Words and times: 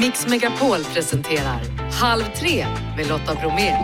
Mix 0.00 0.26
Megapol 0.26 0.84
presenterar 0.84 1.60
Halv 1.92 2.24
tre 2.36 2.66
med 2.96 3.08
Lotta 3.08 3.34
Bromé. 3.34 3.76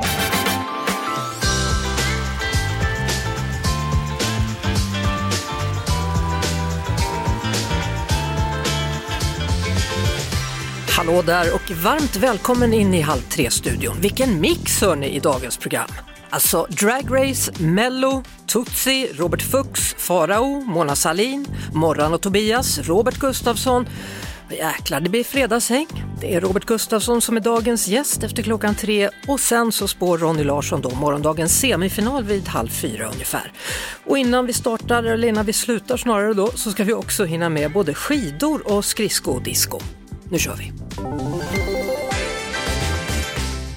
Hallå 10.97 11.23
där 11.23 11.55
och 11.55 11.71
varmt 11.71 12.17
välkommen 12.17 12.73
in 12.73 12.95
i 12.95 13.01
Halv 13.01 13.21
tre-studion. 13.21 13.97
Vilken 14.01 14.41
mix 14.41 14.81
hör 14.81 14.97
ni 14.97 15.07
i 15.07 15.19
dagens 15.19 15.57
program. 15.57 15.89
Alltså 16.31 16.67
Drag 16.71 17.05
Race, 17.11 17.53
Mello, 17.63 18.23
Tutsi, 18.47 19.09
Robert 19.15 19.43
Fuchs, 19.43 19.95
Farao, 19.99 20.61
Mona 20.61 20.97
Salin, 20.97 21.47
Morran 21.75 22.15
och 22.15 22.21
Tobias, 22.21 22.79
Robert 22.79 23.19
Gustafsson. 23.19 23.87
Jäklar, 24.51 25.01
det 25.01 25.11
blir 25.11 25.25
fredagshäng. 25.25 25.87
Det 26.21 26.35
är 26.35 26.41
Robert 26.41 26.65
Gustafsson 26.65 27.21
som 27.21 27.37
är 27.37 27.41
dagens 27.41 27.89
gäst 27.89 28.23
efter 28.23 28.43
klockan 28.43 28.75
tre 28.75 29.11
och 29.29 29.41
sen 29.41 29.73
så 29.73 29.89
spår 29.89 30.19
Ronny 30.19 30.45
Larsson 30.45 30.81
då 30.81 30.91
morgondagens 30.91 31.61
semifinal 31.61 32.25
vid 32.25 32.49
halv 32.49 32.69
fyra 32.69 33.09
ungefär. 33.09 33.53
Och 34.05 34.19
innan 34.19 34.47
vi 34.47 34.53
startar, 34.53 35.03
eller 35.03 35.29
innan 35.29 35.47
vi 35.47 35.53
slutar 35.53 35.97
snarare 35.97 36.35
då, 36.35 36.51
så 36.51 36.71
ska 36.71 36.85
vi 36.85 36.93
också 36.93 37.25
hinna 37.25 37.49
med 37.49 37.73
både 37.73 37.95
skidor 37.95 38.73
och 38.73 38.85
skridsko-disco. 38.85 39.81
Nu 40.31 40.39
kör 40.39 40.57
vi! 40.57 40.73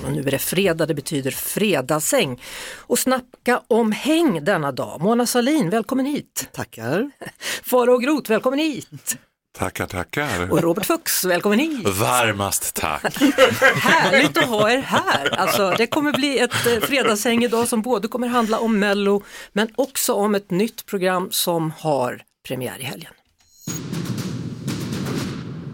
Och 0.05 0.11
nu 0.11 0.21
är 0.21 0.31
det 0.31 0.39
fredag, 0.39 0.85
det 0.85 0.93
betyder 0.93 1.31
fredagsäng. 1.31 2.41
Och 2.75 2.99
snacka 2.99 3.61
om 3.67 3.91
häng 3.91 4.43
denna 4.43 4.71
dag. 4.71 5.01
Mona 5.01 5.25
Salin, 5.25 5.69
välkommen 5.69 6.05
hit! 6.05 6.49
Tackar. 6.53 7.11
Farao 7.63 7.97
Groth, 7.97 8.29
välkommen 8.29 8.59
hit! 8.59 9.17
Tackar, 9.57 9.85
tackar. 9.87 10.51
Och 10.51 10.61
Robert 10.61 10.85
Fuchs, 10.85 11.25
välkommen 11.25 11.59
hit! 11.59 11.87
Varmast 11.87 12.73
tack. 12.75 13.03
Härligt 13.75 14.37
att 14.37 14.45
ha 14.45 14.71
er 14.71 14.77
här! 14.77 15.39
Alltså, 15.39 15.73
det 15.77 15.87
kommer 15.87 16.13
bli 16.13 16.39
ett 16.39 16.65
eh, 16.67 16.79
fredagshäng 16.79 17.43
idag 17.43 17.67
som 17.67 17.81
både 17.81 18.07
kommer 18.07 18.27
handla 18.27 18.59
om 18.59 18.79
Mello 18.79 19.23
men 19.53 19.67
också 19.75 20.13
om 20.13 20.35
ett 20.35 20.51
nytt 20.51 20.85
program 20.85 21.27
som 21.31 21.73
har 21.77 22.21
premiär 22.47 22.79
i 22.79 22.83
helgen. 22.83 23.13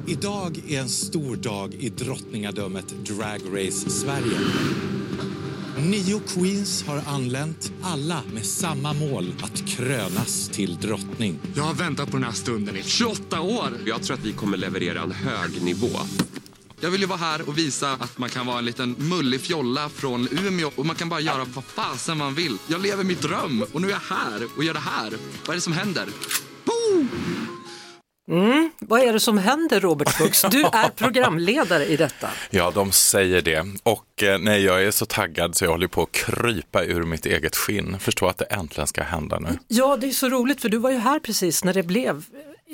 Idag 0.07 0.61
är 0.69 0.79
en 0.79 0.89
stor 0.89 1.35
dag 1.35 1.73
i 1.73 1.89
drottningadömet 1.89 2.87
Drag 2.87 3.41
Race 3.53 3.89
Sverige. 3.89 4.37
Nio 5.77 6.19
queens 6.19 6.83
har 6.87 7.01
anlänt, 7.07 7.71
alla 7.81 8.21
med 8.33 8.45
samma 8.45 8.93
mål 8.93 9.33
att 9.41 9.67
krönas 9.67 10.49
till 10.49 10.77
drottning. 10.77 11.39
Jag 11.55 11.63
har 11.63 11.73
väntat 11.73 12.11
på 12.11 12.17
den 12.17 12.23
här 12.23 12.31
stunden 12.31 12.75
i 12.77 12.83
28 12.83 13.41
år. 13.41 13.69
Jag 13.85 14.03
tror 14.03 14.17
att 14.17 14.25
vi 14.25 14.33
kommer 14.33 14.57
leverera 14.57 15.01
en 15.01 15.11
hög 15.11 15.63
nivå. 15.63 15.89
Jag 16.79 16.91
vill 16.91 17.01
ju 17.01 17.07
vara 17.07 17.17
här 17.17 17.49
och 17.49 17.57
visa 17.57 17.91
att 17.91 18.17
man 18.17 18.29
kan 18.29 18.45
vara 18.45 18.59
en 18.59 18.65
liten 18.65 18.95
mullig 18.97 19.41
fjolla 19.41 19.89
från 19.89 20.27
Umeå 20.31 20.71
och 20.75 20.85
man 20.85 20.95
kan 20.95 21.09
bara 21.09 21.19
göra 21.19 21.45
vad 21.53 21.63
fasen 21.63 22.17
man 22.17 22.35
vill. 22.35 22.57
Jag 22.67 22.81
lever 22.81 23.03
min 23.03 23.17
dröm 23.21 23.65
och 23.73 23.81
nu 23.81 23.87
är 23.87 23.91
jag 23.91 24.15
här 24.15 24.47
och 24.57 24.63
gör 24.63 24.73
det 24.73 24.79
här. 24.79 25.13
Vad 25.45 25.49
är 25.49 25.55
det 25.55 25.61
som 25.61 25.73
händer? 25.73 26.05
Boom! 26.65 27.44
Mm, 28.29 28.71
vad 28.79 29.01
är 29.01 29.13
det 29.13 29.19
som 29.19 29.37
händer 29.37 29.79
Robert 29.79 30.09
Fuchs? 30.09 30.45
Du 30.51 30.61
är 30.73 30.89
programledare 30.89 31.85
i 31.85 31.97
detta. 31.97 32.29
Ja, 32.49 32.71
de 32.75 32.91
säger 32.91 33.41
det. 33.41 33.65
Och 33.83 34.23
eh, 34.23 34.39
nej, 34.39 34.63
jag 34.63 34.83
är 34.83 34.91
så 34.91 35.05
taggad 35.05 35.55
så 35.55 35.65
jag 35.65 35.71
håller 35.71 35.87
på 35.87 36.03
att 36.03 36.11
krypa 36.11 36.83
ur 36.83 37.03
mitt 37.03 37.25
eget 37.25 37.55
skinn. 37.55 37.99
Förstå 37.99 38.27
att 38.27 38.37
det 38.37 38.45
äntligen 38.45 38.87
ska 38.87 39.03
hända 39.03 39.39
nu. 39.39 39.49
Ja, 39.67 39.97
det 39.97 40.07
är 40.07 40.11
så 40.11 40.29
roligt 40.29 40.61
för 40.61 40.69
du 40.69 40.77
var 40.77 40.91
ju 40.91 40.97
här 40.97 41.19
precis 41.19 41.63
när 41.63 41.73
det 41.73 41.83
blev 41.83 42.23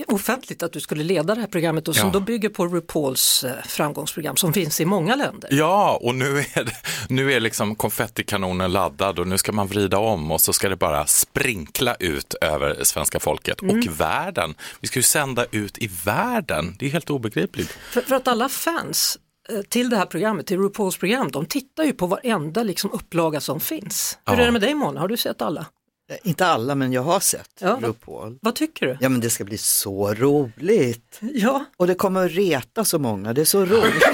offentligt 0.07 0.63
att 0.63 0.73
du 0.73 0.79
skulle 0.79 1.03
leda 1.03 1.35
det 1.35 1.41
här 1.41 1.47
programmet 1.47 1.87
och 1.87 1.95
som 1.95 2.07
Ja. 2.07 2.13
då 2.13 2.19
bygger 2.19 2.49
på 2.49 2.67
RuPauls 2.67 3.43
eh, 3.43 3.51
framgångsprogram 3.65 4.35
som 4.37 4.53
finns 4.53 4.81
i 4.81 4.85
många 4.85 5.15
länder. 5.15 5.49
Ja, 5.53 5.99
och 6.01 6.15
nu 6.15 6.39
är, 6.39 6.63
det, 6.63 6.71
nu 7.09 7.33
är 7.33 7.39
liksom 7.39 7.75
konfettikanonen 7.75 8.71
laddad 8.71 9.19
och 9.19 9.27
nu 9.27 9.37
ska 9.37 9.51
man 9.51 9.67
vrida 9.67 9.97
om 9.97 10.31
och 10.31 10.41
så 10.41 10.53
ska 10.53 10.69
det 10.69 10.75
bara 10.75 11.05
sprinkla 11.07 11.95
ut 11.95 12.33
över 12.41 12.83
svenska 12.83 13.19
folket 13.19 13.61
och 13.61 13.99
världen. 13.99 14.53
Vi 14.79 14.87
ska 14.87 14.99
ju 14.99 15.03
sända 15.03 15.45
ut 15.51 15.77
i 15.77 15.89
världen. 16.05 16.75
Det 16.79 16.85
är 16.85 16.89
helt 16.89 17.09
obegripligt. 17.09 17.69
För, 17.91 18.01
för 18.01 18.15
att 18.15 18.27
alla 18.27 18.49
fans 18.49 19.17
eh, 19.49 19.61
till 19.61 19.89
det 19.89 19.97
här 19.97 20.05
programmet, 20.05 20.47
till 20.47 20.57
RuPauls 20.59 20.97
program, 20.97 21.31
de 21.31 21.45
tittar 21.45 21.83
ju 21.83 21.93
på 21.93 22.07
varenda 22.07 22.63
liksom, 22.63 22.91
upplaga 22.91 23.41
som 23.41 23.59
finns. 23.59 24.17
Hur 24.25 24.35
Ja. 24.35 24.41
är 24.41 24.45
det 24.45 24.51
med 24.51 24.61
dig 24.61 24.73
Mona, 24.73 24.99
har 24.99 25.07
du 25.07 25.17
sett 25.17 25.41
alla? 25.41 25.65
Eh, 26.11 26.17
Inte 26.23 26.45
alla, 26.47 26.75
men 26.75 26.91
jag 26.93 27.01
har 27.01 27.19
sett 27.19 27.49
Ja. 27.59 27.79
RuPaul. 27.81 28.37
Vad 28.41 28.55
tycker 28.55 28.85
du? 28.87 28.97
Ja, 28.99 29.09
men 29.09 29.21
det 29.21 29.29
ska 29.29 29.43
bli 29.43 29.57
så 29.57 30.13
roligt. 30.13 31.19
Ja, 31.21 31.65
Och 31.77 31.87
det 31.87 31.95
kommer 31.95 32.25
att 32.25 32.31
reta 32.31 32.85
så 32.85 32.99
många, 32.99 33.33
det 33.33 33.41
är 33.41 33.45
så 33.45 33.65
roligt. 33.65 34.03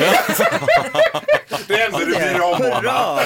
Det 1.68 1.82
enda 1.84 2.00
du 2.00 2.06
bryr 2.06 2.16
dig 2.16 2.42
om, 2.42 2.50
Mona. 2.64 2.82
Ja, 2.84 3.20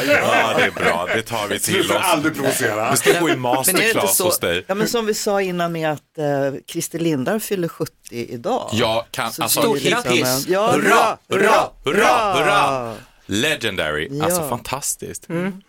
det 0.57 0.63
är 0.65 0.71
bra. 0.71 1.07
Det 1.15 1.21
tar 1.21 1.47
vi 1.47 1.59
till 1.59 1.91
oss. 1.91 1.97
aldrig 2.01 2.35
provocera. 2.35 2.91
Vi 2.91 2.97
ska 2.97 3.19
gå 3.19 3.29
i 3.29 3.31
är 3.31 3.35
masterclass 3.35 4.17
så, 4.17 4.23
hos 4.25 4.39
dig. 4.39 4.65
ja, 4.67 4.75
men 4.75 4.87
som 4.87 5.05
vi 5.05 5.13
sa 5.13 5.41
innan 5.41 5.71
med 5.71 5.91
att 5.91 6.17
eh, 6.17 6.59
Christer 6.67 6.99
Lindar 6.99 7.39
fyller 7.39 7.67
70 7.67 7.93
idag. 8.11 8.69
Jag 8.73 9.05
kan, 9.11 9.33
Så 9.33 9.43
alltså 9.43 9.61
det 9.73 9.79
är 9.91 10.11
liksom 10.13 10.53
Ja, 10.53 10.71
hurra, 10.71 11.17
hurra, 11.29 11.69
hurra, 11.85 12.05
hurra! 12.33 12.33
hurra! 12.33 12.95
Legendary, 13.25 14.07
Ja. 14.11 14.25
alltså 14.25 14.49
fantastiskt. 14.49 15.27
men, 15.29 15.61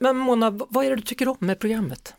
men 0.00 0.16
Mona, 0.16 0.50
vad 0.50 0.84
är 0.84 0.90
det 0.90 0.96
du 0.96 1.02
tycker 1.02 1.28
om 1.28 1.36
med 1.40 1.58
programmet? 1.58 2.14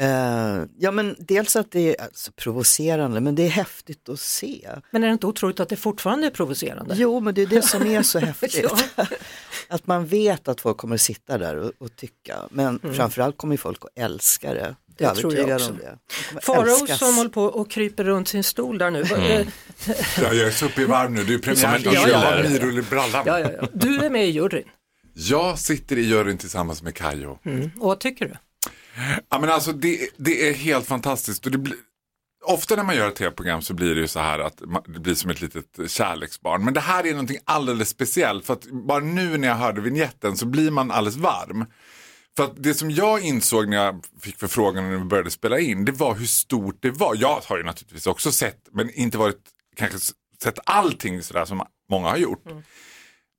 Eh, 0.00 0.64
ja 0.78 0.90
men 0.90 1.16
dels 1.18 1.56
att 1.56 1.70
det 1.70 1.96
är 1.96 2.04
alltså, 2.04 2.32
provocerande 2.32 3.20
men 3.20 3.34
det 3.34 3.42
är 3.42 3.48
häftigt 3.48 4.08
att 4.08 4.20
se. 4.20 4.68
Men 4.90 5.02
är 5.02 5.06
det 5.08 5.12
inte 5.12 5.26
otroligt 5.26 5.60
att 5.60 5.68
det 5.68 5.76
fortfarande 5.76 6.26
är 6.26 6.30
provocerande? 6.30 6.94
Jo 6.98 7.20
men 7.20 7.34
det 7.34 7.42
är 7.42 7.46
det 7.46 7.62
som 7.62 7.86
är 7.86 8.02
så 8.02 8.18
häftigt. 8.18 8.64
Ja. 8.96 9.06
Att 9.68 9.86
man 9.86 10.06
vet 10.06 10.48
att 10.48 10.60
folk 10.60 10.76
kommer 10.76 10.94
att 10.94 11.00
sitta 11.00 11.38
där 11.38 11.56
och, 11.56 11.72
och 11.78 11.96
tycka. 11.96 12.36
Men 12.50 12.80
framförallt 12.94 13.36
kommer 13.36 13.56
folk 13.56 13.84
att 13.84 14.04
älska 14.04 14.54
det. 14.54 14.60
Mm. 14.60 14.74
Det 15.14 15.20
tror 15.20 15.34
jag 15.34 15.54
också. 15.54 15.76
Farao 16.42 16.86
som 16.86 17.16
håller 17.16 17.30
på 17.30 17.42
och 17.42 17.70
kryper 17.70 18.04
runt 18.04 18.28
sin 18.28 18.44
stol 18.44 18.78
där 18.78 18.90
nu. 18.90 19.02
Mm. 19.02 19.46
Ja, 20.22 20.32
jag 20.32 20.46
är 20.46 20.50
så 20.50 20.66
uppe 20.66 20.82
i 20.82 20.84
varv 20.84 21.10
nu. 21.10 21.24
Det 21.24 21.34
är 21.34 21.54
Som 21.54 21.70
premiär. 21.72 22.04
en 22.04 22.10
Jag 22.10 22.18
har 22.18 22.42
myror 22.42 22.78
i 22.78 22.82
brallan. 22.82 23.22
Ja, 23.26 23.40
ja, 23.40 23.50
ja. 23.60 23.68
Du 23.72 24.04
är 24.04 24.10
med 24.10 24.26
i 24.26 24.30
juryn. 24.30 24.64
Jag 25.14 25.58
sitter 25.58 25.98
i 25.98 26.02
juryn 26.02 26.38
tillsammans 26.38 26.82
med 26.82 26.94
Kajo. 26.94 27.38
Mm. 27.44 27.70
Och 27.80 27.88
vad 27.88 28.00
tycker 28.00 28.28
du? 28.28 28.34
Ja, 29.28 29.38
men 29.40 29.50
alltså, 29.50 29.72
det, 29.72 30.08
det 30.16 30.48
är 30.48 30.54
helt 30.54 30.86
fantastiskt. 30.86 31.46
Och 31.46 31.52
det 31.52 31.58
blir, 31.58 31.76
ofta 32.44 32.76
när 32.76 32.84
man 32.84 32.96
gör 32.96 33.08
ett 33.08 33.16
tv-program 33.16 33.62
så 33.62 33.74
blir 33.74 33.94
det 33.94 34.00
ju 34.00 34.08
så 34.08 34.20
här 34.20 34.38
att 34.38 34.60
man, 34.60 34.82
det 34.86 35.00
blir 35.00 35.14
som 35.14 35.30
ett 35.30 35.40
litet 35.40 35.90
kärleksbarn. 35.90 36.64
Men 36.64 36.74
det 36.74 36.80
här 36.80 37.06
är 37.06 37.10
någonting 37.10 37.38
alldeles 37.44 37.88
speciellt. 37.88 38.46
För 38.46 38.52
att 38.52 38.66
bara 38.70 39.00
nu 39.00 39.36
när 39.38 39.48
jag 39.48 39.54
hörde 39.54 39.80
vignetten 39.80 40.36
så 40.36 40.46
blir 40.46 40.70
man 40.70 40.90
alldeles 40.90 41.16
varm. 41.16 41.66
För 42.36 42.44
att 42.44 42.62
det 42.62 42.74
som 42.74 42.90
jag 42.90 43.22
insåg 43.22 43.68
när 43.68 43.76
jag 43.76 44.04
fick 44.20 44.38
förfrågan 44.38 44.90
när 44.90 44.98
vi 44.98 45.04
började 45.04 45.30
spela 45.30 45.58
in, 45.58 45.84
det 45.84 45.92
var 45.92 46.14
hur 46.14 46.26
stort 46.26 46.78
det 46.82 46.90
var. 46.90 47.16
Jag 47.16 47.40
har 47.44 47.58
ju 47.58 47.64
naturligtvis 47.64 48.06
också 48.06 48.32
sett, 48.32 48.68
men 48.72 48.90
inte 48.90 49.18
varit, 49.18 49.42
kanske 49.76 49.98
sett 50.42 50.58
allting 50.64 51.22
sådär 51.22 51.44
som 51.44 51.62
många 51.90 52.08
har 52.08 52.16
gjort. 52.16 52.44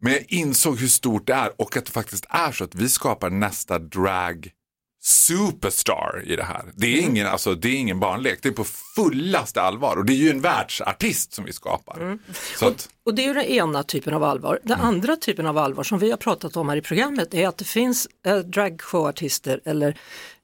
Men 0.01 0.13
jag 0.13 0.25
insåg 0.27 0.79
hur 0.79 0.87
stort 0.87 1.27
det 1.27 1.33
är 1.33 1.61
och 1.61 1.77
att 1.77 1.85
det 1.85 1.91
faktiskt 1.91 2.25
är 2.29 2.51
så 2.51 2.63
att 2.63 2.75
vi 2.75 2.89
skapar 2.89 3.29
nästa 3.29 3.79
drag 3.79 4.51
superstar 5.01 6.23
i 6.25 6.35
det 6.35 6.43
här. 6.43 6.61
Det 6.75 6.87
är, 6.97 7.01
ingen, 7.01 7.27
alltså, 7.27 7.55
det 7.55 7.67
är 7.69 7.75
ingen 7.75 7.99
barnlek, 7.99 8.39
det 8.41 8.49
är 8.49 8.53
på 8.53 8.63
fullaste 8.95 9.61
allvar 9.61 9.95
och 9.95 10.05
det 10.05 10.13
är 10.13 10.17
ju 10.17 10.29
en 10.29 10.41
världsartist 10.41 11.33
som 11.33 11.45
vi 11.45 11.53
skapar. 11.53 12.19
Så 12.59 12.67
att, 12.67 12.89
Och 13.05 13.15
det 13.15 13.21
är 13.23 13.27
ju 13.27 13.33
den 13.33 13.43
ena 13.43 13.83
typen 13.83 14.13
av 14.13 14.23
allvar. 14.23 14.59
Den 14.63 14.79
andra 14.79 15.15
typen 15.15 15.45
av 15.45 15.57
allvar 15.57 15.83
som 15.83 15.99
vi 15.99 16.09
har 16.09 16.17
pratat 16.17 16.57
om 16.57 16.69
här 16.69 16.77
i 16.77 16.81
programmet 16.81 17.33
är 17.33 17.47
att 17.47 17.57
det 17.57 17.65
finns 17.65 18.07
eh, 18.25 18.37
dragshowartister 18.37 19.61
eller 19.65 19.97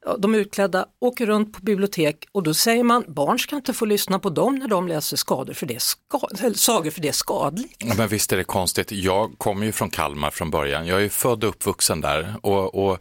ja, 0.05 0.17
de 0.17 0.35
utklädda 0.35 0.85
åker 1.01 1.25
runt 1.25 1.53
på 1.53 1.61
bibliotek 1.61 2.27
och 2.31 2.43
då 2.43 2.53
säger 2.53 2.83
man 2.83 3.03
barn 3.07 3.39
ska 3.39 3.55
inte 3.55 3.73
få 3.73 3.85
lyssna 3.85 4.19
på 4.19 4.29
dem 4.29 4.55
när 4.55 4.67
de 4.67 4.87
läser 4.87 5.17
skador 5.17 5.53
för 5.53 5.65
det 5.65 5.75
är 5.75 5.79
ska- 5.79 6.27
eller 6.39 6.53
sagor 6.55 6.91
för 6.91 7.01
det 7.01 7.07
är 7.07 7.11
skadligt. 7.11 7.75
Ja, 7.77 7.93
Men 7.97 8.07
visst 8.07 8.33
är 8.33 8.37
det 8.37 8.43
konstigt. 8.43 8.91
Jag 8.91 9.33
kommer 9.37 9.65
ju 9.65 9.71
från 9.71 9.89
Kalmar 9.89 10.31
från 10.31 10.51
början. 10.51 10.87
Jag 10.87 11.03
är 11.03 11.09
född 11.09 11.43
och 11.43 11.49
uppvuxen 11.49 12.01
där 12.01 12.35
och, 12.41 12.87
och 12.87 12.97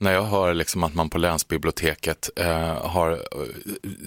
när 0.00 0.12
jag 0.12 0.22
hör 0.22 0.54
liksom 0.54 0.84
att 0.84 0.94
man 0.94 1.10
på 1.10 1.18
länsbiblioteket 1.18 2.30
eh, 2.36 2.86
har 2.86 3.12
eh, 3.12 3.18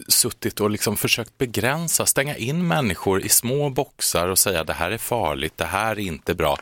suttit 0.08 0.60
och 0.60 0.70
liksom 0.70 0.98
försökt 0.98 1.38
begränsa, 1.38 2.06
stänga 2.06 2.38
in 2.38 2.68
människor 2.68 3.22
i 3.22 3.30
små 3.30 3.70
boxar 3.70 4.28
och 4.28 4.40
säga 4.40 4.64
det 4.64 4.74
här 4.74 4.92
är 4.92 4.98
farligt, 4.98 5.58
det 5.58 5.66
här 5.66 5.92
är 5.92 6.00
inte 6.00 6.36
bra. 6.36 6.58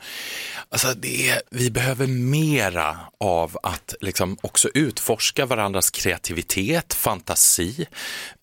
Alltså 0.70 0.94
det 0.96 1.30
är, 1.30 1.42
vi 1.50 1.72
behöver 1.72 2.08
mera 2.08 2.98
av 3.20 3.58
att 3.64 3.96
liksom 4.02 4.38
också 4.42 4.70
utforska 4.74 5.46
varandras 5.46 5.90
kreativitet, 5.90 6.94
fantasi. 6.94 7.86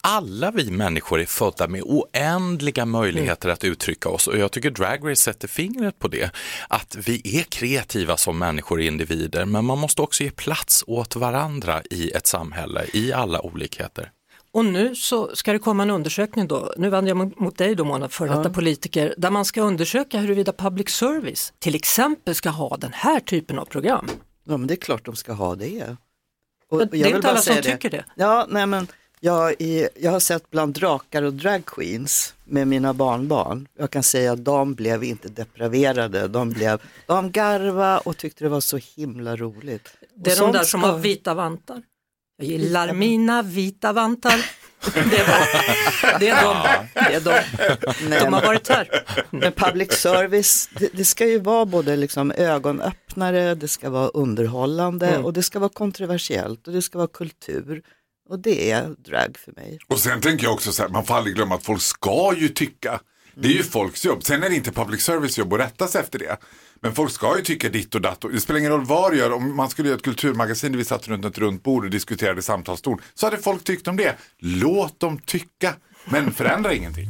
Alla 0.00 0.50
vi 0.50 0.70
människor 0.70 1.20
är 1.20 1.26
födda 1.26 1.68
med 1.68 1.82
oändliga 1.82 2.84
möjligheter 2.84 3.48
att 3.48 3.64
uttrycka 3.64 4.08
oss 4.08 4.26
och 4.26 4.38
jag 4.38 4.52
tycker 4.52 4.70
Drag 4.70 5.10
Race 5.10 5.22
sätter 5.22 5.48
fingret 5.48 5.98
på 5.98 6.08
det. 6.08 6.30
Att 6.68 6.96
vi 7.06 7.38
är 7.38 7.42
kreativa 7.42 8.16
som 8.16 8.38
människor 8.38 8.78
och 8.78 8.84
individer 8.84 9.44
men 9.44 9.64
man 9.64 9.78
måste 9.78 10.02
också 10.02 10.24
ge 10.24 10.30
plats 10.30 10.75
åt 10.86 11.16
varandra 11.16 11.82
i 11.90 12.10
ett 12.10 12.26
samhälle, 12.26 12.84
i 12.92 13.12
alla 13.12 13.40
olikheter. 13.40 14.10
Och 14.52 14.64
nu 14.64 14.94
så 14.94 15.36
ska 15.36 15.52
det 15.52 15.58
komma 15.58 15.82
en 15.82 15.90
undersökning 15.90 16.46
då, 16.46 16.72
nu 16.76 16.90
vänder 16.90 17.10
jag 17.10 17.40
mot 17.40 17.58
dig 17.58 17.74
då 17.74 17.84
Mona, 17.84 18.08
för 18.08 18.28
detta 18.28 18.50
politiker, 18.50 19.14
där 19.18 19.30
man 19.30 19.44
ska 19.44 19.62
undersöka 19.62 20.18
huruvida 20.18 20.52
public 20.52 20.88
service 20.88 21.52
till 21.58 21.74
exempel 21.74 22.34
ska 22.34 22.48
ha 22.48 22.76
den 22.76 22.92
här 22.92 23.20
typen 23.20 23.58
av 23.58 23.64
program. 23.64 24.08
Ja 24.44 24.56
men 24.56 24.66
det 24.66 24.74
är 24.74 24.76
klart 24.76 25.04
de 25.04 25.16
ska 25.16 25.32
ha 25.32 25.54
det. 25.54 25.96
Och, 26.68 26.80
och 26.80 26.88
det 26.88 26.98
jag 26.98 27.10
är 27.10 27.14
inte 27.14 27.22
bara 27.22 27.30
alla 27.30 27.40
som 27.40 27.54
säga 27.54 27.62
tycker 27.62 27.90
det. 27.90 28.04
Ja, 28.14 28.46
nej 28.48 28.66
men 28.66 28.86
jag, 29.20 29.60
är, 29.62 29.88
jag 29.96 30.10
har 30.10 30.20
sett 30.20 30.50
bland 30.50 30.74
drakar 30.74 31.22
och 31.22 31.32
dragqueens 31.32 32.34
med 32.44 32.68
mina 32.68 32.94
barnbarn. 32.94 33.68
Jag 33.78 33.90
kan 33.90 34.02
säga 34.02 34.32
att 34.32 34.44
de 34.44 34.74
blev 34.74 35.04
inte 35.04 35.28
depraverade, 35.28 36.28
de, 36.28 36.50
blev, 36.50 36.82
de 37.06 37.30
garva 37.30 37.98
och 37.98 38.16
tyckte 38.16 38.44
det 38.44 38.48
var 38.48 38.60
så 38.60 38.78
himla 38.96 39.36
roligt. 39.36 39.96
Det 40.16 40.30
är 40.32 40.36
de 40.40 40.52
där 40.52 40.64
som 40.64 40.80
ska- 40.80 40.90
har 40.90 40.98
vita 40.98 41.34
vantar. 41.34 41.82
Jag 42.38 42.48
gillar 42.48 42.92
mina 42.92 43.42
vita 43.42 43.92
vantar. 43.92 44.34
Det 44.94 45.00
är, 45.18 46.18
det 46.20 46.28
är 46.28 46.42
de. 46.44 46.86
Det 46.94 47.14
är 47.14 47.20
de. 47.20 47.40
Nej, 48.08 48.20
de 48.20 48.32
har 48.32 48.42
varit 48.42 48.68
här. 48.68 48.88
Men 49.30 49.52
public 49.52 49.92
service, 49.92 50.68
det, 50.78 50.88
det 50.92 51.04
ska 51.04 51.26
ju 51.26 51.38
vara 51.38 51.64
både 51.66 51.96
liksom 51.96 52.32
ögonöppnare, 52.32 53.54
det 53.54 53.68
ska 53.68 53.90
vara 53.90 54.08
underhållande 54.08 55.08
Mm. 55.08 55.24
och 55.24 55.32
det 55.32 55.42
ska 55.42 55.58
vara 55.58 55.70
kontroversiellt 55.70 56.66
och 56.66 56.72
det 56.72 56.82
ska 56.82 56.98
vara 56.98 57.08
kultur. 57.08 57.82
Och 58.28 58.38
det 58.38 58.70
är 58.70 58.94
drag 58.98 59.36
för 59.44 59.52
mig. 59.52 59.78
Och 59.88 59.98
sen 59.98 60.20
tänker 60.20 60.44
jag 60.44 60.52
också 60.54 60.72
så 60.72 60.82
här, 60.82 60.88
man 60.88 61.04
får 61.04 61.14
aldrig 61.14 61.36
glömma 61.36 61.54
att 61.54 61.64
folk 61.64 61.82
ska 61.82 62.34
ju 62.36 62.48
tycka. 62.48 63.00
Det 63.34 63.48
är 63.48 63.52
ju 63.52 63.62
folks 63.62 64.04
jobb. 64.04 64.24
Sen 64.24 64.42
är 64.42 64.48
det 64.48 64.54
inte 64.54 64.72
public 64.72 65.02
service 65.02 65.38
jobb 65.38 65.52
att 65.52 65.60
rätta 65.60 65.88
sig 65.88 66.00
efter 66.00 66.18
det. 66.18 66.36
Men 66.80 66.94
folk 66.94 67.12
ska 67.12 67.36
ju 67.36 67.42
tycka 67.42 67.68
ditt 67.68 67.94
och 67.94 68.00
datt. 68.00 68.24
Det 68.32 68.40
spelar 68.40 68.60
ingen 68.60 68.72
roll 68.72 68.84
vad 68.84 69.12
du 69.12 69.18
gör. 69.18 69.32
Om 69.32 69.56
man 69.56 69.70
skulle 69.70 69.88
göra 69.88 69.96
ett 69.96 70.04
kulturmagasin 70.04 70.72
där 70.72 70.78
vi 70.78 70.84
satt 70.84 71.08
runt 71.08 71.24
ett 71.24 71.38
runt 71.38 71.62
bord 71.62 71.84
och 71.84 71.90
diskuterade 71.90 72.42
samtalston. 72.42 72.98
Så 73.14 73.26
hade 73.26 73.36
folk 73.36 73.64
tyckt 73.64 73.88
om 73.88 73.96
det. 73.96 74.16
Låt 74.38 75.00
dem 75.00 75.18
tycka. 75.18 75.74
Men 76.04 76.32
förändra 76.32 76.74
ingenting. 76.74 77.06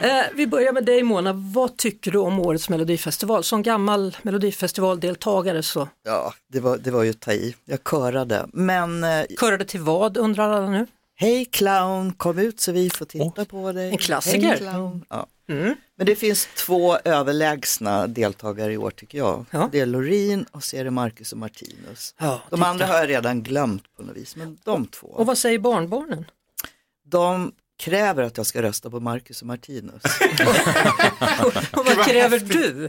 Eh, 0.00 0.24
vi 0.34 0.46
börjar 0.46 0.72
med 0.72 0.84
dig 0.84 1.02
Mona, 1.02 1.32
vad 1.32 1.76
tycker 1.76 2.10
du 2.10 2.18
om 2.18 2.40
årets 2.40 2.68
melodifestival? 2.68 3.44
Som 3.44 3.62
gammal 3.62 4.16
melodifestivaldeltagare 4.22 5.62
så 5.62 5.88
Ja, 6.04 6.34
det 6.52 6.60
var, 6.60 6.78
det 6.78 6.90
var 6.90 7.02
ju 7.02 7.10
att 7.10 7.20
ta 7.20 7.32
i. 7.32 7.54
Jag 7.64 7.78
körade. 7.90 8.46
Men 8.52 9.04
eh, 9.04 9.24
körade 9.40 9.64
till 9.64 9.80
vad 9.80 10.16
undrar 10.16 10.52
alla 10.52 10.70
nu? 10.70 10.86
hej 11.16 11.44
clown, 11.44 12.12
kom 12.12 12.38
ut 12.38 12.60
så 12.60 12.72
vi 12.72 12.90
får 12.90 13.04
titta 13.04 13.44
på 13.44 13.72
dig. 13.72 13.90
En 13.90 13.98
klassiker. 13.98 14.56
Clown. 14.56 15.04
Ja. 15.08 15.26
Mm. 15.48 15.74
Men 15.96 16.06
det 16.06 16.16
finns 16.16 16.48
två 16.56 16.96
överlägsna 16.98 18.06
deltagare 18.06 18.72
i 18.72 18.76
år 18.76 18.90
tycker 18.90 19.18
jag. 19.18 19.44
Ja. 19.50 19.68
Det 19.72 19.80
är 19.80 19.86
Loreen 19.86 20.44
och 20.50 20.64
så 20.64 20.76
är 20.76 20.84
det 20.84 20.90
Marcus 20.90 21.32
och 21.32 21.38
Martinus. 21.38 22.14
Ja, 22.18 22.40
De 22.50 22.62
andra 22.62 22.86
har 22.86 22.94
jag 22.94 23.08
redan 23.08 23.42
glömt 23.42 23.96
på 23.96 24.02
något 24.02 24.16
vis, 24.16 24.36
men 24.36 24.58
de 24.64 24.86
två. 24.86 25.06
Och 25.06 25.26
vad 25.26 25.38
säger 25.38 25.58
barnbarnen? 25.58 26.24
De 27.06 27.52
kräver 27.78 28.22
att 28.22 28.36
jag 28.36 28.46
ska 28.46 28.62
rösta 28.62 28.90
på 28.90 29.00
Marcus 29.00 29.40
och 29.40 29.46
Martinus. 29.46 30.02
Och 31.72 31.86
vad 31.86 32.04
kräver 32.06 32.38
du? 32.38 32.84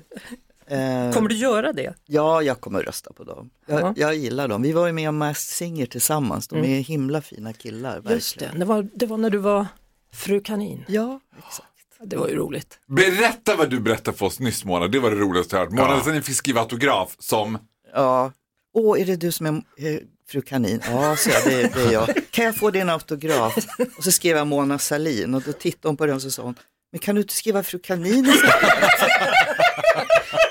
Eh, 0.68 1.13
Kommer 1.13 1.30
du 1.30 1.36
göra 1.36 1.74
det? 1.74 1.94
Ja, 2.06 2.42
jag 2.42 2.62
kommer 2.62 2.83
rösta 2.83 3.13
på 3.13 3.24
dem. 3.24 3.50
Jag, 3.65 3.81
Ja. 3.81 3.94
jag 3.98 4.15
gillar 4.15 4.48
dem. 4.48 4.62
Vi 4.62 4.71
var 4.71 4.88
ju 4.88 4.94
med 4.94 5.09
om 5.09 5.18
Masked 5.18 5.38
Singer 5.56 5.86
tillsammans. 5.86 6.48
De 6.48 6.57
är 6.57 6.80
himla 6.80 7.21
fina 7.21 7.54
killar. 7.54 7.98
Mm. 7.98 8.13
Just 8.13 8.39
det, 8.39 8.51
det 8.56 8.65
var, 8.65 8.88
det 8.94 9.06
var 9.06 9.18
när 9.18 9.30
du 9.30 9.38
var 9.38 9.65
fru 10.13 10.42
kanin. 10.42 10.86
Ja, 10.88 11.19
exakt. 11.38 11.68
Det 12.04 12.16
var 12.16 12.28
ju 12.28 12.36
roligt. 12.36 12.80
Berätta 12.88 13.56
vad 13.56 13.70
du 13.70 13.80
berättade 13.80 14.18
för 14.18 14.26
oss 14.26 14.40
nyss 14.40 14.66
Mona. 14.66 14.88
Det 14.88 15.00
var 15.00 15.12
det 15.12 15.18
roligaste 15.18 15.56
jag 15.56 15.64
hört. 15.64 15.72
Mona 15.72 16.16
ja. 16.16 16.22
fick 16.22 16.36
skriva 16.36 16.62
autograf 16.62 17.16
som 17.20 17.58
Ja. 17.94 18.32
Åh, 18.74 19.02
är 19.02 19.06
det 19.06 19.16
du 19.16 19.32
som 19.32 19.46
är 19.46 19.52
eh, 19.78 20.00
fru 20.30 20.42
kanin? 20.42 20.82
Ja, 20.86 21.16
så 21.16 21.30
jag, 21.30 21.44
det, 21.44 21.74
det 21.74 21.82
är 21.82 21.92
jag. 21.92 22.10
Kan 22.32 22.46
jag 22.46 22.56
få 22.56 22.72
din 22.72 22.90
autograf? 22.90 23.58
Och 23.98 24.04
så 24.04 24.12
skrev 24.12 24.38
jag 24.38 24.48
Mona 24.48 24.80
Salin 24.80 25.34
och 25.34 25.42
då 25.42 25.54
tittade 25.54 25.90
hon 25.90 25.98
på 25.98 26.06
den 26.06 26.16
och 26.16 26.22
så 26.22 26.32
sa 26.32 26.44
hon, 26.44 26.56
men 26.92 27.00
kan 27.00 27.16
du 27.16 27.22
inte 27.22 27.34
skriva 27.34 27.63
fru 27.63 27.80
kanin 27.80 28.25
istället? 28.25 28.54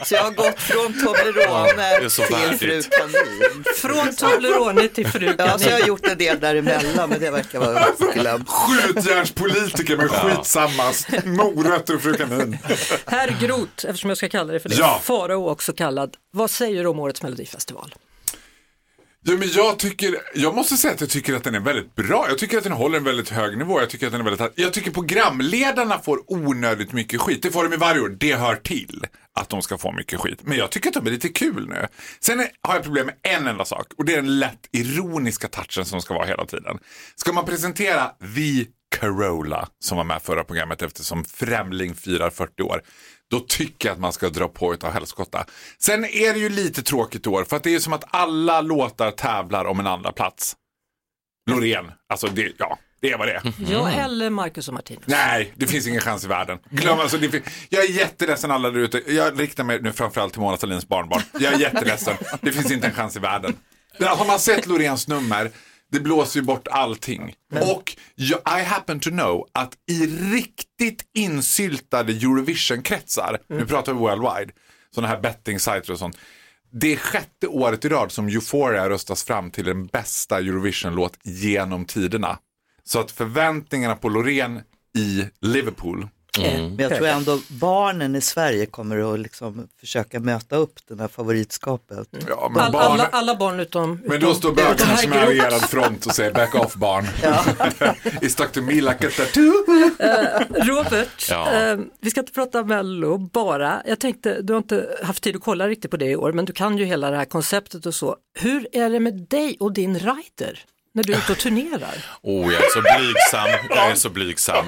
Så 0.05 0.15
jag 0.15 0.23
har 0.23 0.31
gått 0.31 0.61
från 0.61 0.93
Toblerone 1.05 2.11
så 2.11 2.23
till 2.23 2.59
fru 2.59 2.83
kanin. 2.83 3.65
Från 3.77 4.15
Toblerone 4.15 4.89
till 4.89 5.07
fru 5.09 5.35
Ja, 5.39 5.59
så 5.59 5.65
jag 5.65 5.71
har 5.73 5.79
kanin. 5.79 5.87
gjort 5.87 6.07
en 6.07 6.19
del 6.19 6.41
däremellan, 6.41 7.09
men 7.11 7.21
det 7.21 7.31
verkar 7.31 7.59
vara 7.59 7.87
glömt. 8.15 8.49
skjutjärnspolitiker 8.49 9.97
med 9.97 10.11
skitsamma 10.11 10.93
morötter 11.25 11.95
och 11.95 12.03
fru 12.03 12.15
kanin. 12.15 12.59
Herr 13.07 13.37
Groth, 13.41 13.87
eftersom 13.87 14.11
jag 14.11 14.17
ska 14.17 14.29
kalla 14.29 14.53
det 14.53 14.61
för 14.61 14.69
det, 14.69 14.75
Ja. 14.75 15.01
Farao 15.03 15.49
också 15.49 15.73
kallad. 15.73 16.17
Vad 16.33 16.51
säger 16.51 16.83
du 16.83 16.89
om 16.89 16.99
årets 16.99 17.23
melodifestival? 17.23 17.95
Ja, 19.29 19.37
men 19.39 19.49
jag, 19.51 19.79
tycker, 19.79 20.17
jag 20.35 20.55
måste 20.55 20.77
säga 20.77 20.95
att 20.95 21.01
jag 21.01 21.11
tycker 21.11 21.35
att 21.35 21.45
den 21.45 21.55
är 21.55 21.61
väldigt 21.61 21.95
bra. 21.95 22.27
Jag 22.29 22.39
tycker 22.39 22.59
att 22.59 22.65
den 22.65 22.73
håller 22.73 22.99
en 22.99 23.05
väldigt 23.05 23.29
hög 23.29 23.59
nivå. 23.59 23.81
Jag 23.81 23.91
tycker 23.91 24.07
att 24.07 24.13
den 24.13 24.21
är 24.21 24.25
väldigt, 24.25 24.53
jag 24.55 24.73
tycker 24.73 24.91
programledarna 24.91 25.99
får 25.99 26.33
onödigt 26.33 26.93
mycket 26.93 27.21
skit. 27.21 27.43
Det 27.43 27.51
får 27.51 27.65
de 27.65 27.75
i 27.75 27.77
varje 27.77 28.01
år. 28.01 28.09
Det 28.09 28.35
hör 28.35 28.57
till 28.57 29.05
att 29.35 29.49
de 29.49 29.63
ska 29.63 29.79
få 29.79 29.93
mycket 29.93 30.21
skit. 30.21 30.39
Men 30.43 30.59
jag 30.59 30.71
tycker 30.71 30.89
att 30.89 30.95
de 30.95 31.07
är 31.07 31.11
lite 31.11 31.29
kul 31.29 31.69
nu. 31.69 31.87
Sen 32.21 32.41
är, 32.41 32.49
har 32.63 32.75
jag 32.75 32.83
problem 32.83 33.07
med 33.07 33.15
en 33.23 33.47
enda 33.47 33.65
sak 33.65 33.87
och 33.99 34.05
det 34.05 34.13
är 34.13 34.17
den 34.17 34.39
lätt 34.39 34.69
ironiska 34.73 35.49
touchen 35.49 35.85
som 35.85 36.03
ska 36.03 36.15
vara 36.15 36.27
hela 36.27 36.47
tiden. 36.47 36.79
Ska 37.17 37.33
man 37.33 37.45
presentera 37.45 38.09
The 38.37 38.67
Carola 39.01 39.69
som 39.79 39.97
var 39.97 40.05
med 40.05 40.23
förra 40.23 40.45
programmet 40.45 40.83
eftersom 40.83 41.25
Främling 41.25 41.95
firar 41.95 42.31
40 42.31 42.63
år. 42.63 42.83
Då 43.31 43.41
tycker 43.41 43.89
jag 43.89 43.95
att 43.95 44.01
man 44.01 44.13
ska 44.13 44.29
dra 44.29 44.49
på 44.49 44.75
utav 44.75 44.93
helskotta. 44.93 45.45
Sen 45.79 46.05
är 46.05 46.33
det 46.33 46.39
ju 46.39 46.49
lite 46.49 46.83
tråkigt 46.83 47.27
i 47.27 47.29
år 47.29 47.45
för 47.45 47.57
att 47.57 47.63
det 47.63 47.75
är 47.75 47.79
som 47.79 47.93
att 47.93 48.05
alla 48.11 48.61
låtar 48.61 49.11
tävlar 49.11 49.65
om 49.65 49.81
en 49.81 49.87
andra 49.87 50.13
plats. 50.13 50.57
Loreen, 51.51 51.93
alltså 52.09 52.27
det, 52.27 52.53
ja, 52.59 52.79
det 53.01 53.11
är 53.13 53.19
vad 53.19 53.29
det 53.29 53.33
är. 53.35 53.53
Jag 53.73 53.95
eller 53.95 54.31
Marcus 54.31 54.69
och 54.69 54.75
Martinus? 54.75 55.03
Nej, 55.07 55.53
det 55.57 55.67
finns 55.67 55.87
ingen 55.87 56.01
chans 56.01 56.25
i 56.25 56.29
världen. 56.29 56.59
Glöm, 56.71 57.01
alltså, 57.01 57.19
det, 57.19 57.29
fin- 57.29 57.43
jag 57.69 57.85
är 57.85 57.89
jätteledsen 57.89 58.51
alla 58.51 58.71
där 58.71 58.81
ute. 58.81 59.03
Jag 59.13 59.41
riktar 59.41 59.65
mig 59.65 59.83
nu 59.83 59.93
framförallt 59.93 60.33
till 60.33 60.43
Mona 60.43 60.57
Sahlins 60.57 60.89
barnbarn. 60.89 61.23
Jag 61.41 61.53
är 61.53 61.59
jätteledsen. 61.59 62.17
Det 62.41 62.53
finns 62.53 62.71
inte 62.71 62.87
en 62.87 62.95
chans 62.95 63.17
i 63.17 63.19
världen. 63.19 63.57
Har 64.01 64.27
man 64.27 64.41
sett 64.41 64.67
Loreens 64.67 65.09
nummer, 65.09 65.51
det 65.93 66.01
blåser 66.01 66.41
ju 66.41 66.47
bort 66.47 66.69
allting. 66.69 67.35
Och 67.53 67.97
jag, 68.15 68.41
I 68.61 68.65
happen 68.65 69.01
to 69.01 69.11
know 69.11 69.49
att 69.53 69.75
i 69.91 70.07
riktigt 70.07 71.05
insyltade 71.15 72.13
Eurovision-kretsar, 72.13 73.39
nu 73.49 73.67
pratar 73.67 73.93
vi 73.93 73.99
worldwide, 73.99 74.53
sådana 74.95 75.09
här 75.09 75.21
betting-sajter 75.21 75.93
och 75.93 75.99
sånt. 75.99 76.19
Det 76.73 76.93
är 76.93 76.97
sjätte 76.97 77.47
året 77.47 77.85
i 77.85 77.89
rad 77.89 78.13
som 78.13 78.29
Euphoria 78.29 78.89
röstas 78.89 79.25
fram 79.25 79.51
till 79.51 79.65
den 79.65 79.87
bästa 79.87 80.39
Eurovision-låt 80.39 81.19
genom 81.25 81.85
tiderna. 81.85 82.39
Så 82.85 83.01
att 83.01 83.11
förväntningarna 83.11 83.97
på 83.97 84.09
Loreen 84.09 84.61
i 84.99 85.25
Liverpool, 85.41 86.09
Men 86.43 86.77
jag 86.79 86.97
tror 86.97 87.07
ändå 87.07 87.39
barnen 87.49 88.17
i 88.17 88.21
Sverige 88.21 88.67
kommer 88.67 89.15
att 89.15 89.21
liksom 89.21 89.69
försöka 89.81 90.21
möta 90.21 90.57
upp 90.57 90.73
det 90.89 91.01
här 91.01 91.09
favoritskapet. 91.09 92.09
ja 92.29 92.49
men 92.55 92.63
All, 92.63 92.73
barn, 92.73 92.83
alla, 92.93 93.07
alla 93.07 93.37
barn 93.37 93.61
utom... 93.61 94.01
men 94.05 94.21
då 94.21 94.35
står 94.35 94.53
bögarna 94.53 94.97
som 94.97 95.13
är 95.13 95.27
allierad 95.27 95.63
front 95.63 96.07
och 96.07 96.13
säger 96.15 96.33
back 96.33 96.55
off 96.55 96.75
barn. 96.75 97.05
It's 98.21 98.29
stuck 98.29 98.53
to 98.53 98.61
me 98.63 98.73
like 98.75 99.07
a 99.07 99.11
tattoo. 99.17 99.53
Robert, 100.65 101.27
Ja. 101.31 101.53
eh, 101.53 101.79
vi 102.01 102.11
ska 102.11 102.21
inte 102.21 102.33
prata 102.33 102.65
Mello 102.65 103.19
bara. 103.19 103.83
Jag 103.87 103.99
tänkte, 104.01 104.43
du 104.43 104.53
har 104.53 104.59
inte 104.59 104.89
haft 105.03 105.23
tid 105.23 105.37
att 105.37 105.43
kolla 105.43 105.69
riktigt 105.69 105.91
på 105.91 105.97
det 105.97 106.07
i 106.11 106.17
år, 106.17 106.33
men 106.33 106.45
du 106.45 106.53
kan 106.53 106.79
ju 106.79 106.85
hela 106.85 107.11
det 107.11 107.17
här 107.17 107.25
konceptet 107.25 107.87
och 107.87 107.95
så. 107.95 108.17
Hur 108.39 108.69
är 108.73 108.91
det 108.91 109.01
med 109.01 109.15
dig 109.31 109.57
och 109.61 109.73
din 109.73 109.99
rider 109.99 110.65
när 110.97 111.05
du 111.05 111.13
är 111.13 111.19
ute 111.19 111.33
och 111.33 111.39
turnerar? 111.39 112.05
Oh, 112.23 112.53
jag 112.53 112.65
är 112.65 112.69
så 112.75 112.81
blygsam. 112.81 113.69
Jag 113.77 113.91
är 113.91 113.95
så 113.95 114.11
blygsam. 114.11 114.67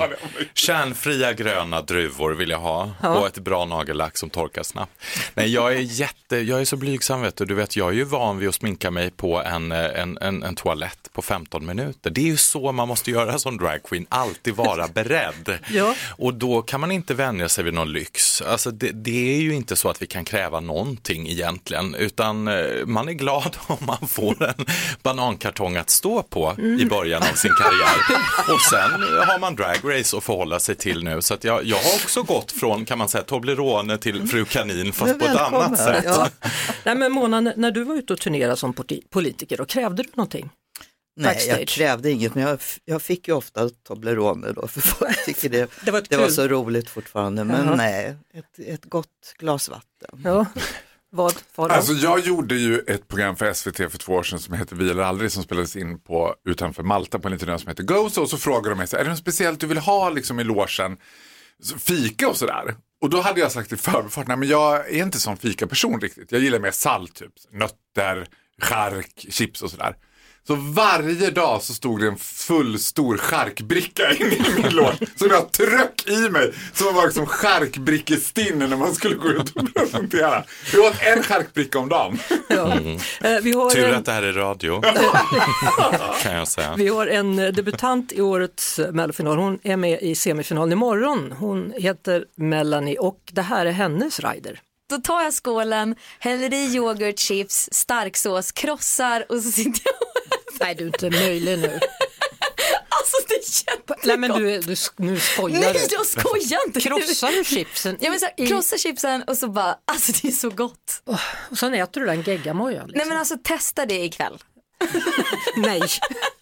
Kärnfria 0.54 1.32
gröna 1.32 1.82
druvor 1.82 2.30
vill 2.30 2.50
jag 2.50 2.58
ha 2.58 2.90
och 3.00 3.26
ett 3.26 3.38
bra 3.38 3.64
nagellack 3.64 4.16
som 4.16 4.30
torkar 4.30 4.62
snabbt. 4.62 4.92
Nej, 5.35 5.52
jag 5.52 5.73
är 5.73 5.78
jätte, 5.78 6.37
jag 6.37 6.61
är 6.61 6.64
så 6.64 6.76
blygsam 6.76 7.23
vet 7.23 7.37
du. 7.37 7.44
Du 7.44 7.54
vet, 7.54 7.76
jag 7.76 7.88
är 7.88 7.92
ju 7.92 8.04
van 8.04 8.38
vid 8.38 8.49
att 8.49 8.54
sminka 8.54 8.90
mig 8.90 9.11
på 9.11 9.42
en, 9.42 9.73
eh, 9.73 10.00
en, 10.00 10.18
en, 10.20 10.42
en 10.42 10.54
toalett 10.54 11.08
på 11.12 11.23
15 11.23 11.66
minuter. 11.66 12.11
Det 12.11 12.20
är 12.20 12.25
ju 12.25 12.37
så 12.37 12.73
man 12.73 12.88
måste 12.88 13.11
göra 13.11 13.38
som 13.38 13.56
dragqueen, 13.56 14.06
alltid 14.08 14.54
vara 14.54 14.88
beredd. 14.94 15.58
Ja. 15.70 15.94
Och 16.08 16.35
då 16.35 16.62
kan 16.62 16.80
man 16.80 16.90
inte 16.90 17.14
vänja 17.14 17.49
sig 17.49 17.64
vid 17.64 17.75
någon 17.75 17.92
lyx. 17.92 18.42
Alltså 18.42 18.70
det, 18.70 18.90
det 18.90 19.37
är 19.37 19.40
ju 19.40 19.54
inte 19.54 19.76
så 19.76 19.88
att 19.88 20.02
vi 20.02 20.06
kan 20.06 20.25
kräva 20.25 20.61
någonting 20.61 21.28
egentligen, 21.28 21.94
utan 21.94 22.49
eh, 22.49 22.87
man 22.87 23.08
är 23.08 23.12
glad 23.12 23.56
om 23.66 23.78
man 23.80 24.08
får 24.08 24.42
en 24.42 24.66
banankartong 25.02 25.76
att 25.76 25.90
stå 25.90 26.18
på 26.23 26.55
i 26.81 26.85
början 26.85 27.23
av 27.23 27.35
sin 27.35 27.53
karriär. 27.59 27.97
Och 28.55 28.61
sen 28.61 28.91
har 29.29 29.39
man 29.39 29.57
dragrace 29.57 30.17
att 30.17 30.25
förhålla 30.25 30.61
sig 30.61 30.75
till 30.75 31.05
nu. 31.05 31.23
Så 31.23 31.35
att 31.35 31.45
jag, 31.45 31.65
jag 31.65 31.77
har 31.77 31.95
också 31.95 32.23
gått 32.23 32.53
från, 32.53 32.85
kan 32.85 32.99
man 32.99 33.09
säga, 33.09 33.25
Toblerone 33.25 33.99
till 33.99 34.29
Fru 34.29 34.45
Kanin, 34.45 34.93
fast 34.93 35.19
på 35.19 35.25
ett 35.25 35.37
annat 35.37 35.79
sätt. 35.79 36.05
Ja. 36.07 36.29
Nej 36.85 36.95
men 36.95 37.13
Mona, 37.13 37.41
när 37.41 37.71
du 37.71 37.85
var 37.85 37.95
ute 37.95 38.13
och 38.13 38.21
turnerade 38.21 38.57
som 38.57 38.75
politiker, 39.11 39.57
då 39.57 39.65
krävde 39.65 40.03
du 40.03 40.09
någonting? 40.15 40.51
Nej, 41.17 41.35
Backstage. 41.35 41.59
jag 41.61 41.69
krävde 41.69 42.11
inget, 42.11 42.35
men 42.35 42.45
jag, 42.45 42.59
jag 42.85 43.03
fick 43.03 43.29
ju 43.29 43.35
ofta 43.35 43.71
Toblerone 43.71 44.53
då, 44.53 44.69
för 44.69 44.81
folk 44.81 45.25
tycker 45.27 45.49
det, 45.49 45.71
Det 45.85 45.91
var 45.91 46.03
det 46.09 46.17
var 46.17 46.29
så 46.29 46.49
roligt 46.49 46.91
fortfarande. 46.91 47.45
Men 47.45 47.67
Jaha. 47.67 47.77
nej, 47.77 48.17
ett, 48.35 48.67
ett 48.67 48.85
gott 48.85 49.35
glas 49.39 49.69
vatten. 49.69 50.23
Ja. 50.25 50.47
Vad 51.11 51.35
var 51.55 51.69
det? 51.69 51.75
Alltså 51.75 51.93
jag 51.93 52.21
gjorde 52.21 52.55
ju 52.55 52.79
ett 52.79 53.09
program 53.09 53.37
för 53.37 53.53
SVT 53.53 53.77
för 53.77 53.99
två 53.99 54.12
år 54.12 54.23
sedan 54.23 54.38
som 54.38 54.55
heter 54.55 54.77
Vi 54.77 54.91
eller 54.91 55.03
aldrig 55.03 55.33
som 55.33 55.43
spelades 55.43 55.77
in 55.77 55.99
på, 56.00 56.35
utanför 56.45 56.83
Malta 56.83 57.19
på 57.19 57.29
en 57.29 57.33
liten 57.33 57.49
ö 57.49 57.59
som 57.59 57.69
heter 57.69 57.83
Gozo 57.83 58.23
och 58.23 58.31
så 58.31 58.37
frågade 58.38 58.69
de 58.69 58.79
mig, 58.79 58.87
så, 58.87 58.97
är 58.97 59.05
det 59.05 59.11
något 59.11 59.19
speciellt 59.19 59.61
du 59.61 59.67
vill 59.67 59.79
ha 59.79 60.11
liksom 60.11 60.41
i 60.41 60.45
logen? 60.45 60.97
Fika 61.79 62.29
och 62.29 62.37
sådär. 62.37 62.75
Och 63.00 63.11
då 63.11 63.21
hade 63.21 63.41
jag 63.41 63.53
sagt 63.53 63.73
i 63.73 63.77
förbifart, 63.77 64.27
nej 64.27 64.37
men 64.37 64.49
jag 64.49 64.95
är 64.95 65.03
inte 65.03 65.19
sån 65.21 65.37
fika-person 65.37 66.00
riktigt. 66.00 66.33
Jag 66.33 66.41
gillar 66.41 66.59
mer 66.59 66.71
salt, 66.71 67.15
typ 67.15 67.33
nötter, 67.50 68.29
chark, 68.62 69.27
chips 69.29 69.62
och 69.62 69.71
sådär. 69.71 69.97
Så 70.49 70.55
varje 70.55 71.31
dag 71.31 71.62
så 71.62 71.75
stod 71.75 72.00
det 72.00 72.07
en 72.09 72.17
full 72.19 72.78
stor 72.78 73.17
charkbricka 73.19 74.12
inne 74.12 74.35
i 74.35 74.43
min 74.62 74.73
låda 74.75 74.97
som 75.17 75.28
jag 75.31 75.52
tryck 75.52 76.09
i 76.09 76.28
mig. 76.31 76.52
Som 76.75 76.95
var 76.95 77.05
liksom 77.05 77.26
charkbrickestinne 77.26 78.67
när 78.67 78.76
man 78.76 78.95
skulle 78.95 79.14
gå 79.14 79.28
ut 79.28 79.50
och 79.57 79.75
presentera. 79.75 80.45
Jag 80.75 80.85
åt 80.85 80.95
en 81.02 81.23
charkbricka 81.23 81.78
om 81.78 81.88
dagen. 81.88 82.19
Ja. 82.49 82.73
Eh, 83.21 83.40
Vi 83.43 83.52
har 83.52 83.71
Tur 83.71 83.88
en, 83.88 83.95
att 83.95 84.05
det 84.05 84.12
här 84.12 84.23
är 84.23 84.33
radio, 84.33 84.81
kan 86.23 86.33
jag 86.35 86.49
säga. 86.49 86.75
vi 86.76 86.88
har 86.88 87.07
en 87.07 87.38
eh, 87.38 87.49
debutant 87.52 88.12
i 88.12 88.21
årets 88.21 88.81
mellofinal. 88.93 89.38
Hon 89.38 89.59
är 89.62 89.76
med 89.76 90.02
i 90.02 90.14
semifinalen 90.14 90.73
imorgon. 90.73 91.33
Hon 91.38 91.73
heter 91.76 92.25
Melanie 92.37 92.99
och 92.99 93.19
det 93.33 93.43
här 93.43 93.67
är 93.67 93.71
hennes 93.73 94.21
rider. 94.21 94.61
Då 94.90 94.97
tar 94.99 95.23
jag 95.23 95.35
skålen, 95.35 95.95
häller 96.19 96.55
i 96.55 96.75
yoghurt, 96.76 97.19
chips, 97.19 97.69
starksås, 97.73 98.52
krossar 98.52 99.25
och 99.28 99.37
så 99.43 99.50
sitter 99.50 99.83
jag. 99.85 99.95
Nej, 100.61 100.75
du 100.75 100.83
är 100.85 100.87
inte 100.87 101.11
möjlig 101.11 101.59
nu. 101.59 101.81
Alltså 102.88 103.17
det 103.28 103.35
är 103.35 103.73
jättegott. 103.73 104.05
Nej, 104.05 104.17
men 104.17 104.31
du, 104.31 104.61
du, 104.61 104.76
nu 104.97 105.21
skojar 105.21 105.61
Nej, 105.61 105.73
du. 105.73 105.95
jag 105.95 106.07
skojar 106.07 106.67
inte. 106.67 106.81
Krossar 106.81 107.33
du 107.33 107.45
chipsen? 107.45 107.97
Ja, 108.00 108.11
men 108.11 108.21
så 108.21 108.26
här, 108.26 108.35
i- 108.37 108.47
krossa 108.47 108.78
chipsen 108.78 109.23
och 109.23 109.37
så 109.37 109.49
bara, 109.49 109.78
alltså 109.85 110.12
det 110.23 110.28
är 110.28 110.33
så 110.33 110.50
gott. 110.50 111.02
Och 111.50 111.59
sen 111.59 111.75
äter 111.75 112.00
du 112.00 112.07
den 112.07 112.23
geggamoja. 112.23 112.81
Liksom. 112.83 112.99
Nej 112.99 113.07
men 113.07 113.17
alltså 113.19 113.37
testa 113.45 113.87
det 113.87 114.05
ikväll. 114.05 114.38
Nej. 115.56 115.82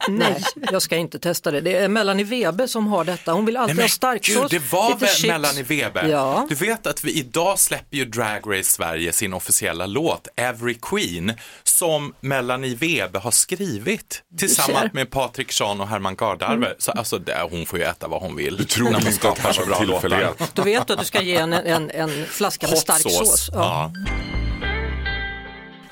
Nej, 0.09 0.43
jag 0.73 0.83
ska 0.83 0.97
inte 0.97 1.19
testa 1.19 1.51
det. 1.51 1.61
Det 1.61 1.77
är 1.77 1.89
Melanie 1.89 2.25
Webe 2.25 2.69
som 2.69 2.87
har 2.87 3.05
detta. 3.05 3.33
Hon 3.33 3.47
vill 3.47 3.57
alltid 3.57 3.77
Nej, 3.77 3.85
ha 3.85 3.89
starksås, 3.89 4.51
gud, 4.51 4.63
det 4.63 4.73
var 4.73 4.89
lite 4.89 5.05
väl 5.05 5.15
chips. 5.15 5.29
Melanie 5.29 5.63
Weber? 5.63 6.09
Ja. 6.09 6.47
Du 6.49 6.55
vet 6.55 6.87
att 6.87 7.05
vi 7.05 7.13
idag 7.13 7.59
släpper 7.59 7.97
ju 7.97 8.05
Drag 8.05 8.43
Race 8.47 8.71
Sverige 8.71 9.13
sin 9.13 9.33
officiella 9.35 9.87
låt 9.87 10.29
Every 10.37 10.75
Queen 10.83 11.33
som 11.65 12.15
Melanie 12.21 12.75
Weber 12.75 13.21
har 13.21 13.31
skrivit 13.31 14.23
tillsammans 14.39 14.93
med 14.93 15.11
Patrik 15.11 15.53
Sean 15.53 15.81
och 15.81 15.89
Herman 15.89 16.17
Gardarve. 16.17 16.75
Så 16.79 16.91
alltså, 16.91 17.19
det, 17.19 17.47
hon 17.51 17.67
får 17.67 17.79
ju 17.79 17.85
äta 17.85 18.09
vad 18.09 18.23
hon 18.23 18.37
vill. 18.37 18.57
Du 18.57 18.65
tror 18.65 18.89
inte 18.89 19.09
att 19.29 19.37
det 19.37 19.43
här 19.43 19.67
var 19.67 19.79
tillfällighet? 19.79 20.51
Då 20.55 20.63
vet 20.63 20.87
du 20.87 20.93
att 20.93 20.99
du 20.99 21.05
ska 21.07 21.23
ge 21.23 21.37
en, 21.37 21.53
en, 21.53 21.91
en 21.91 22.27
flaska 22.27 22.67
med 22.67 22.75
Hot 22.75 22.81
stark 22.83 23.01
sauce. 23.03 23.17
sås. 23.17 23.51
Ja. 23.53 23.93
Ja. 23.97 24.36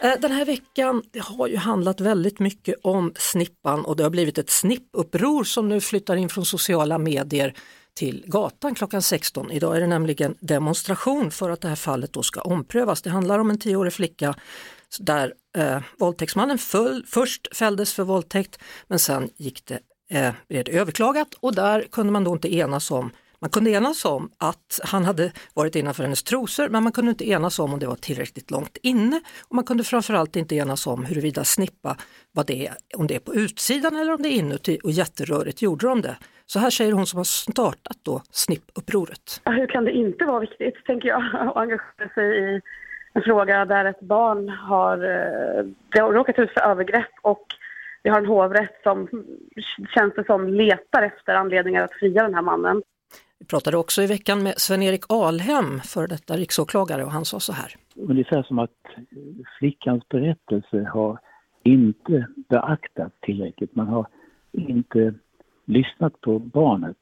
Eh, 0.05 0.21
den 0.21 0.33
här 0.33 0.45
veckan 0.45 1.03
det 1.11 1.23
har 1.23 1.47
ju 1.47 1.57
handlat 1.57 2.01
väldigt 2.01 2.39
mycket 2.39 2.75
om 2.83 3.13
snippan 3.17 3.85
och 3.85 3.97
det 3.97 4.03
har 4.03 4.11
blivit 4.11 4.39
ett 4.39 4.51
snippuppror 4.51 5.45
som 5.45 5.69
nu 5.69 5.81
flyttar 5.81 6.17
in 6.17 6.29
från 6.29 6.45
sociala 6.45 6.99
medier 6.99 7.55
till 7.95 8.25
gatan 8.27 8.75
klockan 8.75 9.03
16. 9.03 9.51
Idag 9.51 9.77
är 9.77 9.81
det 9.81 9.87
nämligen 9.87 10.35
demonstration 10.41 11.31
för 11.31 11.51
att 11.51 11.61
det 11.61 11.69
här 11.69 11.77
fallet 11.77 12.13
då 12.13 12.23
ska 12.23 12.41
omprövas. 12.41 13.03
Det 13.03 13.11
handlar 13.11 13.39
om 13.39 13.51
en 13.51 13.59
tioårig 13.59 13.93
flicka 13.93 14.35
där 14.99 15.35
eh, 15.57 15.81
våldtäktsmannen 15.99 16.59
föll, 16.59 17.05
först 17.07 17.57
fälldes 17.57 17.95
för 17.95 18.03
våldtäkt 18.03 18.59
men 18.87 18.99
sen 18.99 19.31
gick 19.37 19.67
det, 19.67 19.79
eh, 20.11 20.33
blev 20.49 20.65
det 20.65 20.73
överklagat 20.73 21.35
och 21.41 21.55
där 21.55 21.87
kunde 21.91 22.13
man 22.13 22.25
då 22.25 22.33
inte 22.33 22.55
enas 22.55 22.91
om 22.91 23.11
man 23.45 23.51
kunde 23.51 23.71
enas 23.71 24.05
om 24.05 24.31
att 24.39 24.81
han 24.85 25.05
hade 25.05 25.33
varit 25.55 25.77
innanför 25.77 26.03
hennes 26.03 26.23
trosor 26.23 26.69
men 26.69 26.83
man 26.83 26.93
kunde 26.93 27.11
inte 27.11 27.29
enas 27.29 27.59
om 27.59 27.73
om 27.73 27.79
det 27.79 27.87
var 27.87 27.97
tillräckligt 27.97 28.51
långt 28.51 28.77
inne 28.83 29.21
och 29.49 29.55
man 29.55 29.65
kunde 29.65 29.85
framförallt 29.85 30.37
inte 30.37 30.55
enas 30.55 30.87
om 30.87 31.05
huruvida 31.05 31.45
snippa 31.45 31.97
var 32.33 32.45
det 32.45 32.71
om 32.97 33.07
det 33.07 33.15
är 33.15 33.19
på 33.19 33.35
utsidan 33.35 33.97
eller 33.97 34.13
om 34.15 34.23
det 34.23 34.29
är 34.29 34.39
inuti 34.39 34.79
och 34.85 34.91
jätterörigt 34.91 35.63
gjorde 35.63 35.87
de 35.87 36.01
det. 36.01 36.17
Så 36.47 36.59
här 36.59 36.71
säger 36.71 36.93
hon 36.93 37.07
som 37.07 37.17
har 37.17 37.25
startat 37.25 37.99
då 38.03 38.23
snippupproret. 38.31 39.41
Hur 39.45 39.67
kan 39.67 39.85
det 39.85 39.93
inte 39.93 40.25
vara 40.25 40.41
viktigt, 40.41 40.85
tänker 40.87 41.09
jag, 41.09 41.23
att 41.35 41.57
engagera 41.57 42.09
sig 42.15 42.57
i 42.57 42.61
en 43.15 43.23
fråga 43.23 43.65
där 43.65 43.85
ett 43.85 44.01
barn 44.01 44.49
har, 44.49 44.97
eh, 44.97 45.65
det 45.93 46.01
har 46.01 46.13
råkat 46.13 46.39
ut 46.39 46.51
för 46.51 46.61
övergrepp 46.61 47.15
och 47.23 47.47
vi 48.03 48.11
har 48.11 48.19
en 48.19 48.27
hovrätt 48.27 48.81
som 48.83 49.09
känns 49.95 50.15
det 50.15 50.25
som 50.27 50.49
letar 50.49 51.03
efter 51.03 51.35
anledningar 51.35 51.85
att 51.85 51.99
fria 52.01 52.23
den 52.23 52.35
här 52.35 52.43
mannen. 52.43 52.83
Vi 53.39 53.47
pratade 53.47 53.77
också 53.77 54.03
i 54.03 54.07
veckan 54.07 54.43
med 54.43 54.55
Sven-Erik 54.57 55.05
Alhem, 55.09 55.81
för 55.81 56.07
detta 56.07 56.37
riksåklagare 56.37 57.05
och 57.05 57.11
han 57.11 57.25
sa 57.25 57.41
så 57.41 57.53
här. 57.53 57.77
Ungefär 57.95 58.43
som 58.43 58.59
att 58.59 58.71
flickans 59.59 60.09
berättelse 60.09 60.91
har 60.93 61.19
inte 61.65 62.27
beaktats 62.49 63.15
tillräckligt. 63.21 63.77
Man 63.77 63.87
har 63.87 64.07
inte 64.53 65.15
lyssnat 65.67 66.21
på 66.21 66.39
barnet. 66.39 66.97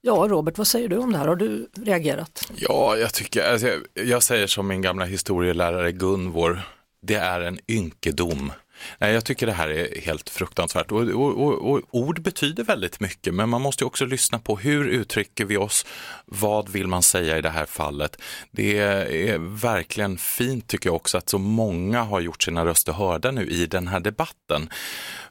Ja 0.00 0.26
Robert, 0.28 0.58
vad 0.58 0.66
säger 0.66 0.88
du 0.88 0.98
om 0.98 1.12
det 1.12 1.18
här? 1.18 1.28
Har 1.28 1.36
du 1.36 1.68
reagerat? 1.74 2.52
Ja, 2.56 2.96
jag 2.96 3.14
tycker, 3.14 3.52
alltså, 3.52 3.66
jag, 3.66 4.06
jag 4.06 4.22
säger 4.22 4.46
som 4.46 4.68
min 4.68 4.82
gamla 4.82 5.04
historielärare 5.04 5.92
Gunvor, 5.92 6.60
det 7.02 7.14
är 7.14 7.40
en 7.40 7.58
ynkedom. 7.68 8.52
Nej, 8.98 9.12
jag 9.12 9.24
tycker 9.24 9.46
det 9.46 9.52
här 9.52 9.68
är 9.68 10.00
helt 10.00 10.30
fruktansvärt 10.30 10.92
och, 10.92 11.00
och, 11.00 11.46
och, 11.46 11.70
och 11.70 11.80
ord 11.90 12.22
betyder 12.22 12.64
väldigt 12.64 13.00
mycket 13.00 13.34
men 13.34 13.48
man 13.48 13.62
måste 13.62 13.84
ju 13.84 13.86
också 13.86 14.04
lyssna 14.04 14.38
på 14.38 14.56
hur 14.56 14.88
uttrycker 14.88 15.44
vi 15.44 15.56
oss, 15.56 15.86
vad 16.24 16.68
vill 16.68 16.86
man 16.86 17.02
säga 17.02 17.38
i 17.38 17.42
det 17.42 17.50
här 17.50 17.66
fallet. 17.66 18.16
Det 18.50 18.78
är 18.78 19.38
verkligen 19.38 20.18
fint 20.18 20.66
tycker 20.66 20.88
jag 20.88 20.96
också 20.96 21.18
att 21.18 21.28
så 21.28 21.38
många 21.38 22.02
har 22.02 22.20
gjort 22.20 22.42
sina 22.42 22.64
röster 22.64 22.92
hörda 22.92 23.30
nu 23.30 23.46
i 23.46 23.66
den 23.66 23.88
här 23.88 24.00
debatten. 24.00 24.68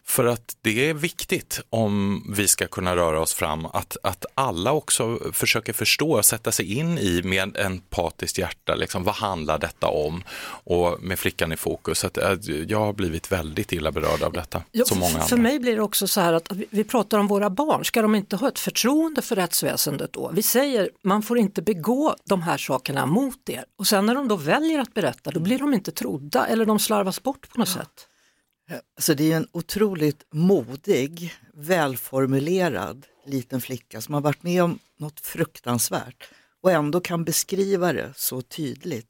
För 0.09 0.25
att 0.25 0.57
det 0.61 0.89
är 0.89 0.93
viktigt 0.93 1.61
om 1.69 2.23
vi 2.35 2.47
ska 2.47 2.67
kunna 2.67 2.95
röra 2.95 3.21
oss 3.21 3.33
fram 3.33 3.65
att, 3.65 3.97
att 4.03 4.25
alla 4.33 4.71
också 4.71 5.19
försöker 5.33 5.73
förstå 5.73 6.17
och 6.17 6.25
sätta 6.25 6.51
sig 6.51 6.77
in 6.77 6.97
i 6.97 7.21
med 7.23 7.57
empatiskt 7.57 8.37
hjärta, 8.37 8.75
liksom, 8.75 9.03
vad 9.03 9.15
handlar 9.15 9.59
detta 9.59 9.87
om? 9.87 10.23
Och 10.63 11.01
med 11.01 11.19
flickan 11.19 11.51
i 11.51 11.57
fokus. 11.57 12.05
Att, 12.05 12.17
att 12.17 12.47
jag 12.47 12.79
har 12.79 12.93
blivit 12.93 13.31
väldigt 13.31 13.71
illa 13.71 13.91
berörd 13.91 14.23
av 14.23 14.33
detta, 14.33 14.63
Ja, 14.71 14.85
som 14.85 14.99
många 14.99 15.09
för, 15.09 15.15
andra. 15.15 15.27
för 15.27 15.37
mig 15.37 15.59
blir 15.59 15.75
det 15.75 15.81
också 15.81 16.07
så 16.07 16.21
här 16.21 16.33
att 16.33 16.51
vi, 16.51 16.65
vi 16.69 16.83
pratar 16.83 17.17
om 17.17 17.27
våra 17.27 17.49
barn, 17.49 17.85
ska 17.85 18.01
de 18.01 18.15
inte 18.15 18.35
ha 18.35 18.47
ett 18.47 18.59
förtroende 18.59 19.21
för 19.21 19.35
rättsväsendet 19.35 20.13
då? 20.13 20.31
Vi 20.33 20.43
säger 20.43 20.89
man 21.01 21.21
får 21.21 21.37
inte 21.37 21.61
begå 21.61 22.15
de 22.25 22.41
här 22.41 22.57
sakerna 22.57 23.05
mot 23.05 23.49
er 23.49 23.65
och 23.77 23.87
sen 23.87 24.05
när 24.05 24.15
de 24.15 24.27
då 24.27 24.35
väljer 24.35 24.79
att 24.79 24.93
berätta 24.93 25.31
då 25.31 25.39
blir 25.39 25.59
de 25.59 25.73
inte 25.73 25.91
trodda 25.91 26.47
eller 26.47 26.65
de 26.65 26.79
slarvas 26.79 27.23
bort 27.23 27.49
på 27.49 27.59
något 27.59 27.69
sätt. 27.69 28.08
Alltså 28.95 29.15
det 29.15 29.31
är 29.31 29.37
en 29.37 29.47
otroligt 29.51 30.25
modig, 30.31 31.33
välformulerad 31.53 33.05
liten 33.25 33.61
flicka 33.61 34.01
som 34.01 34.13
har 34.13 34.21
varit 34.21 34.43
med 34.43 34.63
om 34.63 34.79
något 34.97 35.19
fruktansvärt 35.19 36.29
och 36.61 36.71
ändå 36.71 36.99
kan 36.99 37.23
beskriva 37.23 37.93
det 37.93 38.13
så 38.15 38.41
tydligt. 38.41 39.09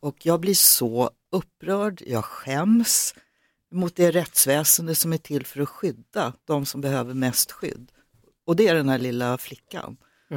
Och 0.00 0.26
jag 0.26 0.40
blir 0.40 0.54
så 0.54 1.10
upprörd, 1.32 2.02
jag 2.06 2.24
skäms 2.24 3.14
mot 3.72 3.96
det 3.96 4.10
rättsväsende 4.10 4.94
som 4.94 5.12
är 5.12 5.18
till 5.18 5.46
för 5.46 5.60
att 5.60 5.68
skydda 5.68 6.32
de 6.44 6.66
som 6.66 6.80
behöver 6.80 7.14
mest 7.14 7.52
skydd. 7.52 7.92
Och 8.46 8.56
det 8.56 8.68
är 8.68 8.74
den 8.74 8.88
här 8.88 8.98
lilla 8.98 9.38
flickan. 9.38 9.96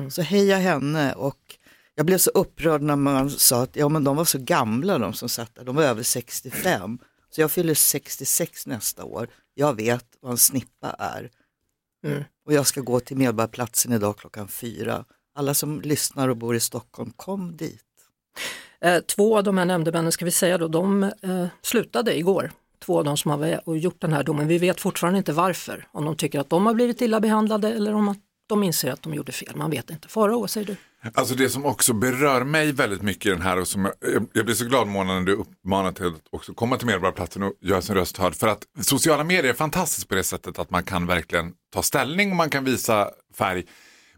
Så 0.09 0.21
heja 0.21 0.57
henne 0.57 1.13
och 1.13 1.57
jag 1.95 2.05
blev 2.05 2.17
så 2.17 2.29
upprörd 2.29 2.81
när 2.81 2.95
man 2.95 3.29
sa 3.29 3.63
att 3.63 3.75
ja, 3.75 3.89
men 3.89 4.03
de 4.03 4.15
var 4.15 4.25
så 4.25 4.39
gamla 4.39 4.97
de 4.97 5.13
som 5.13 5.29
satt 5.29 5.55
där, 5.55 5.63
de 5.63 5.75
var 5.75 5.83
över 5.83 6.03
65. 6.03 6.99
Så 7.37 7.41
jag 7.41 7.51
fyller 7.51 7.73
66 7.73 8.67
nästa 8.67 9.03
år. 9.03 9.27
Jag 9.53 9.75
vet 9.75 10.05
vad 10.19 10.31
en 10.31 10.37
snippa 10.37 10.89
är. 10.99 11.29
Mm. 12.05 12.23
Och 12.45 12.53
jag 12.53 12.67
ska 12.67 12.81
gå 12.81 12.99
till 12.99 13.17
Medborgarplatsen 13.17 13.93
idag 13.93 14.17
klockan 14.17 14.47
fyra. 14.47 15.05
Alla 15.35 15.53
som 15.53 15.81
lyssnar 15.81 16.27
och 16.27 16.37
bor 16.37 16.55
i 16.55 16.59
Stockholm, 16.59 17.11
kom 17.15 17.57
dit. 17.57 17.83
Eh, 18.81 18.99
två 18.99 19.37
av 19.37 19.43
de 19.43 19.57
här 19.57 19.65
nämndemännen 19.65 20.11
ska 20.11 20.25
vi 20.25 20.31
säga 20.31 20.57
då, 20.57 20.67
de 20.67 21.03
eh, 21.03 21.47
slutade 21.61 22.17
igår. 22.17 22.51
Två 22.79 22.97
av 22.97 23.03
de 23.03 23.17
som 23.17 23.31
har 23.31 23.75
gjort 23.75 24.01
den 24.01 24.13
här 24.13 24.23
domen. 24.23 24.47
Vi 24.47 24.57
vet 24.57 24.81
fortfarande 24.81 25.17
inte 25.17 25.33
varför. 25.33 25.87
Om 25.91 26.05
de 26.05 26.15
tycker 26.15 26.39
att 26.39 26.49
de 26.49 26.65
har 26.65 26.73
blivit 26.73 27.01
illa 27.01 27.19
behandlade 27.19 27.73
eller 27.73 27.93
om 27.93 28.07
att 28.07 28.19
de 28.47 28.63
inser 28.63 28.91
att 28.91 29.03
de 29.03 29.13
gjorde 29.13 29.31
fel. 29.31 29.55
Man 29.55 29.71
vet 29.71 29.89
inte. 29.89 30.07
Farao, 30.07 30.39
vad 30.39 30.49
säger 30.49 30.67
du? 30.67 30.75
Alltså 31.13 31.35
det 31.35 31.49
som 31.49 31.65
också 31.65 31.93
berör 31.93 32.43
mig 32.43 32.71
väldigt 32.71 33.01
mycket 33.01 33.25
i 33.25 33.29
den 33.29 33.41
här 33.41 33.59
och 33.59 33.67
som 33.67 33.85
jag, 33.85 34.27
jag 34.33 34.45
blir 34.45 34.55
så 34.55 34.65
glad 34.65 34.87
Mona 34.87 35.19
när 35.19 35.25
du 35.25 35.33
uppmanar 35.33 35.91
till 35.91 36.05
att 36.05 36.13
också 36.29 36.53
komma 36.53 36.77
till 36.77 36.87
Medborgarplatsen 36.87 37.43
och 37.43 37.53
göra 37.61 37.81
sin 37.81 37.95
röst 37.95 38.17
hörd. 38.17 38.35
För 38.35 38.47
att 38.47 38.63
sociala 38.81 39.23
medier 39.23 39.53
är 39.53 39.55
fantastiskt 39.55 40.07
på 40.07 40.15
det 40.15 40.23
sättet 40.23 40.59
att 40.59 40.69
man 40.69 40.83
kan 40.83 41.05
verkligen 41.05 41.53
ta 41.73 41.83
ställning 41.83 42.29
och 42.29 42.35
man 42.35 42.49
kan 42.49 42.63
visa 42.63 43.09
färg. 43.37 43.63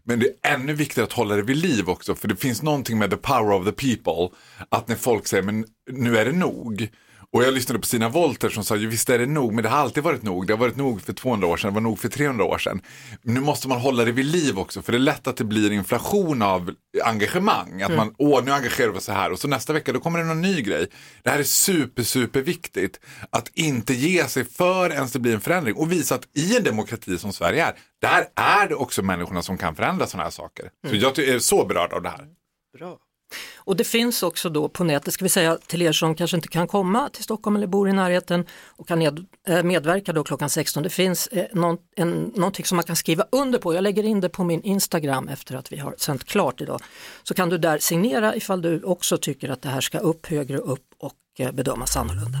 Men 0.04 0.18
det 0.18 0.26
är 0.26 0.54
ännu 0.54 0.72
viktigare 0.72 1.06
att 1.06 1.12
hålla 1.12 1.36
det 1.36 1.42
vid 1.42 1.56
liv 1.56 1.88
också 1.88 2.14
för 2.14 2.28
det 2.28 2.36
finns 2.36 2.62
någonting 2.62 2.98
med 2.98 3.10
the 3.10 3.16
power 3.16 3.52
of 3.52 3.64
the 3.64 3.72
people. 3.72 4.36
Att 4.68 4.88
när 4.88 4.96
folk 4.96 5.26
säger 5.26 5.42
men 5.42 5.64
nu 5.90 6.18
är 6.18 6.24
det 6.24 6.32
nog. 6.32 6.90
Och 7.32 7.44
jag 7.44 7.54
lyssnade 7.54 7.78
på 7.78 7.86
Stina 7.86 8.08
Wolter 8.08 8.48
som 8.48 8.64
sa, 8.64 8.76
"Jo, 8.76 8.90
visst 8.90 9.10
är 9.10 9.18
det 9.18 9.26
nog, 9.26 9.52
men 9.52 9.62
det 9.62 9.68
har 9.68 9.76
alltid 9.78 10.02
varit 10.02 10.22
nog. 10.22 10.46
Det 10.46 10.52
har 10.52 10.58
varit 10.58 10.76
nog 10.76 11.02
för 11.02 11.12
200 11.12 11.46
år 11.46 11.56
sedan, 11.56 11.70
det 11.70 11.74
var 11.74 11.80
nog 11.80 11.98
för 11.98 12.08
300 12.08 12.44
år 12.44 12.58
sedan. 12.58 12.80
Nu 13.22 13.40
måste 13.40 13.68
man 13.68 13.80
hålla 13.80 14.04
det 14.04 14.12
vid 14.12 14.24
liv 14.26 14.58
också, 14.58 14.82
för 14.82 14.92
det 14.92 14.98
är 14.98 15.00
lätt 15.00 15.26
att 15.26 15.36
det 15.36 15.44
blir 15.44 15.72
inflation 15.72 16.42
av 16.42 16.70
engagemang. 17.04 17.82
Att 17.82 17.88
Mm. 17.90 17.96
man, 17.96 18.14
åh, 18.18 18.44
nu 18.44 18.50
engagerar 18.52 18.92
vi 18.92 19.00
så 19.00 19.12
här 19.12 19.32
och 19.32 19.38
så 19.38 19.48
nästa 19.48 19.72
vecka 19.72 19.92
då 19.92 20.00
kommer 20.00 20.18
det 20.18 20.24
någon 20.24 20.40
ny 20.40 20.62
grej. 20.62 20.86
Det 21.22 21.30
här 21.30 21.38
är 21.38 21.42
super, 21.42 22.02
super 22.02 22.40
viktigt. 22.40 23.00
Att 23.30 23.48
inte 23.54 23.94
ge 23.94 24.24
sig 24.26 24.44
för 24.44 24.90
ens 24.90 25.12
det 25.12 25.18
blir 25.18 25.34
en 25.34 25.40
förändring 25.40 25.74
och 25.76 25.92
visa 25.92 26.14
att 26.14 26.28
i 26.36 26.56
en 26.56 26.64
demokrati 26.64 27.18
som 27.18 27.32
Sverige 27.32 27.64
är, 27.66 27.74
där 28.00 28.26
är 28.36 28.68
det 28.68 28.74
också 28.74 29.02
människorna 29.02 29.42
som 29.42 29.58
kan 29.58 29.74
förändra 29.76 30.06
sådana 30.06 30.24
här 30.24 30.30
saker. 30.30 30.70
Så 30.84 30.88
Mm. 30.88 31.00
jag 31.00 31.14
ty- 31.14 31.24
är 31.30 31.38
så 31.38 31.64
berörd 31.64 31.92
av 31.92 32.02
det 32.02 32.08
här. 32.08 32.26
Bra. 32.78 32.98
Och 33.56 33.76
det 33.76 33.84
finns 33.84 34.22
också 34.22 34.48
då 34.48 34.68
på 34.68 34.84
nätet, 34.84 35.14
ska 35.14 35.24
vi 35.24 35.28
säga 35.28 35.58
till 35.66 35.82
er 35.82 35.92
som 35.92 36.14
kanske 36.14 36.36
inte 36.36 36.48
kan 36.48 36.66
komma 36.66 37.08
till 37.08 37.24
Stockholm 37.24 37.56
eller 37.56 37.66
bor 37.66 37.88
i 37.88 37.92
närheten 37.92 38.46
och 38.66 38.88
kan 38.88 39.02
eh, 39.02 39.62
medverka 39.62 40.12
då 40.12 40.24
klockan 40.24 40.50
16. 40.50 40.82
Det 40.82 40.90
finns 40.90 41.26
eh, 41.26 41.46
någon, 41.52 41.78
en, 41.96 42.32
någonting 42.34 42.64
som 42.64 42.76
man 42.76 42.84
kan 42.84 42.96
skriva 42.96 43.24
under 43.32 43.58
på. 43.58 43.74
Jag 43.74 43.82
lägger 43.82 44.02
in 44.02 44.20
det 44.20 44.28
på 44.28 44.44
min 44.44 44.62
Instagram 44.62 45.28
efter 45.28 45.56
att 45.56 45.72
vi 45.72 45.76
har 45.76 45.94
sänt 45.98 46.24
klart 46.24 46.60
idag. 46.60 46.80
Så 47.22 47.34
kan 47.34 47.48
du 47.48 47.58
där 47.58 47.78
signera 47.78 48.36
ifall 48.36 48.62
du 48.62 48.82
också 48.82 49.16
tycker 49.16 49.48
att 49.48 49.62
det 49.62 49.68
här 49.68 49.80
ska 49.80 49.98
upp 49.98 50.26
högre 50.26 50.58
upp 50.58 50.86
och 50.98 51.14
eh, 51.38 51.52
bedömas 51.52 51.96
annorlunda. 51.96 52.38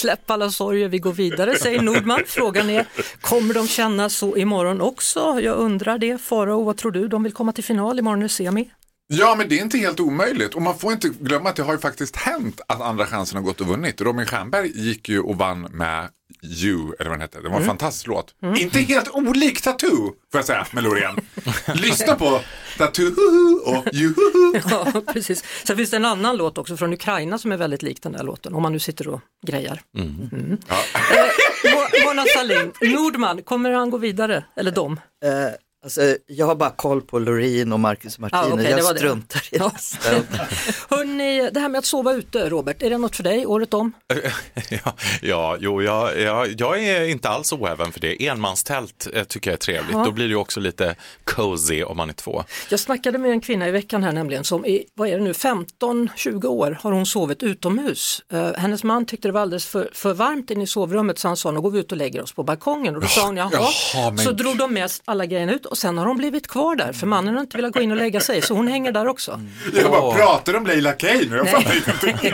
Släpp 0.00 0.30
alla 0.30 0.50
sorger, 0.50 0.88
vi 0.88 0.98
går 0.98 1.12
vidare, 1.12 1.58
säger 1.58 1.82
Nordman. 1.82 2.20
Frågan 2.26 2.70
är, 2.70 2.86
kommer 3.20 3.54
de 3.54 3.68
känna 3.68 4.08
så 4.08 4.36
imorgon 4.36 4.80
också? 4.80 5.40
Jag 5.40 5.56
undrar 5.56 5.98
det. 5.98 6.18
Farao, 6.18 6.64
vad 6.64 6.76
tror 6.76 6.92
du? 6.92 7.08
De 7.08 7.22
vill 7.22 7.32
komma 7.32 7.52
till 7.52 7.64
final, 7.64 7.98
imorgon 7.98 8.22
i 8.22 8.28
semi. 8.28 8.70
Ja, 9.12 9.34
men 9.34 9.48
det 9.48 9.58
är 9.58 9.62
inte 9.62 9.78
helt 9.78 10.00
omöjligt. 10.00 10.54
Och 10.54 10.62
man 10.62 10.78
får 10.78 10.92
inte 10.92 11.08
glömma 11.08 11.48
att 11.48 11.56
det 11.56 11.62
har 11.62 11.72
ju 11.72 11.78
faktiskt 11.78 12.16
hänt 12.16 12.60
att 12.66 12.80
Andra 12.80 13.06
chansen 13.06 13.36
har 13.36 13.44
gått 13.44 13.60
och 13.60 13.66
vunnit. 13.66 14.00
Robin 14.00 14.26
Stjernberg 14.26 14.72
gick 14.74 15.08
ju 15.08 15.20
och 15.20 15.36
vann 15.38 15.60
med 15.62 16.08
You, 16.42 16.92
eller 16.98 17.10
vad 17.10 17.18
den 17.18 17.20
hette. 17.20 17.38
Det 17.38 17.42
var 17.48 17.50
en 17.50 17.62
Mm. 17.62 17.66
fantastisk 17.66 18.06
låt. 18.06 18.34
Inte 18.56 18.78
helt 18.80 19.08
olik 19.08 19.60
Tattoo, 19.60 19.96
får 20.32 20.38
jag 20.38 20.44
säga, 20.44 20.66
med 20.72 20.84
Loreen. 20.84 21.16
Lyssna 21.74 22.14
på 22.14 22.40
Tattoo 22.78 23.06
och 23.66 23.94
You. 23.94 24.14
Ja, 24.70 25.02
precis. 25.12 25.44
Sen 25.66 25.76
finns 25.76 25.90
det 25.90 25.96
en 25.96 26.04
annan 26.04 26.36
låt 26.36 26.58
också 26.58 26.76
från 26.76 26.92
Ukraina 26.92 27.38
som 27.38 27.52
är 27.52 27.56
väldigt 27.56 27.82
lik 27.82 28.02
den 28.02 28.12
där 28.12 28.22
låten, 28.24 28.54
om 28.54 28.62
man 28.62 28.72
nu 28.72 28.78
sitter 28.78 29.08
och 29.08 29.20
grejar. 29.46 29.80
Mm. 29.98 30.58
Ja. 30.68 30.76
Mo- 31.64 32.04
Mona 32.06 32.24
Sahlin, 32.34 32.72
Nordman, 32.80 33.42
kommer 33.42 33.70
han 33.70 33.90
gå 33.90 33.98
vidare? 33.98 34.44
Eller 34.56 34.70
de? 34.70 34.92
Eh, 35.24 35.30
alltså, 35.82 36.16
jag 36.26 36.46
har 36.46 36.54
bara 36.54 36.70
koll 36.70 37.02
på 37.02 37.18
Loreen 37.18 37.72
och 37.72 37.80
Marcus 37.80 38.18
Martinez, 38.18 38.46
Ja, 38.48 38.52
okej, 38.54 38.64
det 38.64 38.70
jag 38.70 38.84
var 38.84 38.92
det. 38.92 38.98
struntar 38.98 39.42
i 39.50 39.58
resten. 39.58 40.24
Hörrni, 40.88 41.50
det 41.52 41.60
här 41.60 41.68
med 41.68 41.78
att 41.78 41.84
sova 41.84 42.12
ute, 42.12 42.48
Robert, 42.48 42.82
är 42.82 42.90
det 42.90 42.98
något 42.98 43.16
för 43.16 43.22
dig 43.22 43.46
året 43.46 43.74
om? 43.74 43.92
Ja, 44.70 44.94
ja, 45.22 45.56
jo, 45.60 45.82
jag, 45.82 46.20
jag, 46.20 46.60
jag 46.60 46.84
är 46.84 47.04
inte 47.08 47.28
alls 47.28 47.52
oäven 47.52 47.92
för 47.92 48.00
det. 48.00 48.26
Enmanstält 48.26 49.06
eh, 49.14 49.24
tycker 49.24 49.50
jag 49.50 49.54
är 49.54 49.58
trevligt. 49.58 49.92
Ja. 49.92 50.04
Då 50.04 50.10
blir 50.12 50.28
det 50.28 50.34
också 50.34 50.60
lite 50.60 50.96
cozy 51.24 51.82
om 51.82 51.96
man 51.96 52.08
är 52.08 52.12
två. 52.14 52.44
Jag 52.70 52.80
snackade 52.80 53.18
med 53.18 53.30
en 53.30 53.40
kvinna 53.40 53.68
i 53.68 53.70
veckan 53.70 54.02
här 54.02 54.12
nämligen 54.12 54.44
som 54.44 54.66
i, 54.66 54.84
vad 54.94 55.08
är 55.08 55.18
det 55.18 55.24
nu, 55.24 55.32
15-20 55.32 56.46
år 56.46 56.78
har 56.82 56.92
hon 56.92 57.06
sovit 57.06 57.42
utomhus. 57.42 58.22
Eh, 58.32 58.52
hennes 58.56 58.84
man 58.84 59.06
tyckte 59.06 59.28
det 59.28 59.32
var 59.32 59.40
alldeles 59.40 59.66
för, 59.66 59.90
för 59.92 60.14
varmt 60.14 60.50
inne 60.50 60.64
i 60.64 60.66
sovrummet 60.66 61.18
så 61.18 61.28
han 61.28 61.36
sa, 61.36 61.50
nu 61.50 61.60
går 61.60 61.70
vi 61.70 61.78
ut 61.78 61.92
och 61.92 61.98
lägger 61.98 62.22
oss 62.22 62.32
på 62.32 62.42
balkongen. 62.42 62.94
Och 62.96 63.02
då 63.02 63.08
sa 63.08 63.26
hon, 63.26 63.36
jaha. 63.36 63.50
Jaha, 63.52 64.10
men- 64.10 64.18
Så 64.18 64.30
drog 64.32 64.56
de 64.58 64.74
med 64.74 64.90
alla 65.04 65.26
grejerna 65.26 65.52
ut 65.52 65.66
och 65.70 65.78
sen 65.78 65.98
har 65.98 66.06
hon 66.06 66.16
blivit 66.16 66.48
kvar 66.48 66.76
där 66.76 66.92
för 66.92 67.06
mannen 67.06 67.34
har 67.34 67.40
inte 67.40 67.56
velat 67.56 67.72
gå 67.72 67.80
in 67.80 67.90
och 67.90 67.96
lägga 67.96 68.20
sig 68.20 68.42
så 68.42 68.54
hon 68.54 68.68
hänger 68.68 68.92
där 68.92 69.08
också. 69.08 69.40
Jag 69.74 69.90
bara, 69.90 70.14
pratar 70.14 70.56
om 70.56 70.66
Leila 70.66 70.92
Kay 70.92 71.28
nu? 71.30 71.36
Jag 71.36 71.44
Nej. 71.44 71.52
fattar 71.52 72.08
ingenting. 72.08 72.32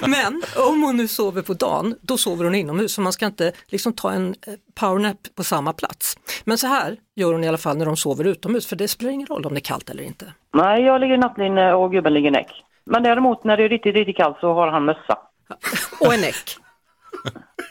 Men 0.10 0.42
om 0.68 0.82
hon 0.82 0.96
nu 0.96 1.08
sover 1.08 1.42
på 1.42 1.54
dagen, 1.54 1.94
då 2.00 2.16
sover 2.16 2.44
hon 2.44 2.54
inomhus 2.54 2.92
så 2.92 3.00
man 3.00 3.12
ska 3.12 3.26
inte 3.26 3.52
liksom 3.66 3.92
ta 3.92 4.12
en 4.12 4.34
eh, 4.46 4.54
powernap 4.74 5.16
på 5.34 5.44
samma 5.44 5.72
plats. 5.72 6.18
Men 6.44 6.58
så 6.58 6.66
här 6.66 6.96
gör 7.16 7.32
hon 7.32 7.44
i 7.44 7.48
alla 7.48 7.58
fall 7.58 7.76
när 7.76 7.86
de 7.86 7.96
sover 7.96 8.24
utomhus 8.24 8.66
för 8.66 8.76
det 8.76 8.88
spelar 8.88 9.12
ingen 9.12 9.26
roll 9.26 9.46
om 9.46 9.54
det 9.54 9.58
är 9.58 9.64
kallt 9.64 9.90
eller 9.90 10.02
inte. 10.02 10.32
Nej, 10.54 10.82
jag 10.82 11.00
ligger 11.00 11.14
i 11.14 11.18
nattlinne 11.18 11.72
och 11.74 11.92
gubben 11.92 12.14
ligger 12.14 12.30
näck. 12.30 12.64
Men 12.84 13.02
däremot 13.02 13.44
när 13.44 13.56
det 13.56 13.64
är 13.64 13.68
riktigt, 13.68 13.94
riktigt 13.94 14.16
kallt 14.16 14.36
så 14.40 14.52
har 14.54 14.68
han 14.68 14.84
mössa. 14.84 15.18
Och 16.00 16.14
en 16.14 16.20
näck. 16.20 16.56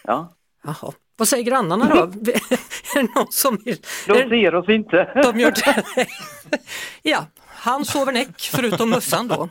Ja. 0.03 0.33
Jaha. 0.63 0.93
Vad 1.17 1.27
säger 1.27 1.43
grannarna 1.43 1.95
då? 1.95 2.01
är 2.95 3.01
det 3.01 3.09
någon 3.15 3.27
som 3.31 3.57
vill? 3.65 3.77
De 4.07 4.13
ser 4.13 4.55
oss 4.55 4.69
inte. 4.69 5.21
De 5.23 5.39
gör 5.39 5.51
det. 5.51 5.83
ja, 7.01 7.25
han 7.47 7.85
sover 7.85 8.11
näck 8.11 8.49
förutom 8.53 8.89
mössan 8.89 9.27
då. 9.27 9.49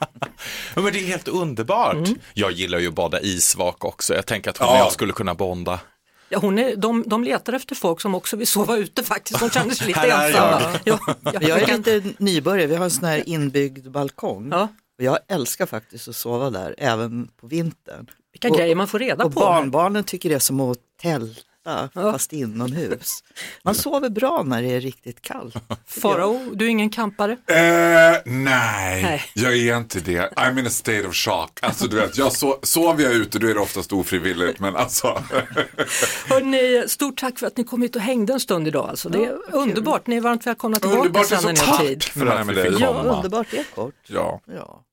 Ja, 0.74 0.82
men 0.82 0.92
det 0.92 0.98
är 0.98 1.06
helt 1.06 1.28
underbart. 1.28 2.08
Jag 2.34 2.52
gillar 2.52 2.78
ju 2.78 2.88
att 2.88 2.94
bada 2.94 3.20
isvak 3.20 3.84
också. 3.84 4.14
Jag 4.14 4.26
tänker 4.26 4.50
att 4.50 4.58
hon 4.58 4.68
och 4.68 4.74
Ja. 4.74 4.78
jag 4.78 4.92
skulle 4.92 5.12
kunna 5.12 5.34
bonda. 5.34 5.80
Ja, 6.28 6.38
hon 6.38 6.58
är, 6.58 6.76
de, 6.76 7.04
de 7.06 7.24
letar 7.24 7.52
efter 7.52 7.74
folk 7.74 8.00
som 8.00 8.14
också 8.14 8.36
vill 8.36 8.46
sova 8.46 8.76
ute 8.76 9.02
faktiskt, 9.02 9.40
de 9.40 9.50
känner 9.50 9.74
sig 9.74 9.86
lite 9.86 10.00
ensamma. 10.00 10.60
jag. 10.84 10.98
Ja, 11.04 11.14
ja, 11.32 11.40
Jag 11.40 11.62
är 11.68 11.76
lite 11.76 12.02
nybörjare, 12.18 12.66
vi 12.66 12.74
har 12.76 12.84
en 12.84 12.90
sån 12.90 13.04
här 13.08 13.28
inbyggd 13.28 13.90
balkong. 13.90 14.52
Och 14.52 14.68
jag 15.04 15.18
älskar 15.28 15.66
faktiskt 15.66 16.08
att 16.08 16.16
sova 16.16 16.50
där, 16.50 16.74
även 16.78 17.28
på 17.40 17.46
vintern. 17.46 18.06
Vilka 18.32 18.48
och, 18.48 18.56
grejer 18.58 18.74
man 18.74 18.88
får 18.88 18.98
reda 18.98 19.24
och 19.24 19.34
på. 19.34 19.40
barnbarnen 19.40 20.04
tycker 20.04 20.28
det 20.28 20.34
är 20.34 20.38
som 20.38 20.60
att 20.60 20.78
tälta, 21.02 21.40
fast 21.94 22.32
inomhus. 22.32 23.24
Man 23.62 23.74
sover 23.74 24.10
bra 24.10 24.42
när 24.46 24.62
det 24.62 24.68
är 24.72 24.80
riktigt 24.80 25.22
kallt. 25.22 25.54
Farao, 25.86 26.40
du 26.54 26.64
är 26.64 26.68
ingen 26.68 26.90
kampare? 26.90 27.32
Eh, 27.32 27.56
nej, 28.24 29.02
Nej. 29.02 29.22
jag 29.34 29.56
är 29.56 29.76
inte 29.76 30.00
det. 30.00 30.30
I'm 30.36 30.58
in 30.58 30.66
a 30.66 30.70
state 30.70 31.06
of 31.08 31.14
shock. 31.14 31.58
Alltså 31.62 31.86
du 31.86 31.96
vet, 31.96 32.18
jag 32.18 32.32
so 32.32 32.58
sover 32.62 33.04
jag 33.04 33.12
ute 33.12 33.38
då 33.38 33.46
är 33.48 33.54
det 33.54 33.60
oftast 33.60 33.92
ofrivilligt. 33.92 34.60
Men 34.60 34.76
alltså. 34.76 35.06
Hörrni, 36.28 36.84
stort 36.88 37.20
tack 37.20 37.38
för 37.38 37.46
att 37.46 37.56
ni 37.56 37.64
kom 37.64 37.82
hit 37.82 37.96
och 37.96 38.02
hängde 38.02 38.32
en 38.32 38.40
stund 38.40 38.68
idag. 38.68 38.88
Alltså. 38.90 39.08
Det 39.08 39.24
är 39.24 39.36
underbart, 39.52 40.06
ni 40.06 40.16
är 40.16 40.20
varmt 40.20 40.46
välkomna 40.46 40.78
tillbaka 40.78 41.00
Underbart, 41.00 41.26
sen 41.26 41.38
så 41.40 41.46
när 41.46 41.52
ni 41.52 41.58
har 41.60 41.66
tack 41.76 41.86
tid. 41.86 42.04
för 42.04 42.26
att 42.26 42.46
ni 42.46 42.54
fick 42.54 42.80
Ja, 42.80 42.86
komma. 42.86 43.16
Underbart, 43.16 43.46
det 43.50 43.58
är 43.58 43.64
kort. 43.74 43.94
Ja. 44.06 44.40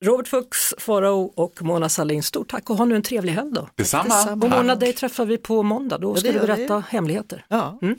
Robert 0.06 0.28
Fuchs, 0.28 0.74
Farao 0.78 1.34
och 1.36 1.62
Mona 1.62 1.90
Sahlin, 1.90 2.24
stort 2.24 2.50
tack 2.52 2.70
och 2.70 2.78
ha 2.78 2.86
nu 2.86 2.96
en 2.96 3.02
trevlig 3.02 3.34
helg 3.34 3.52
då. 3.54 3.70
Detsamma. 3.76 4.32
Och 4.32 4.38
Mona, 4.38 4.76
dig 4.76 4.94
träffar 4.94 5.26
vi 5.26 5.38
på 5.38 5.64
måndag, 5.64 5.98
då 5.98 6.12
Ja, 6.12 6.16
ska 6.16 6.28
det 6.28 6.32
du 6.34 6.38
gör 6.40 6.42
vi. 6.42 6.48
berätta 6.48 6.63
hemligheter. 6.70 7.46
Ja. 7.48 7.80
Mm. 7.82 7.98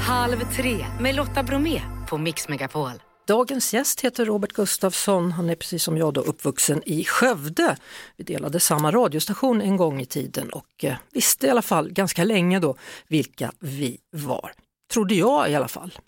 Halv 0.00 0.38
tre 0.56 0.86
med 1.00 1.14
Lotta 1.14 1.42
Bromé 1.42 1.80
på 2.08 2.18
Mix 2.18 2.48
Megapol. 2.48 2.92
Dagens 3.26 3.74
gäst 3.74 4.00
heter 4.00 4.24
Robert 4.24 4.52
Gustafsson. 4.52 5.32
Han 5.32 5.50
är 5.50 5.54
precis 5.54 5.82
som 5.82 5.96
jag 5.96 6.14
då 6.14 6.20
uppvuxen 6.20 6.82
i 6.86 7.04
Skövde. 7.04 7.76
Vi 8.16 8.24
delade 8.24 8.60
samma 8.60 8.90
radiostation 8.90 9.62
en 9.62 9.76
gång 9.76 10.00
i 10.00 10.06
tiden 10.06 10.50
och 10.50 10.84
eh, 10.84 10.94
visste 11.12 11.46
i 11.46 11.50
alla 11.50 11.62
fall 11.62 11.92
ganska 11.92 12.24
länge 12.24 12.60
då 12.60 12.76
vilka 13.08 13.52
vi 13.58 13.98
var. 14.10 14.52
Trodde 14.92 15.14
jag 15.14 15.50
i 15.50 15.54
alla 15.54 15.68
fall. 15.68 15.98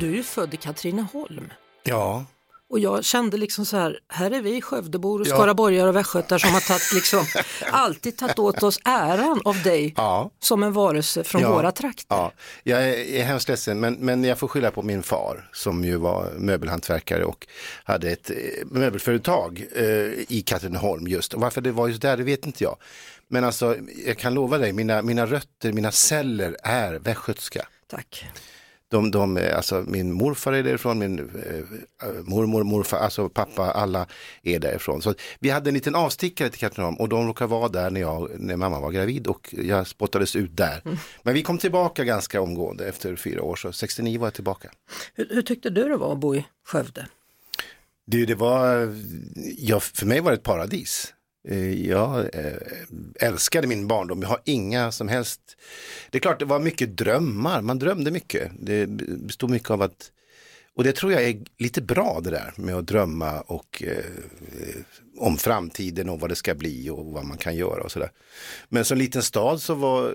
Du 0.00 0.10
är 0.10 0.16
ju 0.16 0.22
född 0.22 0.54
i 0.54 0.56
Katrineholm. 0.56 1.52
Ja, 1.82 2.24
Och 2.68 2.78
jag 2.78 3.04
kände 3.04 3.36
liksom 3.36 3.66
så 3.66 3.76
här, 3.76 3.98
här 4.08 4.30
är 4.30 4.42
vi 4.42 4.60
Skövdebor 4.60 5.20
och 5.20 5.26
Ja. 5.26 5.34
skaraborgare 5.34 5.88
och 5.88 5.96
västgötar 5.96 6.38
som 6.38 6.50
har 6.50 6.60
tagit 6.60 6.92
liksom, 6.94 7.24
alltid 7.70 8.16
tagit 8.16 8.38
åt 8.38 8.62
oss 8.62 8.78
äran 8.84 9.40
av 9.44 9.62
dig 9.62 9.94
ja. 9.96 10.30
som 10.40 10.62
en 10.62 10.72
varelse 10.72 11.24
från 11.24 11.42
ja, 11.42 11.52
våra 11.54 11.72
trakter. 11.72 12.16
Ja, 12.16 12.32
jag 12.62 12.88
är, 12.88 12.92
är 12.92 13.22
hemskt 13.24 13.48
ledsen 13.48 13.80
men, 13.80 13.94
men 13.94 14.24
jag 14.24 14.38
får 14.38 14.48
skylla 14.48 14.70
på 14.70 14.82
min 14.82 15.02
far 15.02 15.50
som 15.52 15.84
ju 15.84 15.96
var 15.96 16.30
möbelhantverkare 16.38 17.24
och 17.24 17.46
hade 17.84 18.10
ett 18.10 18.30
eh, 18.30 18.36
möbelföretag 18.64 19.66
eh, 19.76 19.84
i 20.28 20.42
Katrineholm 20.46 21.06
just. 21.06 21.34
Och 21.34 21.40
varför 21.40 21.60
det 21.60 21.72
var 21.72 21.88
just 21.88 22.02
där 22.02 22.16
det 22.16 22.22
vet 22.22 22.46
inte 22.46 22.64
jag. 22.64 22.76
Men 23.28 23.44
alltså 23.44 23.76
jag 24.06 24.18
kan 24.18 24.34
lova 24.34 24.58
dig, 24.58 24.72
mina, 24.72 25.02
mina 25.02 25.26
rötter, 25.26 25.72
mina 25.72 25.92
celler 25.92 26.56
är 26.62 26.94
västgötska. 26.94 27.66
Tack. 27.90 28.26
De, 28.88 29.10
de, 29.10 29.36
eh, 29.36 29.56
alltså 29.56 29.84
min 29.86 30.12
morfar 30.12 30.52
är 30.52 30.62
därifrån, 30.62 30.98
min 30.98 31.18
eh, 31.18 32.08
mormor, 32.24 32.64
morfar, 32.64 32.98
alltså 32.98 33.28
pappa, 33.28 33.70
alla 33.70 34.06
är 34.42 34.58
därifrån. 34.58 35.02
Så 35.02 35.14
vi 35.38 35.50
hade 35.50 35.70
en 35.70 35.74
liten 35.74 35.94
avstickare 35.94 36.50
till 36.50 36.60
Katrineholm 36.60 36.96
och 36.96 37.08
de 37.08 37.26
råkade 37.26 37.50
vara 37.50 37.68
där 37.68 37.90
när, 37.90 38.00
jag, 38.00 38.30
när 38.38 38.56
mamma 38.56 38.80
var 38.80 38.90
gravid 38.90 39.26
och 39.26 39.54
jag 39.58 39.86
spottades 39.86 40.36
ut 40.36 40.56
där. 40.56 40.82
Men 41.22 41.34
vi 41.34 41.42
kom 41.42 41.58
tillbaka 41.58 42.04
ganska 42.04 42.40
omgående 42.40 42.88
efter 42.88 43.16
fyra 43.16 43.42
år, 43.42 43.56
så 43.56 43.72
69 43.72 44.20
var 44.20 44.26
jag 44.26 44.34
tillbaka. 44.34 44.70
Hur, 45.14 45.28
hur 45.30 45.42
tyckte 45.42 45.70
du 45.70 45.88
det 45.88 45.96
var 45.96 46.12
att 46.12 46.18
bo 46.18 46.34
i 46.34 46.46
Skövde? 46.66 47.06
Det, 48.06 48.26
det 48.26 48.34
var, 48.34 48.94
ja, 49.58 49.80
för 49.80 50.06
mig 50.06 50.20
var 50.20 50.30
det 50.30 50.36
ett 50.36 50.42
paradis. 50.42 51.14
Eh, 51.48 51.88
jag 51.88 52.34
eh, 52.34 52.56
älskade 53.20 53.66
min 53.66 53.88
barndom, 53.88 54.22
jag 54.22 54.28
har 54.28 54.40
inga 54.44 54.92
som 54.92 55.08
helst, 55.08 55.40
det 56.10 56.18
är 56.18 56.20
klart 56.20 56.38
det 56.38 56.44
var 56.44 56.58
mycket 56.58 56.96
drömmar, 56.96 57.62
man 57.62 57.78
drömde 57.78 58.10
mycket. 58.10 58.52
Det 58.60 58.86
bestod 59.26 59.50
mycket 59.50 59.70
av 59.70 59.82
att, 59.82 60.10
och 60.74 60.84
det 60.84 60.92
tror 60.92 61.12
jag 61.12 61.22
är 61.22 61.42
lite 61.58 61.82
bra 61.82 62.20
det 62.24 62.30
där 62.30 62.52
med 62.56 62.74
att 62.74 62.86
drömma 62.86 63.40
och 63.40 63.82
eh, 63.86 64.04
om 65.18 65.36
framtiden 65.36 66.08
och 66.08 66.20
vad 66.20 66.30
det 66.30 66.36
ska 66.36 66.54
bli 66.54 66.90
och 66.90 67.06
vad 67.06 67.24
man 67.24 67.38
kan 67.38 67.56
göra 67.56 67.82
och 67.82 67.92
sådär. 67.92 68.10
Men 68.68 68.84
som 68.84 68.98
liten 68.98 69.22
stad 69.22 69.62
så 69.62 69.74
var 69.74 70.14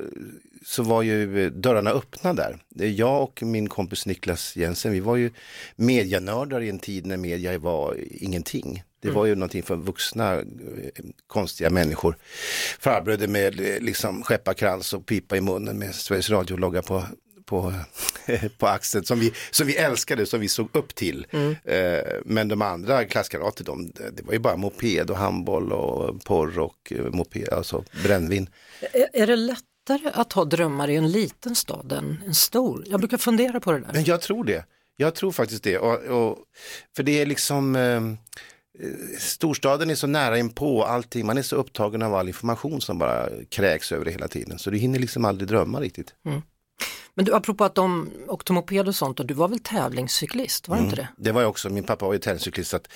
så 0.65 0.83
var 0.83 1.01
ju 1.01 1.49
dörrarna 1.49 1.91
öppna 1.91 2.33
där. 2.33 2.57
Jag 2.87 3.23
och 3.23 3.43
min 3.43 3.69
kompis 3.69 4.05
Niklas 4.05 4.55
Jensen, 4.55 4.91
vi 4.91 4.99
var 4.99 5.15
ju 5.15 5.31
medianördar 5.75 6.61
i 6.61 6.69
en 6.69 6.79
tid 6.79 7.05
när 7.05 7.17
media 7.17 7.59
var 7.59 7.97
ingenting. 8.11 8.83
Det 9.01 9.11
var 9.11 9.25
ju 9.25 9.35
någonting 9.35 9.63
för 9.63 9.75
vuxna 9.75 10.33
eh, 10.35 10.43
konstiga 11.27 11.69
människor. 11.69 12.17
Farbröder 12.79 13.27
med 13.27 13.59
eh, 13.59 13.79
liksom 13.79 14.23
skepparkrans 14.23 14.93
och 14.93 15.05
pipa 15.05 15.37
i 15.37 15.41
munnen 15.41 15.79
med 15.79 15.95
Sveriges 15.95 16.29
Radio-logga 16.29 16.81
på, 16.81 17.03
på, 17.45 17.73
på 18.57 18.67
axeln 18.67 19.05
som 19.05 19.19
vi, 19.19 19.33
som 19.51 19.67
vi 19.67 19.75
älskade, 19.75 20.25
som 20.25 20.39
vi 20.39 20.47
såg 20.47 20.69
upp 20.73 20.95
till. 20.95 21.27
Eh, 21.63 21.99
Men 22.25 22.47
de 22.47 22.61
andra 22.61 23.05
klasskamrater, 23.05 23.63
de, 23.63 23.91
det 24.13 24.23
var 24.23 24.33
ju 24.33 24.39
bara 24.39 24.57
moped 24.57 25.09
och 25.09 25.17
handboll 25.17 25.73
och 25.73 26.23
porr 26.23 26.59
och 26.59 26.93
moped, 27.11 27.49
alltså 27.49 27.83
brännvin. 28.03 28.49
Är, 29.13 29.27
det 29.27 29.35
lättare 29.35 30.11
att 30.13 30.33
ha 30.33 30.45
drömmar 30.45 30.89
i 30.89 30.95
en 30.95 31.11
liten 31.11 31.55
stad 31.55 31.91
än 31.91 32.23
en 32.25 32.35
stor? 32.35 32.83
Jag 32.87 32.99
brukar 32.99 33.17
fundera 33.17 33.59
på 33.59 33.71
det 33.71 33.79
där. 33.79 33.89
Men 33.93 34.03
jag 34.03 34.21
tror 34.21 34.43
det. 34.43 34.65
Jag 34.95 35.15
tror 35.15 35.31
faktiskt 35.31 35.63
det. 35.63 35.77
Och, 35.77 36.03
och, 36.03 36.37
för 36.95 37.03
det 37.03 37.21
är 37.21 37.25
liksom, 37.25 37.75
storstaden 39.19 39.89
är 39.89 39.95
så 39.95 40.07
nära 40.07 40.37
inpå 40.37 40.83
allting, 40.83 41.25
man 41.25 41.37
är 41.37 41.41
så 41.41 41.55
upptagen 41.55 42.01
av 42.01 42.15
all 42.15 42.27
information 42.27 42.81
som 42.81 42.99
bara 42.99 43.29
kräks 43.49 43.91
över 43.91 44.05
det 44.05 44.11
hela 44.11 44.27
tiden. 44.27 44.59
Så 44.59 44.69
du 44.69 44.77
hinner 44.77 44.99
liksom 44.99 45.25
aldrig 45.25 45.47
drömma 45.47 45.79
riktigt. 45.79 46.13
Men 47.13 47.25
du, 47.25 47.33
apropå 47.33 47.63
att 47.63 47.75
de 47.75 48.09
åkte 48.27 48.53
moped 48.53 48.87
och 48.87 48.95
sånt, 48.95 49.19
och 49.19 49.25
du 49.25 49.33
var 49.33 49.47
väl 49.47 49.59
tävlingscyklist, 49.59 50.67
var 50.67 50.77
det 50.77 50.83
inte 50.83 50.95
det? 50.95 51.07
Det 51.17 51.31
var 51.31 51.41
jag 51.41 51.49
också, 51.49 51.69
min 51.69 51.83
pappa 51.83 52.05
var 52.05 52.13
ju 52.13 52.19
tävlingscyklist. 52.19 52.73
att, 52.73 52.87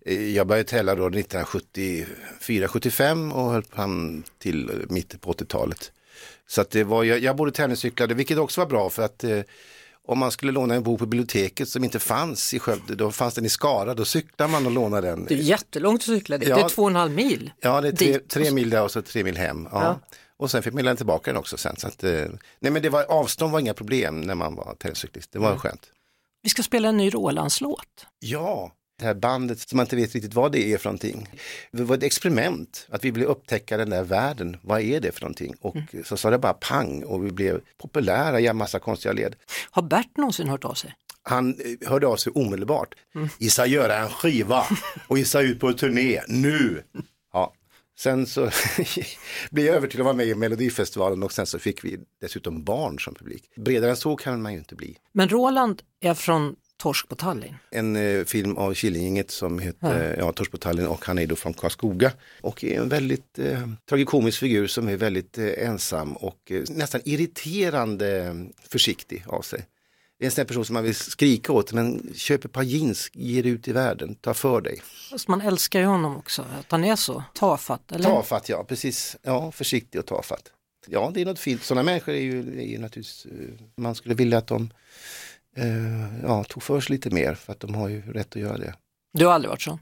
eh, 0.00 0.28
Jag 0.28 0.46
började 0.46 0.68
tävla 0.68 0.94
då 0.94 1.08
1974-75 1.08 3.32
och 3.32 3.50
höll 3.50 3.62
fram 3.62 4.22
till 4.38 4.86
mitten 4.88 5.20
på 5.20 5.30
80-talet. 5.30 5.92
Så 6.46 6.60
att 6.60 6.70
det 6.70 6.84
var, 6.84 7.04
jag, 7.04 7.18
jag 7.18 7.36
både 7.36 7.52
tävlingscyklade, 7.52 8.14
vilket 8.14 8.38
också 8.38 8.60
var 8.60 8.68
bra 8.68 8.90
för 8.90 9.02
att 9.02 9.24
eh, 9.24 9.40
om 10.08 10.18
man 10.18 10.30
skulle 10.30 10.52
låna 10.52 10.74
en 10.74 10.82
bok 10.82 10.98
på 10.98 11.06
biblioteket 11.06 11.68
som 11.68 11.84
inte 11.84 11.98
fanns 11.98 12.54
i 12.54 12.58
Skövde, 12.58 12.94
då 12.94 13.10
fanns 13.12 13.34
den 13.34 13.44
i 13.44 13.48
Skara, 13.48 13.94
då 13.94 14.04
cyklade 14.04 14.52
man 14.52 14.66
och 14.66 14.72
lånade 14.72 15.06
den. 15.08 15.24
Det 15.24 15.34
är 15.34 15.38
jättelångt 15.38 16.00
att 16.00 16.04
cykla 16.06 16.38
dit, 16.38 16.48
Ja. 16.48 16.56
det 16.56 16.62
är 16.62 16.68
två 16.68 16.82
och 16.82 16.90
en 16.90 16.96
halv 16.96 17.12
mil. 17.12 17.52
Ja, 17.60 17.80
det 17.80 17.88
är 17.88 17.92
tre, 17.92 18.18
tre 18.18 18.50
mil 18.50 18.70
där 18.70 18.82
och 18.82 18.90
så 18.90 19.02
tre 19.02 19.24
mil 19.24 19.36
hem. 19.36 19.68
Ja. 19.72 19.82
Ja. 19.84 20.00
Och 20.36 20.50
sen 20.50 20.62
fick 20.62 20.72
man 20.74 20.84
lämna 20.84 20.96
tillbaka 20.96 21.30
den 21.30 21.38
också 21.38 21.56
sen. 21.56 21.76
Så 21.76 21.86
att, 21.88 22.04
eh, 22.04 22.10
nej 22.60 22.72
men 22.72 22.82
det 22.82 22.88
var, 22.88 23.04
avstånd 23.04 23.52
var 23.52 23.60
inga 23.60 23.74
problem 23.74 24.20
när 24.20 24.34
man 24.34 24.54
var 24.54 24.74
tävlingscyklist, 24.78 25.32
det 25.32 25.38
var 25.38 25.56
skönt. 25.56 25.86
Vi 26.42 26.48
ska 26.48 26.62
spela 26.62 26.88
en 26.88 26.96
ny 26.96 27.10
Rolandslåt. 27.10 28.06
Ja, 28.18 28.72
det 29.02 29.06
här 29.06 29.14
bandet 29.14 29.68
som 29.68 29.76
man 29.76 29.86
inte 29.86 29.96
vet 29.96 30.14
riktigt 30.14 30.34
vad 30.34 30.52
det 30.52 30.72
är 30.72 30.78
för 30.78 30.88
någonting. 30.88 31.28
Det 31.70 31.82
var 31.82 31.96
ett 31.96 32.02
experiment, 32.02 32.86
att 32.90 33.04
vi 33.04 33.10
ville 33.10 33.26
upptäcka 33.26 33.76
den 33.76 33.90
där 33.90 34.02
världen. 34.02 34.56
Vad 34.62 34.80
är 34.80 35.00
det 35.00 35.12
för 35.12 35.20
någonting? 35.20 35.54
Och 35.60 35.76
så 36.04 36.16
sa 36.16 36.30
det 36.30 36.38
bara 36.38 36.52
pang 36.52 37.02
och 37.02 37.26
vi 37.26 37.30
blev 37.30 37.60
populära 37.78 38.40
i 38.40 38.46
en 38.46 38.56
massa 38.56 38.78
konstiga 38.78 39.12
led. 39.12 39.36
Har 39.70 39.82
Bert 39.82 40.16
någonsin 40.16 40.48
hört 40.48 40.64
av 40.64 40.74
sig? 40.74 40.94
Han 41.22 41.50
eh, 41.50 41.88
hörde 41.88 42.06
av 42.06 42.16
sig 42.16 42.32
omedelbart. 42.32 42.94
Gissa 43.38 43.66
göra 43.66 43.96
en 43.96 44.08
skiva 44.08 44.66
och 45.08 45.18
gissa 45.18 45.40
ut 45.40 45.60
på 45.60 45.68
en 45.68 45.74
turné 45.74 46.20
nu. 46.28 46.82
Ja. 47.32 47.54
Sen 47.98 48.26
så 48.26 48.50
blev 49.50 49.66
jag 49.66 49.76
över 49.76 49.88
till 49.88 50.00
att 50.00 50.04
vara 50.04 50.16
med 50.16 50.26
i 50.26 50.34
Melodifestivalen 50.34 51.22
och 51.22 51.32
sen 51.32 51.46
så 51.46 51.58
fick 51.58 51.84
vi 51.84 51.98
dessutom 52.20 52.64
barn 52.64 52.98
som 52.98 53.14
publik. 53.14 53.44
Bredare 53.56 53.90
än 53.90 53.96
så 53.96 54.16
kan 54.16 54.42
man 54.42 54.52
ju 54.52 54.58
inte 54.58 54.74
bli. 54.74 54.96
Men 55.12 55.28
Roland 55.28 55.82
är 56.00 56.14
från 56.14 56.56
Torsk 56.82 57.08
på 57.08 57.14
Tallinn. 57.14 57.54
En 57.70 57.96
eh, 57.96 58.24
film 58.24 58.56
av 58.56 58.74
Killinggänget 58.74 59.30
som 59.30 59.58
heter 59.58 60.16
ja. 60.18 60.32
Torsk 60.32 60.50
på 60.50 60.58
Tallinn 60.58 60.86
och 60.86 61.06
han 61.06 61.18
är 61.18 61.26
då 61.26 61.36
från 61.36 61.54
Karlskoga. 61.54 62.12
Och 62.40 62.64
är 62.64 62.80
en 62.80 62.88
väldigt 62.88 63.38
eh, 63.38 63.68
tragikomisk 63.88 64.38
figur 64.38 64.66
som 64.66 64.88
är 64.88 64.96
väldigt 64.96 65.38
eh, 65.38 65.68
ensam 65.68 66.16
och 66.16 66.50
eh, 66.50 66.62
nästan 66.70 67.00
irriterande 67.04 68.22
eh, 68.22 68.34
försiktig 68.68 69.24
av 69.26 69.42
sig. 69.42 69.66
Det 70.18 70.24
är 70.24 70.26
en 70.26 70.30
sån 70.30 70.46
person 70.46 70.64
som 70.64 70.74
man 70.74 70.84
vill 70.84 70.94
skrika 70.94 71.52
åt, 71.52 71.72
men 71.72 72.12
köp 72.14 72.44
ett 72.44 72.52
par 72.52 72.62
jeans, 72.62 73.10
ge 73.12 73.42
det 73.42 73.48
ut 73.48 73.68
i 73.68 73.72
världen, 73.72 74.14
ta 74.14 74.34
för 74.34 74.60
dig. 74.60 74.82
Fast 75.10 75.28
man 75.28 75.40
älskar 75.40 75.80
ju 75.80 75.86
honom 75.86 76.16
också, 76.16 76.42
att 76.60 76.70
han 76.70 76.84
är 76.84 76.96
så 76.96 77.22
tafatt. 77.34 77.92
Eller? 77.92 78.04
Tafatt, 78.04 78.48
ja 78.48 78.64
precis. 78.64 79.16
Ja, 79.22 79.52
försiktig 79.52 79.98
och 79.98 80.06
tafatt. 80.06 80.52
Ja, 80.86 81.10
det 81.14 81.20
är 81.20 81.24
något 81.24 81.38
fint. 81.38 81.62
Sådana 81.62 81.82
människor 81.82 82.14
är 82.14 82.20
ju, 82.20 82.60
är 82.60 82.66
ju 82.66 82.78
naturligtvis, 82.78 83.26
eh, 83.26 83.64
man 83.76 83.94
skulle 83.94 84.14
vilja 84.14 84.38
att 84.38 84.46
de 84.46 84.70
eh, 85.56 86.01
ja, 86.22 86.44
tog 86.44 86.62
för 86.62 86.80
sig 86.80 86.94
lite 86.94 87.10
mer, 87.10 87.34
för 87.34 87.52
att 87.52 87.60
de 87.60 87.74
har 87.74 87.88
ju 87.88 88.12
rätt 88.12 88.36
att 88.36 88.42
göra 88.42 88.58
det. 88.58 88.74
Du 89.12 89.26
har 89.26 89.32
aldrig 89.32 89.50
varit 89.50 89.62
så? 89.62 89.78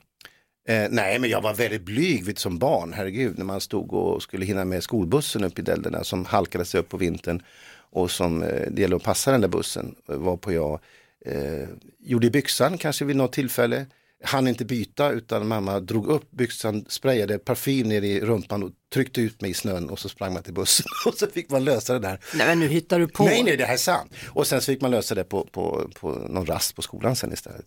Eh, 0.68 0.88
nej, 0.90 1.18
men 1.18 1.30
jag 1.30 1.40
var 1.40 1.54
väldigt 1.54 1.82
blyg 1.82 2.24
vid 2.24 2.38
som 2.38 2.58
barn, 2.58 2.92
herregud, 2.92 3.38
när 3.38 3.44
man 3.44 3.60
stod 3.60 3.92
och 3.92 4.22
skulle 4.22 4.46
hinna 4.46 4.64
med 4.64 4.82
skolbussen 4.82 5.44
upp 5.44 5.58
i 5.58 5.62
Dälderna 5.62 6.04
som 6.04 6.24
halkade 6.24 6.64
sig 6.64 6.80
upp 6.80 6.88
på 6.88 6.96
vintern 6.96 7.42
och 7.90 8.10
som 8.10 8.42
eh, 8.42 8.70
det 8.70 8.82
gällde 8.82 8.96
att 8.96 9.02
passa 9.02 9.32
den 9.32 9.40
där 9.40 9.48
bussen, 9.48 9.94
eh, 10.08 10.16
varpå 10.16 10.52
jag 10.52 10.80
eh, 11.26 11.68
gjorde 11.98 12.26
i 12.26 12.30
byxan 12.30 12.78
kanske 12.78 13.04
vid 13.04 13.16
något 13.16 13.32
tillfälle. 13.32 13.86
Han 14.24 14.48
inte 14.48 14.64
byta 14.64 15.10
utan 15.10 15.48
mamma 15.48 15.80
drog 15.80 16.06
upp 16.06 16.30
byxan, 16.30 16.84
sprayade 16.88 17.38
parfym 17.38 17.88
ner 17.88 18.02
i 18.02 18.20
rumpan 18.20 18.62
och 18.62 18.70
tryckte 18.94 19.20
ut 19.20 19.40
mig 19.40 19.50
i 19.50 19.54
snön 19.54 19.90
och 19.90 19.98
så 19.98 20.08
sprang 20.08 20.32
man 20.32 20.42
till 20.42 20.54
bussen 20.54 20.86
och 21.06 21.14
så 21.14 21.26
fick 21.26 21.50
man 21.50 21.64
lösa 21.64 21.92
det 21.92 21.98
där. 21.98 22.20
Nej 22.34 22.46
men 22.46 22.60
nu 22.60 22.68
hittar 22.68 22.98
du 22.98 23.08
på. 23.08 23.24
Nej, 23.24 23.42
nej, 23.42 23.56
det 23.56 23.64
här 23.64 23.72
är 23.74 23.78
sant. 23.78 24.12
Och 24.28 24.46
sen 24.46 24.60
så 24.60 24.66
fick 24.66 24.80
man 24.80 24.90
lösa 24.90 25.14
det 25.14 25.24
på, 25.24 25.44
på, 25.52 25.90
på 26.00 26.10
någon 26.10 26.46
rast 26.46 26.76
på 26.76 26.82
skolan 26.82 27.16
sen 27.16 27.32
istället. 27.32 27.66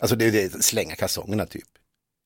Alltså 0.00 0.16
det 0.16 0.24
är 0.24 0.32
det, 0.32 0.64
slänga 0.64 0.94
kalsongerna 0.94 1.46
typ 1.46 1.68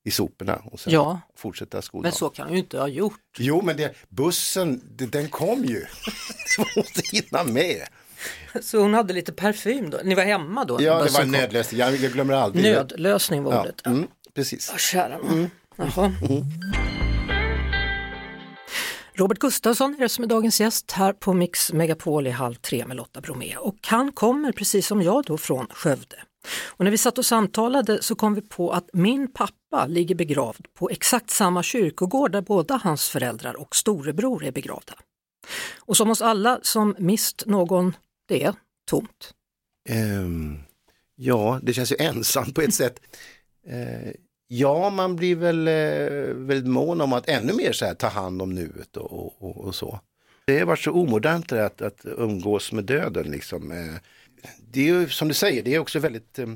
i 0.04 0.10
soporna 0.10 0.56
och 0.56 0.80
sen 0.80 0.92
Ja. 0.92 1.20
fortsätta 1.36 1.82
skoldagen. 1.82 2.10
Men 2.10 2.18
så 2.18 2.28
kan 2.30 2.46
du 2.48 2.52
ju 2.54 2.58
inte 2.58 2.78
ha 2.78 2.88
gjort. 2.88 3.20
Jo, 3.38 3.62
men 3.62 3.76
det, 3.76 3.94
bussen, 4.08 4.82
det, 4.96 5.06
den 5.06 5.28
kom 5.28 5.64
ju. 5.64 5.84
Man 6.58 6.66
måste 6.76 7.02
hinna 7.12 7.44
med. 7.44 7.88
Så 8.60 8.78
hon 8.78 8.94
hade 8.94 9.12
lite 9.14 9.32
parfym 9.32 9.90
då? 9.90 9.98
Ni 10.04 10.14
var 10.14 10.22
hemma 10.22 10.64
då? 10.64 10.82
Ja, 10.82 11.02
det 11.02 11.10
var 11.12 11.20
en 11.20 11.30
nödlösning. 11.30 11.80
Jag, 11.80 11.96
jag 11.96 12.12
glömmer 12.12 12.34
aldrig. 12.34 12.64
Nödlösning 12.64 13.42
var 13.42 13.52
Ja, 13.52 13.60
ordet. 13.60 13.86
mm, 13.86 14.06
precis. 14.34 14.68
Ja, 14.72 14.78
kära 14.78 15.18
nån. 15.18 15.50
Jaha. 15.76 16.12
Robert 19.14 19.38
Gustafsson 19.38 19.94
är 19.94 19.98
det 19.98 20.08
som 20.08 20.24
är 20.24 20.28
dagens 20.28 20.60
gäst 20.60 20.92
här 20.92 21.12
på 21.12 21.32
Mix 21.32 21.72
Megapol 21.72 22.26
i 22.26 22.30
halv 22.30 22.54
tre 22.54 22.86
med 22.86 22.96
Lotta 22.96 23.20
Bromé 23.20 23.56
och 23.56 23.76
han 23.86 24.12
kommer 24.12 24.52
precis 24.52 24.86
som 24.86 25.02
jag 25.02 25.24
då 25.24 25.38
från 25.38 25.66
Skövde. 25.70 26.16
Och 26.66 26.84
när 26.84 26.90
vi 26.90 26.98
satt 26.98 27.18
och 27.18 27.26
samtalade 27.26 28.02
så 28.02 28.14
kom 28.14 28.34
vi 28.34 28.40
på 28.40 28.70
att 28.70 28.88
min 28.92 29.32
pappa 29.32 29.86
ligger 29.86 30.14
begravd 30.14 30.66
på 30.78 30.90
exakt 30.90 31.30
samma 31.30 31.62
kyrkogård 31.62 32.32
där 32.32 32.40
båda 32.42 32.80
hans 32.84 33.08
föräldrar 33.08 33.60
och 33.60 33.76
storebror 33.76 34.44
är 34.44 34.52
begravda. 34.52 34.94
Och 35.78 35.96
som 35.96 36.08
hos 36.08 36.22
alla 36.22 36.58
som 36.62 36.96
mist 36.98 37.42
någon, 37.46 37.96
det 38.28 38.42
är 38.42 38.54
tomt. 38.86 39.34
Ehm, 39.88 40.58
ja, 41.16 41.60
det 41.62 41.72
känns 41.72 41.92
ju 41.92 41.96
ensamt 41.98 42.54
på 42.54 42.60
ett 42.60 42.74
sätt. 42.74 43.00
Eh, 43.70 44.12
ja, 44.46 44.90
man 44.90 45.16
blir 45.16 45.36
väl 45.36 45.68
eh, 45.68 46.34
väldigt 46.34 46.66
mån 46.66 47.00
om 47.00 47.12
att 47.12 47.28
ännu 47.28 47.52
mer 47.52 47.72
så 47.72 47.84
här, 47.84 47.94
ta 47.94 48.06
hand 48.06 48.42
om 48.42 48.54
nuet 48.54 48.96
och, 48.96 49.42
och, 49.42 49.56
och, 49.56 49.74
så. 49.74 50.00
Det 50.46 50.58
har 50.58 50.66
varit 50.66 50.78
så 50.78 50.92
omodernt 50.92 51.48
det 51.48 51.64
att, 51.64 51.82
att 51.82 52.00
umgås 52.04 52.72
med 52.72 52.84
döden. 52.84 53.30
Liksom. 53.30 53.72
Eh, 53.72 53.94
det 54.70 54.80
är 54.80 54.84
ju 54.84 55.08
som 55.08 55.28
du 55.28 55.34
säger, 55.34 55.62
det 55.62 55.74
är 55.74 55.78
också 55.78 55.98
väldigt 55.98 56.38
eh, 56.38 56.46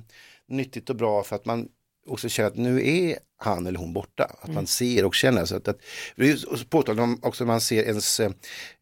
nyttigt 0.49 0.91
och 0.91 0.97
bra 0.97 1.23
för 1.23 1.37
att 1.37 1.45
man 1.45 1.69
också 2.07 2.29
känner 2.29 2.49
att 2.51 2.57
nu 2.57 2.88
är 2.88 3.19
han 3.37 3.67
eller 3.67 3.79
hon 3.79 3.93
borta. 3.93 4.37
Att 4.41 4.51
man 4.55 4.67
ser 4.67 5.05
och 5.05 5.15
känner. 5.15 5.45
Så 5.45 5.57
att, 5.57 5.69
att, 5.69 5.79
ju 6.17 6.37
så 6.37 6.65
påtagligt 6.69 7.03
om 7.03 7.19
också 7.23 7.45
man 7.45 7.61
ser 7.61 7.83
ens 7.83 8.21
eh, 8.21 8.31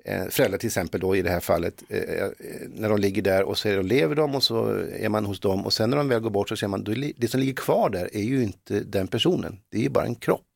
eh, 0.04 0.28
föräldrar 0.28 0.58
till 0.58 0.66
exempel 0.66 1.00
då 1.00 1.16
i 1.16 1.22
det 1.22 1.30
här 1.30 1.40
fallet. 1.40 1.82
Eh, 1.88 1.98
eh, 1.98 2.28
när 2.68 2.88
de 2.88 2.98
ligger 2.98 3.22
där 3.22 3.42
och 3.42 3.58
så 3.58 3.68
de, 3.68 3.86
lever 3.86 4.14
de 4.14 4.34
och 4.34 4.42
så 4.42 4.66
är 4.98 5.08
man 5.08 5.24
hos 5.24 5.40
dem 5.40 5.66
och 5.66 5.72
sen 5.72 5.90
när 5.90 5.96
de 5.96 6.08
väl 6.08 6.20
går 6.20 6.30
bort 6.30 6.48
så 6.48 6.56
känner 6.56 6.70
man 6.70 7.12
det 7.16 7.28
som 7.28 7.40
ligger 7.40 7.54
kvar 7.54 7.90
där 7.90 8.16
är 8.16 8.22
ju 8.22 8.42
inte 8.42 8.80
den 8.80 9.08
personen. 9.08 9.60
Det 9.70 9.78
är 9.78 9.82
ju 9.82 9.88
bara 9.88 10.06
en 10.06 10.14
kropp. 10.14 10.46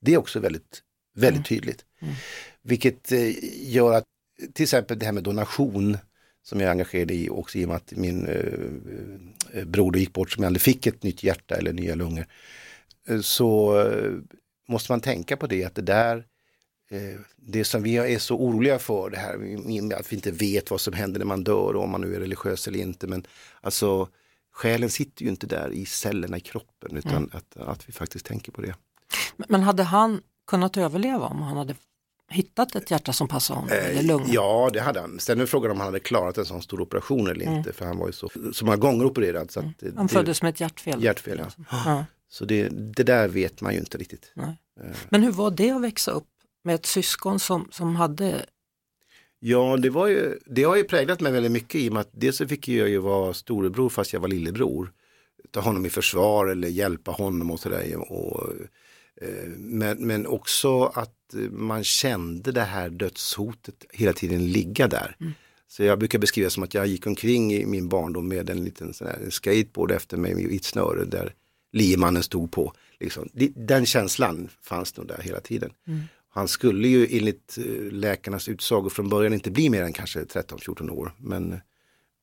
Det 0.00 0.14
är 0.14 0.18
också 0.18 0.40
väldigt, 0.40 0.82
väldigt 1.16 1.46
tydligt. 1.46 1.84
Vilket 2.62 3.12
eh, 3.12 3.30
gör 3.72 3.92
att 3.92 4.04
till 4.52 4.62
exempel 4.62 4.98
det 4.98 5.06
här 5.06 5.12
med 5.12 5.22
donation 5.22 5.98
som 6.44 6.60
jag 6.60 6.66
är 6.66 6.70
engagerad 6.70 7.10
i 7.10 7.28
också 7.30 7.58
i 7.58 7.64
och 7.64 7.68
med 7.68 7.76
att 7.76 7.92
min 7.92 8.26
eh, 8.26 9.60
eh, 9.60 9.64
bror 9.64 9.92
då 9.92 9.98
gick 9.98 10.12
bort 10.12 10.30
som 10.30 10.44
aldrig 10.44 10.62
fick 10.62 10.86
ett 10.86 11.02
nytt 11.02 11.22
hjärta 11.22 11.54
eller 11.54 11.72
nya 11.72 11.94
lungor. 11.94 12.26
Eh, 13.08 13.20
så 13.20 13.80
eh, 13.80 14.12
måste 14.68 14.92
man 14.92 15.00
tänka 15.00 15.36
på 15.36 15.46
det 15.46 15.64
att 15.64 15.74
det 15.74 15.82
där 15.82 16.24
det 17.36 17.64
som 17.64 17.82
vi 17.82 17.96
är 17.96 18.18
så 18.18 18.36
oroliga 18.36 18.78
för 18.78 19.10
det 19.10 19.16
här 19.16 19.34
att 19.98 20.12
vi 20.12 20.16
inte 20.16 20.30
vet 20.30 20.70
vad 20.70 20.80
som 20.80 20.94
händer 20.94 21.18
när 21.18 21.26
man 21.26 21.44
dör 21.44 21.76
och 21.76 21.82
om 21.84 21.90
man 21.90 22.00
nu 22.00 22.14
är 22.14 22.20
religiös 22.20 22.68
eller 22.68 22.78
inte 22.78 23.06
men 23.06 23.26
alltså 23.60 24.08
själen 24.52 24.90
sitter 24.90 25.22
ju 25.24 25.28
inte 25.30 25.46
där 25.46 25.70
i 25.72 25.86
cellerna 25.86 26.36
i 26.36 26.40
kroppen 26.40 26.96
utan 26.96 27.16
Mm. 27.16 27.30
att, 27.32 27.56
att 27.56 27.88
vi 27.88 27.92
faktiskt 27.92 28.26
tänker 28.26 28.52
på 28.52 28.62
det. 28.62 28.74
Men 29.36 29.62
hade 29.62 29.82
han 29.82 30.22
kunnat 30.46 30.76
överleva 30.76 31.26
om 31.26 31.42
han 31.42 31.56
hade 31.56 31.74
hittat 32.30 32.74
ett 32.74 32.90
hjärta 32.90 33.12
som 33.12 33.28
passade 33.28 33.58
honom? 33.60 33.72
eller 33.72 34.00
Eh, 34.00 34.06
lungor? 34.06 34.28
Ja, 34.32 34.70
det 34.72 34.80
hade 34.80 35.00
han. 35.00 35.18
Sen 35.20 35.40
är 35.40 35.46
frågan 35.46 35.70
om 35.70 35.76
han 35.76 35.86
hade 35.86 36.00
klarat 36.00 36.38
en 36.38 36.44
sån 36.46 36.62
stor 36.62 36.80
operation 36.80 37.26
eller 37.28 37.44
Mm. 37.46 37.58
inte, 37.58 37.72
för 37.72 37.84
han 37.86 37.98
var 37.98 38.06
ju 38.06 38.12
så, 38.12 38.30
så 38.52 38.64
många 38.64 38.76
gånger 38.76 39.04
opererad. 39.04 39.50
Så 39.50 39.60
det, 39.78 39.94
Han 39.96 40.06
det- 40.06 40.12
föddes 40.12 40.42
med 40.42 40.48
ett 40.48 40.60
hjärtfel. 40.60 41.04
Hjärtfel, 41.04 41.38
ja. 41.58 41.64
Ja. 41.84 42.04
Så 42.28 42.44
det, 42.44 42.68
det 42.68 43.02
där 43.02 43.28
vet 43.28 43.60
man 43.60 43.72
ju 43.72 43.78
inte 43.78 43.98
riktigt. 43.98 44.32
Nej. 44.34 44.58
Eh, 44.80 44.90
Men 45.08 45.22
hur 45.22 45.32
var 45.32 45.50
det 45.50 45.70
att 45.70 45.82
växa 45.82 46.10
upp 46.10 46.28
med 46.64 46.74
ett 46.74 46.86
syskon 46.86 47.40
som, 47.40 47.68
som 47.72 47.96
hade 47.96 48.46
Ja, 49.40 49.76
det, 49.76 49.90
var 49.90 50.06
ju, 50.08 50.38
det 50.46 50.62
har 50.62 50.76
ju 50.76 50.84
präglat 50.84 51.20
mig 51.20 51.32
väldigt 51.32 51.52
mycket 51.52 51.74
i 51.80 51.88
och 51.88 51.92
med 51.92 52.00
att 52.00 52.10
dels 52.12 52.36
så 52.36 52.48
fick 52.48 52.68
jag 52.68 52.88
ju 52.88 52.98
vara 52.98 53.34
storebror 53.34 53.88
fast 53.88 54.12
jag 54.12 54.20
var 54.20 54.28
lillebror. 54.28 54.92
Ta 55.50 55.60
honom 55.60 55.86
i 55.86 55.90
försvar 55.90 56.46
eller 56.46 56.68
hjälpa 56.68 57.10
honom 57.10 57.50
och 57.50 57.60
sådär. 57.60 58.12
Och, 58.12 58.50
men, 59.56 60.06
men 60.06 60.26
också 60.26 60.84
att 60.84 61.34
man 61.50 61.84
kände 61.84 62.52
det 62.52 62.62
här 62.62 62.90
dödshotet 62.90 63.84
hela 63.92 64.12
tiden 64.12 64.52
ligga 64.52 64.88
där. 64.88 65.16
Mm. 65.20 65.32
Så 65.68 65.82
jag 65.82 65.98
brukar 65.98 66.18
beskriva 66.18 66.50
som 66.50 66.62
att 66.62 66.74
jag 66.74 66.86
gick 66.86 67.06
omkring 67.06 67.52
i 67.52 67.66
min 67.66 67.88
barndom 67.88 68.28
med 68.28 68.50
en 68.50 68.64
liten 68.64 68.94
sån 68.94 69.06
här 69.06 69.30
skateboard 69.30 69.90
efter 69.90 70.16
mig 70.16 70.34
med 70.34 70.54
ett 70.54 70.64
snöre 70.64 71.04
där 71.04 71.34
liemannen 71.72 72.22
stod 72.22 72.52
på. 72.52 72.72
Liksom. 73.00 73.28
Den 73.54 73.86
känslan 73.86 74.48
fanns 74.62 74.96
nog 74.96 75.08
där 75.08 75.22
hela 75.22 75.40
tiden. 75.40 75.72
Mm. 75.86 76.00
Han 76.28 76.48
skulle 76.48 76.88
ju 76.88 77.18
enligt 77.18 77.58
eh, 77.58 77.92
läkarnas 77.92 78.48
utsago 78.48 78.90
från 78.90 79.08
början 79.08 79.34
inte 79.34 79.50
bli 79.50 79.70
mer 79.70 79.82
än 79.82 79.92
kanske 79.92 80.20
13-14 80.20 80.90
år. 80.90 81.12
Men 81.18 81.52
eh, 81.52 81.58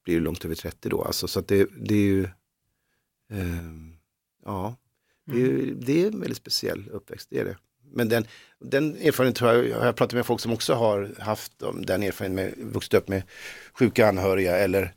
blir 0.03 0.15
ju 0.15 0.19
långt 0.19 0.45
över 0.45 0.55
30 0.55 0.89
då. 0.89 1.01
Alltså, 1.01 1.27
så 1.27 1.41
det, 1.41 1.69
det 1.77 1.95
är 1.95 1.99
ju, 1.99 2.23
eh, 3.31 3.71
ja, 4.45 4.75
det 5.25 5.33
är, 5.33 5.37
ju- 5.37 5.75
det 5.75 6.03
är 6.03 6.07
en 6.07 6.19
väldigt 6.19 6.37
speciell 6.37 6.89
uppväxt, 6.91 7.27
det 7.29 7.39
är 7.39 7.45
det. 7.45 7.57
Men 7.93 8.09
den, 8.09 8.25
den 8.59 8.95
erfarenheten 8.95 9.33
tror 9.33 9.51
jag, 9.53 9.67
jag 9.69 9.79
har 9.79 9.93
pratat 9.93 10.13
med 10.13 10.25
folk 10.25 10.41
som 10.41 10.53
också 10.53 10.73
har 10.73 11.15
haft 11.19 11.51
den 11.59 12.03
erfarenheten 12.03 12.35
med, 12.35 12.73
vuxit 12.73 12.93
upp 12.93 13.07
med 13.07 13.23
sjuka 13.73 14.07
anhöriga 14.07 14.57
eller 14.57 14.93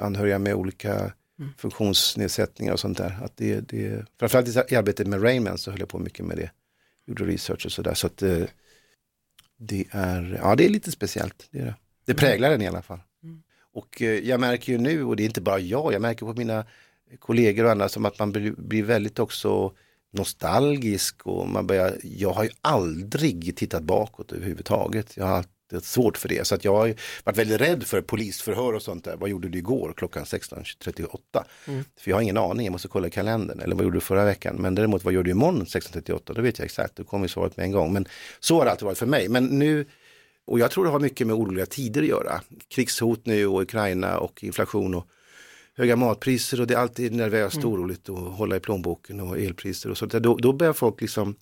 anhöriga 0.00 0.38
med 0.38 0.54
olika 0.54 1.12
funktionsnedsättningar 1.56 2.72
och 2.72 2.80
sånt 2.80 2.98
där. 2.98 3.18
Att 3.24 3.36
det, 3.36 3.60
det, 3.60 4.04
framförallt 4.18 4.72
i 4.72 4.76
arbetet 4.76 5.06
med 5.06 5.22
Rayman 5.24 5.58
så 5.58 5.70
höll 5.70 5.80
jag 5.80 5.88
på 5.88 5.98
mycket 5.98 6.26
med 6.26 6.36
det. 6.36 6.50
Gjorde 7.06 7.24
research 7.24 7.66
och 7.66 7.72
sådär. 7.72 7.94
Så 7.94 8.06
att 8.06 8.22
eh, 8.22 8.42
det 9.58 9.84
är, 9.90 10.38
ja 10.42 10.54
det 10.56 10.64
är 10.64 10.68
lite 10.68 10.90
speciellt. 10.90 11.48
Det, 11.50 11.58
är 11.58 11.64
det. 11.64 11.74
det 12.04 12.14
präglar 12.14 12.50
den 12.50 12.62
i 12.62 12.68
alla 12.68 12.82
fall. 12.82 13.00
Och 13.72 14.02
eh, 14.02 14.18
jag 14.28 14.40
märker 14.40 14.72
ju 14.72 14.78
nu, 14.78 15.04
och 15.04 15.16
det 15.16 15.22
är 15.22 15.24
inte 15.24 15.40
bara 15.40 15.58
jag, 15.58 15.92
jag 15.92 16.02
märker 16.02 16.26
på 16.26 16.34
mina 16.34 16.64
kollegor 17.18 17.64
och 17.64 17.70
andra 17.70 17.88
som 17.88 18.04
att 18.04 18.18
man 18.18 18.32
blir, 18.32 18.52
blir 18.52 18.82
väldigt 18.82 19.18
också 19.18 19.72
nostalgisk 20.12 21.26
och 21.26 21.48
man 21.48 21.66
börjar, 21.66 21.98
jag 22.02 22.32
har 22.32 22.44
ju 22.44 22.50
aldrig 22.60 23.56
tittat 23.56 23.82
bakåt 23.82 24.32
överhuvudtaget. 24.32 25.16
Jag 25.16 25.24
har 25.24 25.34
alltid 25.34 25.52
haft 25.72 25.86
svårt 25.86 26.18
för 26.18 26.28
det. 26.28 26.46
Så 26.46 26.54
att 26.54 26.64
jag 26.64 26.76
har 26.76 26.94
varit 27.24 27.38
väldigt 27.38 27.60
rädd 27.60 27.84
för 27.84 28.02
polisförhör 28.02 28.72
och 28.72 28.82
sånt 28.82 29.04
där. 29.04 29.16
Vad 29.16 29.30
gjorde 29.30 29.48
du 29.48 29.58
igår 29.58 29.94
klockan 29.96 30.24
16.38? 30.24 31.44
Mm. 31.66 31.84
För 32.00 32.10
jag 32.10 32.16
har 32.16 32.22
ingen 32.22 32.36
aning, 32.36 32.66
jag 32.66 32.72
måste 32.72 32.88
kolla 32.88 33.06
i 33.06 33.10
kalendern. 33.10 33.60
Eller 33.60 33.76
vad 33.76 33.84
gjorde 33.84 33.96
du 33.96 34.00
förra 34.00 34.24
veckan? 34.24 34.56
Men 34.56 34.74
däremot 34.74 35.04
vad 35.04 35.14
gör 35.14 35.22
du 35.22 35.30
imorgon 35.30 35.64
16.38? 35.64 36.34
Då 36.34 36.42
vet 36.42 36.58
jag 36.58 36.64
exakt, 36.64 36.96
då 36.96 37.04
kommer 37.04 37.28
svaret 37.28 37.56
med 37.56 37.64
en 37.64 37.72
gång. 37.72 37.92
Men 37.92 38.06
så 38.40 38.58
har 38.58 38.64
det 38.64 38.70
alltid 38.70 38.84
varit 38.84 38.98
för 38.98 39.06
mig. 39.06 39.28
Men 39.28 39.46
nu, 39.46 39.86
och 40.46 40.58
jag 40.58 40.70
tror 40.70 40.84
det 40.84 40.90
har 40.90 41.00
mycket 41.00 41.26
med 41.26 41.36
oroliga 41.36 41.66
tider 41.66 42.02
att 42.02 42.08
göra. 42.08 42.40
Krigshot 42.68 43.26
nu 43.26 43.46
och 43.46 43.62
Ukraina 43.62 44.18
och 44.18 44.44
inflation 44.44 44.94
och 44.94 45.06
höga 45.76 45.96
matpriser 45.96 46.60
och 46.60 46.66
det 46.66 46.74
är 46.74 46.78
alltid 46.78 47.12
nervöst 47.12 47.64
och 47.64 47.70
oroligt 47.70 48.08
och 48.08 48.18
hålla 48.18 48.56
i 48.56 48.60
plånboken 48.60 49.20
och 49.20 49.38
elpriser 49.38 49.90
och 49.90 49.98
sånt. 49.98 50.12
Då, 50.12 50.36
då 50.36 50.52
börjar 50.52 50.72
folk 50.72 51.00
liksom 51.00 51.36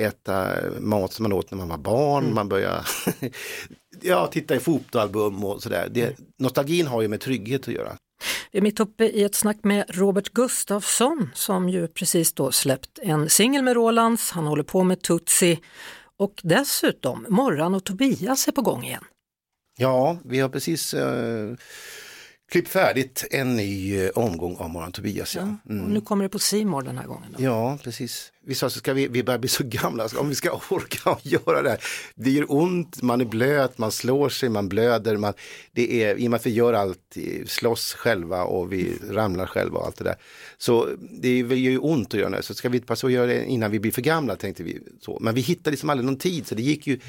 äta 0.00 0.54
mat 0.80 1.12
som 1.12 1.22
man 1.22 1.32
åt 1.32 1.50
när 1.50 1.58
man 1.58 1.68
var 1.68 1.78
barn, 1.78 2.34
man 2.34 2.48
börjar 2.48 2.86
ja, 4.00 4.26
titta 4.26 4.56
i 4.56 4.58
fotoalbum 4.58 5.44
och 5.44 5.62
sådär. 5.62 5.88
Det, 5.90 6.16
nostalgin 6.38 6.86
har 6.86 7.02
ju 7.02 7.08
med 7.08 7.20
trygghet 7.20 7.68
att 7.68 7.74
göra. 7.74 7.96
Vi 8.52 8.58
är 8.58 8.62
mitt 8.62 8.80
uppe 8.80 9.04
i 9.04 9.22
ett 9.22 9.34
snack 9.34 9.58
med 9.62 9.84
Robert 9.88 10.28
Gustafsson 10.28 11.30
som 11.34 11.68
ju 11.68 11.88
precis 11.88 12.32
då 12.32 12.52
släppt 12.52 12.98
en 13.02 13.28
singel 13.28 13.62
med 13.62 13.74
Rolands, 13.74 14.30
han 14.30 14.46
håller 14.46 14.62
på 14.62 14.84
med 14.84 15.02
Tutsi 15.02 15.60
och 16.16 16.40
dessutom 16.42 17.26
Morran 17.28 17.74
och 17.74 17.84
Tobias 17.84 18.48
är 18.48 18.52
på 18.52 18.62
gång 18.62 18.84
igen. 18.84 19.04
Ja, 19.78 20.18
vi 20.24 20.40
har 20.40 20.48
precis 20.48 20.94
eh, 20.94 21.54
klippt 22.52 22.68
färdigt 22.68 23.24
en 23.30 23.56
ny 23.56 23.98
eh, 24.00 24.10
omgång 24.14 24.56
av 24.56 24.70
Morgon 24.70 24.92
Tobias. 24.92 25.36
Ja. 25.36 25.42
Mm. 25.42 25.84
Och 25.84 25.90
nu 25.90 26.00
kommer 26.00 26.24
det 26.24 26.28
på 26.28 26.38
Simor 26.38 26.82
den 26.82 26.98
här 26.98 27.06
gången. 27.06 27.34
Då. 27.36 27.44
Ja, 27.44 27.78
precis. 27.82 28.32
Vi 28.46 28.54
sa 28.54 28.70
så 28.70 28.78
ska 28.78 28.92
vi, 28.92 29.08
vi 29.08 29.22
börjar 29.22 29.38
bli 29.38 29.48
så 29.48 29.64
gamla, 29.64 30.08
om 30.18 30.28
vi 30.28 30.34
ska 30.34 30.60
orka 30.70 31.18
göra 31.22 31.62
det 31.62 31.70
här. 31.70 31.78
Det 32.14 32.30
gör 32.30 32.46
ont, 32.48 33.02
man 33.02 33.20
är 33.20 33.24
blöt, 33.24 33.78
man 33.78 33.92
slår 33.92 34.28
sig, 34.28 34.48
man 34.48 34.68
blöder. 34.68 35.16
Man, 35.16 35.34
det 35.72 36.02
är, 36.04 36.16
I 36.16 36.26
och 36.26 36.30
med 36.30 36.38
att 36.38 36.46
vi 36.46 36.50
gör 36.50 36.72
allt, 36.72 37.16
eh, 37.16 37.46
slåss 37.46 37.94
själva 37.94 38.44
och 38.44 38.72
vi 38.72 38.98
ramlar 39.10 39.46
själva 39.46 39.78
och 39.78 39.86
allt 39.86 39.96
det 39.96 40.04
där. 40.04 40.16
Så 40.58 40.88
det 41.20 41.38
gör 41.38 41.54
ju 41.54 41.78
ont 41.78 42.14
att 42.14 42.20
göra 42.20 42.30
det. 42.30 42.42
Så 42.42 42.54
ska 42.54 42.68
vi 42.68 42.80
passa 42.80 43.06
att 43.06 43.12
göra 43.12 43.26
det 43.26 43.44
innan 43.44 43.70
vi 43.70 43.80
blir 43.80 43.92
för 43.92 44.02
gamla 44.02 44.36
tänkte 44.36 44.62
vi. 44.62 44.80
Så. 45.00 45.18
Men 45.20 45.34
vi 45.34 45.40
hittade 45.40 45.70
liksom 45.70 45.90
aldrig 45.90 46.06
någon 46.06 46.18
tid, 46.18 46.46
så 46.46 46.54
det 46.54 46.62
gick 46.62 46.86
ju, 46.86 47.00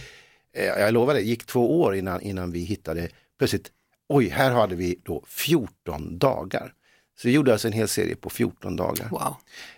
eh, 0.55 0.65
jag 0.65 0.93
lovar 0.93 1.13
det, 1.13 1.19
det 1.19 1.25
gick 1.25 1.45
två 1.45 1.81
år 1.81 1.95
innan, 1.95 2.21
innan 2.21 2.51
vi 2.51 2.59
hittade 2.59 3.09
plötsligt, 3.37 3.71
oj, 4.15 4.27
här 4.29 4.51
hade 4.51 4.75
vi 4.75 4.99
då 5.03 5.23
14 5.27 6.17
dagar. 6.19 6.73
Så 7.21 7.27
vi 7.27 7.33
gjorde 7.33 7.51
alltså 7.51 7.67
en 7.67 7.73
hel 7.73 7.87
serie 7.87 8.15
på 8.15 8.29
14 8.29 8.75
dagar. 8.75 9.07
Wow. 9.11 9.35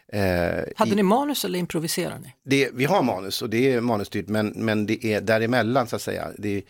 Eh, 0.08 0.64
Hade 0.76 0.92
i- 0.92 0.96
ni 0.96 1.04
manus 1.04 1.46
eller 1.46 1.60
improviserar 1.60 2.20
ni? 2.20 2.34
det, 2.44 2.70
vi 2.74 2.86
har 2.86 3.04
manus 3.04 3.42
och 3.42 3.50
det 3.50 3.72
är 3.74 3.82
manusstyrt 3.82 4.28
men, 4.28 4.48
men 4.48 4.86
det 4.86 5.06
är 5.06 5.22
däremellan 5.22 5.88
så 5.88 5.96
att 5.96 6.02
säga. 6.02 6.32
Det, 6.38 6.64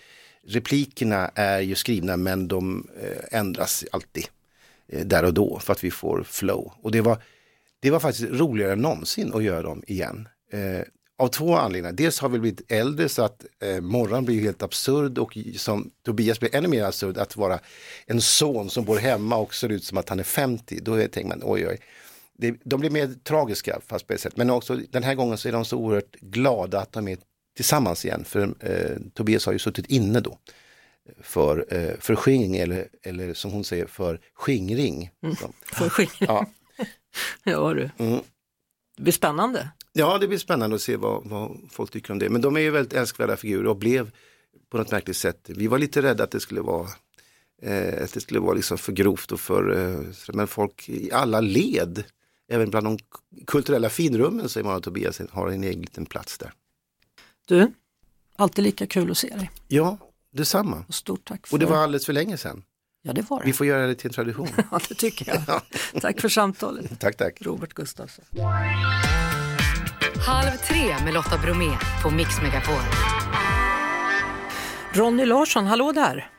replikerna 0.48 1.32
är 1.36 1.60
ju 1.60 1.76
skrivna 1.76 2.18
men 2.18 2.48
de 2.48 2.88
eh, 3.02 3.40
ändras 3.40 3.86
alltid 3.92 4.26
eh, 4.88 5.06
där 5.06 5.26
och 5.26 5.34
då 5.34 5.60
för 5.60 5.74
att 5.74 5.84
vi 5.84 5.92
får 5.92 6.24
flow. 6.24 6.72
Och 6.82 6.92
det 6.92 7.02
var, 7.02 7.18
det 7.80 7.90
var 7.92 8.00
faktiskt 8.00 8.32
roligare 8.32 8.74
än 8.74 8.80
någonsin 8.80 9.32
att 9.34 9.44
göra 9.44 9.62
dem 9.62 9.84
igen. 9.88 10.28
Av 11.18 11.28
två 11.28 11.56
anledningar. 11.56 11.94
Dels 11.94 12.20
har 12.20 12.30
vi 12.30 12.40
blivit 12.40 12.72
äldre 12.72 13.10
så 13.10 13.24
att 13.24 13.46
eh, 13.62 13.82
morgon 13.82 14.26
blir 14.26 14.42
helt 14.42 14.64
absurd 14.64 15.18
och 15.18 15.38
som 15.58 15.92
Tobias 16.06 16.40
blir 16.40 16.56
ännu 16.56 16.68
mer 16.68 16.84
absurd 16.84 17.18
att 17.18 17.36
vara 17.36 17.60
en 18.06 18.22
son 18.22 18.70
som 18.70 18.86
bor 18.86 18.98
hemma 18.98 19.38
och 19.38 19.56
ser 19.56 19.70
ut 19.70 19.84
som 19.84 19.98
att 19.98 20.10
han 20.10 20.20
är 20.20 20.24
50. 20.24 20.80
Då 20.82 20.96
tänker 20.96 21.26
man 21.26 21.42
oj 21.44 21.68
oj. 21.68 21.80
Det, 22.38 22.56
de 22.64 22.80
blir 22.80 22.90
mer 22.90 23.10
tragiska 23.24 23.80
fast 23.88 24.08
på 24.08 24.14
ett 24.14 24.22
sätt. 24.22 24.38
Men 24.38 24.50
också 24.50 24.80
den 24.90 25.04
här 25.04 25.16
gången 25.16 25.38
så 25.38 25.48
är 25.48 25.52
de 25.52 25.66
så 25.66 25.78
oerhört 25.78 26.16
glada 26.16 26.80
att 26.80 26.92
de 26.92 27.08
är 27.08 27.18
tillsammans 27.56 28.06
igen. 28.06 28.24
För 28.26 28.56
eh, 28.60 28.98
Tobias 29.14 29.46
har 29.46 29.54
ju 29.54 29.60
suttit 29.60 29.86
inne 29.86 30.20
då. 30.20 30.38
För, 31.22 31.66
eh, 31.70 32.00
för 32.00 32.16
skingring 32.16 32.58
eller, 32.58 32.88
eller 33.04 33.34
som 33.34 33.52
hon 33.52 33.64
säger 33.64 33.86
för 33.86 34.20
skingring. 34.34 35.12
Så. 35.40 35.54
För 35.76 35.90
skingring. 35.90 36.28
Ja. 36.28 36.46
Ja 37.44 37.74
du. 37.74 37.90
Mm. 37.98 38.20
Det 38.96 39.04
blir 39.04 39.14
spännande. 39.14 39.70
Ja, 39.94 40.18
det 40.18 40.28
blir 40.28 40.38
spännande 40.38 40.76
att 40.76 40.82
se 40.82 40.96
vad, 40.96 41.28
vad 41.28 41.58
folk 41.70 41.92
tycker 41.92 42.12
om 42.14 42.20
det. 42.20 42.30
Men 42.30 42.42
de 42.42 42.56
är 42.56 42.60
ju 42.60 42.72
väldigt 42.72 42.94
älskvärda 42.94 43.38
figurer 43.38 43.68
och 43.68 43.78
blev 43.78 44.12
på 44.70 44.78
något 44.78 44.92
märkligt 44.92 45.18
sätt. 45.18 45.50
Vi 45.50 45.68
var 45.68 45.80
lite 45.80 46.02
rädda 46.02 46.24
att 46.24 46.32
det 46.32 46.40
skulle 46.40 46.62
vara 46.62 46.88
eh, 47.62 48.04
att 48.04 48.14
det 48.14 48.22
skulle 48.22 48.40
vara 48.40 48.54
liksom 48.54 48.78
för 48.78 48.92
grovt 48.92 49.32
och 49.32 49.40
för, 49.40 49.78
eh, 49.78 50.00
men 50.34 50.48
folk 50.48 50.90
i 50.90 51.12
alla 51.12 51.42
led, 51.42 52.04
även 52.48 52.70
bland 52.70 52.88
de 52.88 52.98
kulturella 53.48 53.90
finrummen 53.90 54.50
säger 54.50 54.66
man 54.66 54.76
att 54.76 54.84
Tobias 54.84 55.22
har 55.32 55.48
en 55.48 55.64
egen 55.64 55.82
liten 55.82 56.06
plats 56.06 56.38
där. 56.38 56.54
Du, 57.46 57.72
alltid 58.36 58.64
lika 58.64 58.88
kul 58.88 59.12
att 59.12 59.18
se 59.18 59.28
dig. 59.28 59.52
Ja, 59.68 59.98
detsamma. 60.32 60.86
Och 60.88 60.96
stort 60.96 61.26
tack 61.26 61.48
för 61.48 61.56
Och 61.56 61.60
det 61.60 61.66
var 61.66 61.78
alldeles 61.78 62.06
för 62.06 62.14
länge 62.14 62.38
sedan. 62.38 62.64
Ja, 63.08 63.14
det 63.14 63.30
var 63.30 63.40
det. 63.40 63.46
Vi 63.46 63.54
får 63.54 63.66
göra 63.68 63.88
det 63.88 63.96
till 63.96 64.08
en 64.08 64.14
tradition. 64.14 64.48
Ja, 64.72 64.80
det 64.90 64.96
tycker 64.96 65.28
jag. 65.48 65.62
tack 66.02 66.22
för 66.22 66.30
samtalet. 66.30 66.86
tack, 67.00 67.18
tack. 67.18 67.38
Robert 67.42 67.74
Gustafsson. 67.74 68.26
Halv 70.28 70.50
tre 70.68 70.96
med 71.06 71.14
Lotta 71.14 71.38
Bromé 71.38 71.72
på 72.04 72.10
Mix 72.10 72.42
Megapol. 72.42 72.76
Ronny 74.94 75.26
Larsson, 75.26 75.66
hallå 75.66 75.92
där! 75.92 76.30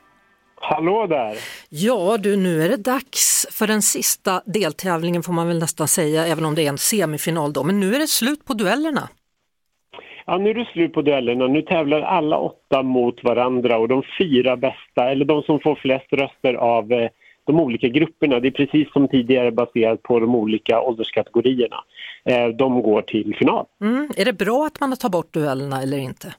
Hallå 0.60 1.06
där! 1.06 1.36
Ja 1.68 2.18
du, 2.18 2.36
nu 2.36 2.62
är 2.64 2.68
det 2.68 2.76
dags 2.76 3.46
för 3.50 3.66
den 3.66 3.82
sista 3.82 4.42
deltävlingen 4.46 5.22
får 5.22 5.32
man 5.32 5.48
väl 5.48 5.58
nästan 5.58 5.88
säga, 5.88 6.26
även 6.26 6.44
om 6.44 6.54
det 6.54 6.62
är 6.62 6.68
en 6.68 6.78
semifinal 6.78 7.52
då. 7.52 7.62
Men 7.62 7.80
nu 7.80 7.94
är 7.94 7.98
det 7.98 8.06
slut 8.06 8.44
på 8.44 8.54
duellerna. 8.54 9.08
Ja, 10.26 10.38
nu 10.38 10.50
är 10.50 10.54
det 10.54 10.64
slut 10.72 10.92
på 10.92 11.02
duellerna. 11.02 11.46
Nu 11.46 11.62
tävlar 11.62 12.00
alla 12.02 12.38
åtta 12.38 12.82
mot 12.82 13.24
varandra 13.24 13.78
och 13.78 13.88
de 13.88 14.02
fyra 14.18 14.56
bästa, 14.56 15.10
eller 15.10 15.24
de 15.24 15.42
som 15.42 15.60
får 15.60 15.74
flest 15.74 16.12
röster 16.12 16.54
av 16.54 16.92
eh, 16.92 17.08
de 17.44 17.60
olika 17.60 17.88
grupperna, 17.88 18.40
det 18.40 18.48
är 18.48 18.50
precis 18.50 18.92
som 18.92 19.08
tidigare 19.08 19.50
baserat 19.50 20.02
på 20.02 20.20
de 20.20 20.34
olika 20.34 20.80
ålderskategorierna. 20.80 21.76
Eh, 22.24 22.48
de 22.48 22.82
går 22.82 23.02
till 23.02 23.36
final. 23.38 23.66
Mm. 23.80 24.08
Är 24.16 24.24
det 24.24 24.32
bra 24.32 24.66
att 24.66 24.80
man 24.80 24.96
tar 24.96 25.08
bort 25.08 25.32
duellerna 25.32 25.82
eller 25.82 25.98
inte? 25.98 26.34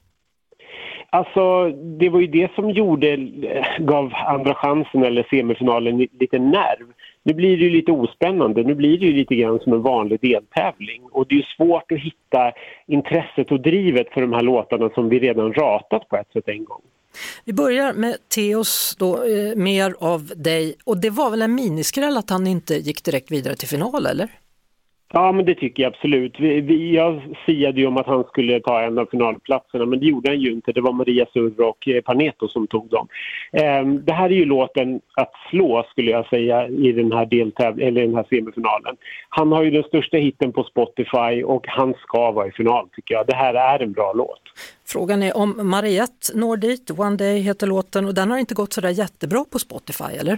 Alltså, 1.09 1.69
det 1.99 2.09
var 2.09 2.19
ju 2.19 2.27
det 2.27 2.51
som 2.55 2.69
gjorde, 2.71 3.13
eh, 3.13 3.65
gav 3.79 4.13
andra 4.13 4.53
chansen 4.53 5.03
eller 5.03 5.27
semifinalen 5.29 5.97
li- 5.97 6.09
lite 6.19 6.39
nerv. 6.39 6.87
Nu 7.27 7.33
blir 7.33 7.57
det 7.57 7.63
ju 7.63 7.69
lite 7.69 7.91
ospännande, 7.91 8.63
nu 8.63 8.75
blir 8.75 8.99
det 8.99 9.05
ju 9.05 9.13
lite 9.13 9.35
grann 9.35 9.59
som 9.59 9.73
en 9.73 9.81
vanlig 9.81 10.19
deltävling. 10.21 11.01
Och 11.11 11.27
det 11.27 11.35
är 11.35 11.37
ju 11.37 11.43
svårt 11.57 11.91
att 11.91 11.99
hitta 11.99 12.51
intresset 12.87 13.51
och 13.51 13.61
drivet 13.61 14.07
för 14.13 14.21
de 14.21 14.33
här 14.33 14.41
låtarna 14.41 14.89
som 14.89 15.09
vi 15.09 15.19
redan 15.19 15.53
ratat 15.53 16.09
på 16.09 16.15
ett 16.15 16.31
sätt 16.33 16.47
en 16.47 16.65
gång. 16.65 16.81
Vi 17.45 17.53
börjar 17.53 17.93
med 17.93 18.15
Teos, 18.35 18.95
då, 18.99 19.13
eh, 19.13 19.55
mer 19.55 19.95
av 19.99 20.31
dig. 20.35 20.75
Och 20.85 20.97
det 20.97 21.09
var 21.09 21.29
väl 21.29 21.41
en 21.41 21.55
miniskräll 21.55 22.17
att 22.17 22.29
han 22.29 22.47
inte 22.47 22.75
gick 22.75 23.03
direkt 23.03 23.31
vidare 23.31 23.55
till 23.55 23.67
final, 23.67 24.05
eller? 24.05 24.29
Ja, 25.13 25.31
men 25.31 25.45
det 25.45 25.55
tycker 25.55 25.83
jag 25.83 25.93
absolut. 25.93 26.39
Vi, 26.39 26.61
vi, 26.61 26.95
jag 26.95 27.35
siade 27.45 27.79
ju 27.81 27.87
om 27.87 27.97
att 27.97 28.07
han 28.07 28.23
skulle 28.23 28.59
ta 28.59 28.81
en 28.81 28.97
av 28.97 29.05
finalplatserna, 29.05 29.85
men 29.85 29.99
det 29.99 30.05
gjorde 30.05 30.29
han 30.29 30.39
ju 30.39 30.51
inte. 30.51 30.71
Det 30.71 30.81
var 30.81 30.93
Maria 30.93 31.25
Surr 31.33 31.61
och 31.61 31.87
eh, 31.87 32.01
Paneto 32.01 32.47
som 32.47 32.67
tog 32.67 32.89
dem. 32.89 33.07
Eh, 33.51 33.85
det 33.85 34.13
här 34.13 34.29
är 34.29 34.35
ju 34.35 34.45
låten 34.45 35.01
att 35.13 35.31
slå, 35.49 35.85
skulle 35.91 36.11
jag 36.11 36.29
säga, 36.29 36.67
i 36.67 36.91
den 36.91 37.11
här, 37.11 37.25
deltäv- 37.25 37.81
eller 37.81 38.01
den 38.01 38.15
här 38.15 38.25
semifinalen. 38.29 38.95
Han 39.29 39.51
har 39.51 39.63
ju 39.63 39.71
den 39.71 39.83
största 39.83 40.17
hitten 40.17 40.53
på 40.53 40.63
Spotify 40.63 41.43
och 41.43 41.65
han 41.67 41.93
ska 41.93 42.31
vara 42.31 42.47
i 42.47 42.51
final, 42.51 42.89
tycker 42.89 43.15
jag. 43.15 43.27
Det 43.27 43.35
här 43.35 43.53
är 43.53 43.83
en 43.83 43.91
bra 43.91 44.13
låt. 44.13 44.41
Frågan 44.85 45.23
är 45.23 45.37
om 45.37 45.69
Mariette 45.69 46.37
når 46.37 46.57
dit, 46.57 46.91
One 46.97 47.15
Day 47.15 47.39
heter 47.39 47.67
låten 47.67 48.05
och 48.05 48.13
den 48.13 48.31
har 48.31 48.37
inte 48.37 48.55
gått 48.55 48.73
så 48.73 48.81
där 48.81 48.89
jättebra 48.89 49.45
på 49.51 49.59
Spotify, 49.59 50.17
eller? 50.19 50.37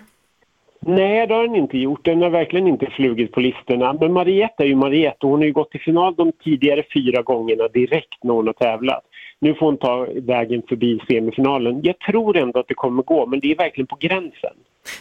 Nej, 0.80 1.28
det 1.28 1.34
har 1.34 1.48
den 1.48 1.56
inte 1.56 1.78
gjort. 1.78 2.06
Den 2.06 2.22
har 2.22 2.30
verkligen 2.30 2.68
inte 2.68 2.86
flugit 2.86 3.32
på 3.32 3.40
listorna. 3.40 3.94
Men 3.94 4.14
Mariette 4.14 4.64
är 4.64 4.68
ju 4.68 4.76
Mariette 4.76 5.26
och 5.26 5.30
hon 5.32 5.40
har 5.40 5.46
ju 5.46 5.54
gått 5.54 5.72
till 5.72 5.82
final 5.82 6.16
de 6.16 6.32
tidigare 6.44 6.84
fyra 6.94 7.22
gångerna 7.22 7.68
direkt 7.68 8.24
när 8.24 8.34
hon 8.34 8.48
har 8.48 8.54
tävlat. 8.54 9.04
Nu 9.40 9.56
får 9.56 9.66
hon 9.66 9.78
ta 9.78 10.08
vägen 10.16 10.62
förbi 10.70 11.00
semifinalen. 11.08 11.80
Jag 11.84 12.00
tror 12.00 12.38
ändå 12.38 12.60
att 12.60 12.68
det 12.68 12.74
kommer 12.74 13.04
gå, 13.04 13.26
men 13.26 13.40
det 13.40 13.52
är 13.52 13.56
verkligen 13.56 13.88
på 13.88 13.98
gränsen. 14.00 14.54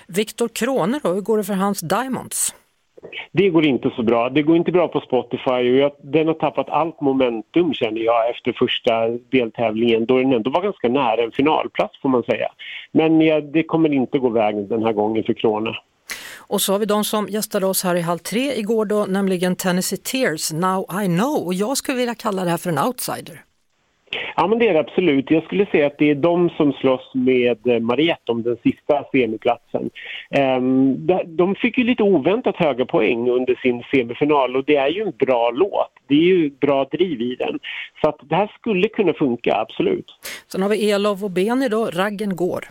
Viktor 0.07 0.49
Krone 0.49 1.01
då, 1.03 1.09
hur 1.09 1.21
går 1.21 1.37
det 1.39 1.45
för 1.45 1.55
hans 1.55 1.81
Diamonds? 1.81 2.55
Det 3.33 3.49
går 3.49 3.65
inte 3.67 3.91
så 3.97 4.03
bra. 4.03 4.31
Det 4.31 4.43
går 4.43 4.57
inte 4.57 4.73
bra 4.73 4.89
på 4.89 5.01
Spotify 5.01 5.51
och 5.51 5.77
jag, 5.77 5.93
den 6.03 6.27
har 6.27 6.35
tappat 6.35 6.69
allt 6.69 7.01
momentum 7.01 7.75
känner 7.75 8.01
jag 8.01 8.31
efter 8.31 8.53
första 8.53 9.09
deltävlingen 9.09 10.07
då 10.07 10.19
den 10.19 10.33
ändå 10.33 10.51
var 10.51 10.63
ganska 10.63 10.89
nära 10.89 11.23
en 11.23 11.33
finalplats 11.33 12.01
får 12.03 12.09
man 12.09 12.23
säga. 12.23 12.49
Men 12.93 13.21
ja, 13.21 13.41
det 13.41 13.63
kommer 13.63 13.93
inte 13.93 14.19
gå 14.19 14.29
vägen 14.29 14.69
den 14.69 14.83
här 14.83 14.93
gången 14.93 15.25
för 15.25 15.33
Krona. 15.33 15.77
Och 16.37 16.61
så 16.61 16.73
har 16.73 16.79
vi 16.79 16.87
de 16.87 17.05
som 17.05 17.29
gästade 17.29 17.67
oss 17.67 17.85
här 17.85 17.95
i 17.95 18.01
halv 18.01 18.19
tre 18.19 18.53
igår 18.55 18.85
då, 18.85 19.07
nämligen 19.09 19.57
Tennessee 19.57 19.99
Tears, 19.99 20.53
Now 20.53 20.87
I 21.03 21.07
know. 21.07 21.47
Och 21.47 21.55
jag 21.55 21.77
skulle 21.77 21.99
vilja 21.99 22.15
kalla 22.15 22.45
det 22.45 22.51
här 22.51 22.59
för 22.59 22.71
en 22.71 22.79
outsider. 22.79 23.45
Ja, 24.37 24.47
men 24.47 24.59
det 24.59 24.69
är 24.69 24.75
det 24.75 24.81
absolut. 24.81 25.31
Jag 25.31 25.45
skulle 25.45 25.67
säga 25.67 25.87
att 25.87 25.99
det 25.99 26.11
är 26.11 26.15
de 26.15 26.51
som 26.51 26.73
slåss 26.73 27.11
med 27.15 27.67
eh, 27.67 27.81
Mariette 27.81 28.33
om 28.33 28.43
den 28.43 28.57
sista 28.63 29.05
semiplatsen. 29.13 29.91
Um, 30.59 31.09
de 31.27 31.55
fick 31.55 31.79
ju 31.79 31.85
lite 31.85 32.03
oväntat 32.03 32.57
höga 32.57 32.87
poäng 32.87 33.31
under 33.31 33.55
sin 33.55 33.83
semifinal 33.91 34.57
och 34.57 34.65
det 34.65 34.77
är 34.77 34.89
ju 34.89 35.03
en 35.03 35.13
bra 35.19 35.51
låt. 35.51 35.93
Det 36.09 36.15
är 36.15 36.25
ju 36.25 36.51
bra 36.51 36.85
driv 36.85 37.21
i 37.21 37.35
den. 37.35 37.59
Så 38.01 38.09
att 38.09 38.19
det 38.23 38.37
här 38.37 38.53
skulle 38.59 38.89
kunna 38.89 39.13
funka, 39.13 39.57
absolut. 39.57 40.13
Sen 40.53 40.63
har 40.63 40.69
vi 40.69 40.91
Elov 40.91 41.25
och 41.25 41.31
Beni 41.31 41.69
då, 41.69 41.85
Raggen 41.85 42.37
går. 42.37 42.65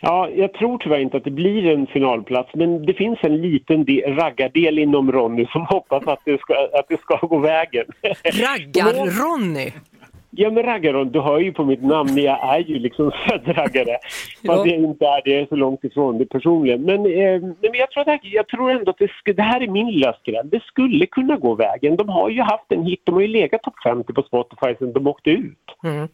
Ja, 0.00 0.28
jag 0.36 0.52
tror 0.52 0.78
tyvärr 0.78 0.98
inte 0.98 1.16
att 1.16 1.24
det 1.24 1.30
blir 1.30 1.66
en 1.66 1.86
finalplats, 1.86 2.50
men 2.54 2.86
det 2.86 2.94
finns 2.94 3.18
en 3.22 3.42
liten 3.42 3.84
del, 3.84 4.14
raggardel 4.14 4.78
inom 4.78 5.12
Ronny 5.12 5.46
som 5.46 5.66
hoppas 5.66 6.06
att 6.06 6.20
det 6.24 6.40
ska, 6.40 6.54
att 6.54 6.88
det 6.88 7.00
ska 7.00 7.26
gå 7.26 7.38
vägen. 7.38 7.84
Raggar-Ronny? 8.24 9.72
Ja 10.36 10.50
men 10.50 10.62
raggaron, 10.62 11.10
du 11.12 11.20
hör 11.20 11.38
ju 11.40 11.52
på 11.52 11.64
mitt 11.64 11.82
namn, 11.82 12.18
jag 12.18 12.54
är 12.54 12.58
ju 12.58 12.78
liksom 12.78 13.10
söderraggare. 13.28 13.98
Fast 14.46 14.66
jag 14.66 14.78
inte 14.78 15.04
är 15.06 15.22
det, 15.24 15.48
så 15.48 15.56
långt 15.56 15.84
ifrån 15.84 16.18
det 16.18 16.26
personligen. 16.26 16.82
Men, 16.82 16.96
eh, 17.06 17.40
men 17.42 17.74
jag, 17.74 17.90
tror 17.90 18.08
att, 18.08 18.20
jag 18.22 18.48
tror 18.48 18.70
ändå 18.70 18.90
att 18.90 18.98
det, 18.98 19.06
sk- 19.06 19.32
det 19.36 19.42
här 19.42 19.60
är 19.60 19.68
min 19.68 19.86
lilla 19.90 20.12
skräll. 20.12 20.48
Det 20.50 20.62
skulle 20.62 21.06
kunna 21.06 21.36
gå 21.36 21.54
vägen. 21.54 21.96
De 21.96 22.08
har 22.08 22.30
ju 22.30 22.40
haft 22.40 22.72
en 22.72 22.82
hit, 22.84 23.00
de 23.04 23.14
har 23.14 23.20
ju 23.20 23.28
legat 23.28 23.62
topp 23.62 23.74
50 23.84 24.12
på 24.12 24.22
Spotify 24.22 24.74
sedan 24.78 24.92
de 24.92 25.06
åkte 25.06 25.30
ut. 25.30 25.58
Mm. 25.84 26.08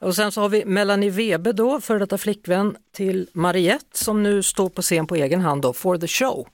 Och 0.00 0.14
sen 0.14 0.32
så 0.32 0.40
har 0.40 0.48
vi 0.48 0.64
Melanie 0.64 1.10
Webe 1.10 1.52
då, 1.52 1.80
före 1.80 1.98
detta 1.98 2.18
flickvän 2.18 2.76
till 2.96 3.26
Mariette 3.34 3.98
som 3.98 4.22
nu 4.22 4.42
står 4.42 4.68
på 4.68 4.82
scen 4.82 5.06
på 5.06 5.14
egen 5.14 5.40
hand 5.40 5.62
då, 5.62 5.72
For 5.72 5.96
the 5.96 6.06
show. 6.06 6.46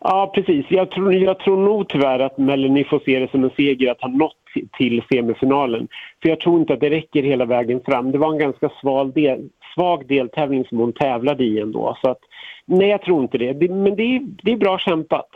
Ja, 0.00 0.32
precis. 0.34 0.66
Jag 0.68 0.90
tror, 0.90 1.14
jag 1.14 1.38
tror 1.38 1.56
nog 1.56 1.88
tyvärr 1.88 2.18
att 2.18 2.38
Melanie 2.38 2.84
får 2.84 3.00
se 3.04 3.18
det 3.18 3.30
som 3.30 3.44
en 3.44 3.50
seger 3.56 3.90
att 3.90 4.00
ha 4.00 4.08
nått 4.08 4.32
till- 4.78 5.02
semifinalen. 5.12 5.88
För 6.22 6.28
jag 6.28 6.40
tror 6.40 6.60
inte 6.60 6.72
att 6.72 6.80
det 6.80 6.90
räcker 6.90 7.22
hela 7.22 7.44
vägen 7.44 7.80
fram. 7.86 8.12
Det 8.12 8.18
var 8.18 8.32
en 8.32 8.38
ganska 8.38 8.70
sval 8.80 9.12
del, 9.12 9.48
svag 9.74 10.06
deltävling 10.08 10.64
som 10.64 10.78
hon 10.78 10.92
tävlade 10.92 11.44
i 11.44 11.60
ändå. 11.60 11.98
Så 12.02 12.10
att, 12.10 12.18
nej, 12.64 12.88
jag 12.88 13.02
tror 13.02 13.22
inte 13.22 13.38
det. 13.38 13.52
det 13.52 13.68
men 13.68 13.96
det 13.96 14.02
är, 14.02 14.20
det 14.42 14.52
är 14.52 14.56
bra 14.56 14.78
kämpat. 14.78 15.28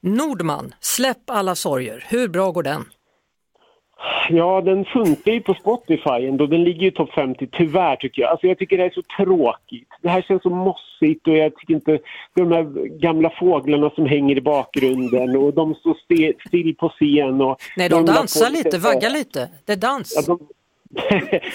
Nordman, 0.00 0.74
Släpp 0.80 1.30
alla 1.30 1.54
sorger. 1.54 2.04
Hur 2.08 2.28
bra 2.28 2.50
går 2.50 2.62
den? 2.62 2.84
Ja, 4.28 4.60
den 4.60 4.84
funkar 4.84 5.32
ju 5.32 5.40
på 5.40 5.54
Spotify 5.54 6.26
ändå. 6.28 6.46
Den 6.46 6.64
ligger 6.64 6.80
ju 6.80 6.88
i 6.88 6.90
topp 6.90 7.12
50, 7.14 7.48
tyvärr 7.52 7.96
tycker 7.96 8.22
jag. 8.22 8.30
Alltså 8.30 8.46
jag 8.46 8.58
tycker 8.58 8.78
det 8.78 8.84
är 8.84 8.90
så 8.90 9.02
tråkigt. 9.24 9.88
Det 10.02 10.08
här 10.08 10.22
känns 10.22 10.42
så 10.42 10.50
mossigt 10.50 11.28
och 11.28 11.36
jag 11.36 11.56
tycker 11.56 11.74
inte... 11.74 11.98
De 12.34 12.52
här 12.52 12.88
gamla 12.98 13.30
fåglarna 13.30 13.90
som 13.90 14.06
hänger 14.06 14.36
i 14.36 14.40
bakgrunden 14.40 15.36
och 15.36 15.54
de 15.54 15.74
står 15.74 15.96
still 16.48 16.74
på 16.76 16.88
scen 16.88 17.40
och... 17.40 17.56
Nej, 17.76 17.88
de 17.88 18.04
dansar 18.06 18.50
lite, 18.50 18.78
vaggar 18.78 19.10
lite. 19.10 19.48
Det 19.64 19.72
är 19.72 19.76
dans. 19.76 20.26
Ja, 20.28 20.36
de, 20.36 20.48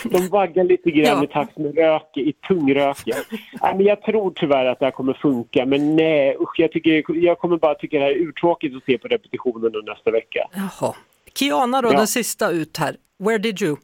de 0.19 0.27
vaggar 0.27 0.63
lite 0.63 0.91
grann 0.91 1.17
Ja. 1.17 1.23
i 1.23 1.27
takt 1.27 1.57
med 1.57 1.75
rök, 1.75 2.17
i 2.17 2.33
tungröken. 2.47 3.17
Nej, 3.61 3.75
men 3.75 3.85
jag 3.85 4.01
tror 4.01 4.31
tyvärr 4.35 4.65
att 4.65 4.79
det 4.79 4.85
här 4.85 4.91
kommer 4.91 5.13
funka, 5.13 5.65
men 5.65 5.95
nej, 5.95 6.35
usch, 6.39 6.59
jag, 6.59 6.71
tycker, 6.71 7.03
jag 7.15 7.39
kommer 7.39 7.57
bara 7.57 7.75
tycka 7.75 7.97
det 7.97 8.03
här 8.03 8.11
är 8.11 8.15
urtråkigt 8.15 8.75
att 8.75 8.83
se 8.83 8.97
på 8.97 9.07
repetitionen 9.07 9.71
nästa 9.85 10.11
vecka. 10.11 10.47
Jaha. 10.53 10.93
Kiana 11.39 11.81
då, 11.81 11.87
Ja. 11.91 11.97
den 11.97 12.07
sista 12.07 12.51
ut 12.51 12.77
här. 12.77 12.95
Where 13.19 13.37
did 13.37 13.61
you 13.61 13.75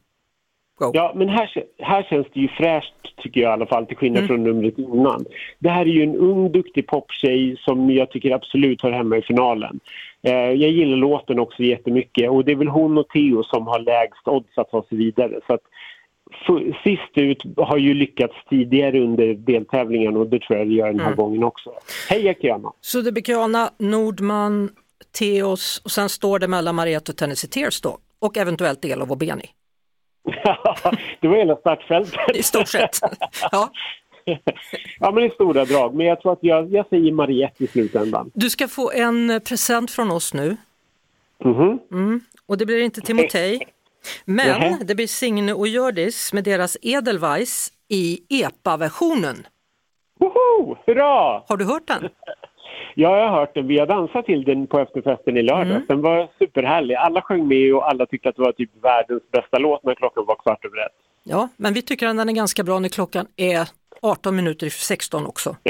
go? 0.80 0.92
Ja, 0.94 1.14
men 1.16 1.30
här, 1.30 1.64
här 1.80 2.04
känns 2.04 2.28
det 2.34 2.40
ju 2.40 2.48
fräscht 2.48 2.94
tycker 3.24 3.42
jag 3.42 3.50
i 3.50 3.54
alla 3.54 3.66
fall, 3.66 3.86
till 3.86 3.98
skillnad 3.98 4.18
Mm. 4.24 4.28
från 4.28 4.44
numret 4.44 4.78
innan. 4.78 5.26
Det 5.60 5.70
här 5.70 5.82
är 5.82 5.90
ju 5.90 6.04
en 6.04 6.16
ung, 6.16 6.52
duktig 6.52 6.88
poptjej 6.88 7.56
som 7.60 7.92
jag 7.92 8.12
tycker 8.12 8.32
absolut 8.32 8.82
hör 8.82 8.92
hemma 8.92 9.18
i 9.18 9.22
finalen. 9.22 9.80
Eh, 10.22 10.34
jag 10.34 10.72
gillar 10.72 10.98
låten 10.98 11.40
också 11.40 11.64
jättemycket 11.64 12.30
och 12.30 12.46
det 12.46 12.52
är 12.52 12.56
väl 12.56 12.68
hon 12.68 12.98
och 12.98 13.10
Theo 13.10 13.44
som 13.44 13.68
har 13.68 13.80
lägst 13.80 14.28
odds 14.28 14.58
att 14.58 14.70
ta 14.72 14.84
sig 14.90 14.98
vidare. 14.98 15.40
Så 15.48 15.54
att, 15.54 15.62
sist 16.84 17.12
ut 17.16 17.44
har 17.58 17.78
ju 17.78 17.94
lyckats 17.94 18.34
tidigare 18.50 19.00
under 19.00 19.34
deltävlingen 19.34 20.18
och 20.18 20.28
det 20.28 20.40
tror 20.42 20.60
jag 20.60 20.68
det 20.68 20.74
gör 20.74 20.88
den 20.88 21.00
här 21.00 21.06
Mm. 21.08 21.18
gången 21.18 21.44
också. 21.44 21.72
Hej 22.10 22.38
Kiana! 22.42 22.72
Så 22.82 23.02
det 23.02 23.12
blir 23.12 23.24
Kiana, 23.24 23.70
Nordman, 23.78 24.70
Theos 25.20 25.82
och 25.86 25.92
sen 25.92 26.10
står 26.10 26.40
det 26.40 26.48
mellan 26.48 26.76
Mariette 26.76 27.12
och 27.12 27.18
Tennessee 27.18 27.50
Tears 27.50 27.82
då. 27.82 27.98
Och 28.20 28.38
eventuellt 28.38 28.86
Elov 28.86 29.12
och 29.12 29.18
Beni. 29.18 29.50
det 31.22 31.28
var 31.28 31.38
hela 31.38 31.56
startfältet. 31.56 32.36
I 32.36 32.44
stort 32.44 32.68
sett. 32.68 33.00
ja. 33.52 33.72
ja, 35.00 35.12
men 35.12 35.24
i 35.24 35.30
stora 35.30 35.66
drag. 35.66 35.96
Men 35.96 36.06
jag 36.06 36.22
tror 36.22 36.34
att 36.34 36.40
jag, 36.42 36.74
jag 36.74 36.88
säger 36.88 37.12
Mariette 37.12 37.64
i 37.64 37.68
slutändan. 37.68 38.32
Du 38.34 38.50
ska 38.50 38.68
få 38.68 38.92
en 38.92 39.42
present 39.46 39.92
från 39.92 40.12
oss 40.12 40.34
nu. 40.34 40.58
Mhm. 41.44 41.80
Mm. 41.92 42.22
Och 42.46 42.58
det 42.58 42.66
blir 42.66 42.82
inte 42.82 43.02
Timotej. 43.02 43.68
Men 44.26 44.48
Nähä. 44.48 44.78
det 44.86 44.96
blir 44.96 45.08
Signe 45.08 45.54
och 45.54 45.68
Hjördis 45.68 46.34
med 46.34 46.44
deras 46.44 46.78
Edelweiss 46.82 47.74
i 47.88 48.20
EPA-versionen. 48.30 49.48
Woho! 50.20 50.78
Hurra! 50.86 51.44
Har 51.48 51.58
du 51.58 51.66
hört 51.66 51.88
den? 51.88 52.10
Ja, 52.96 53.18
jag 53.18 53.30
har 53.30 53.40
hört 53.40 53.56
den. 53.56 53.68
Vi 53.68 53.80
har 53.80 53.88
dansat 53.88 54.26
till 54.26 54.44
den 54.44 54.68
på 54.68 54.80
efterfesten 54.80 55.38
i 55.38 55.42
lördags. 55.42 55.70
Mm. 55.70 55.86
Den 55.88 56.02
var 56.02 56.30
superhärlig. 56.40 56.96
Alla 56.96 57.22
sjöng 57.22 57.48
med 57.48 57.76
och 57.76 57.90
alla 57.90 58.06
tyckte 58.06 58.30
att 58.30 58.36
det 58.36 58.42
var 58.42 58.52
typ 58.52 58.70
världens 58.84 59.32
bästa 59.32 59.58
låt 59.58 59.84
när 59.84 59.96
klockan 59.96 60.26
var 60.28 60.36
kvart 60.36 60.66
över 60.66 60.78
ett. 60.86 60.96
Ja, 61.24 61.50
men 61.58 61.74
vi 61.74 61.82
tycker 61.82 62.08
att 62.08 62.18
den 62.18 62.30
är 62.30 62.34
ganska 62.34 62.64
bra 62.64 62.80
när 62.80 62.90
klockan 62.90 63.28
är 63.38 63.70
18 64.02 64.36
minuter 64.36 64.68
i 64.68 64.70
16 64.70 65.26
också. 65.26 65.56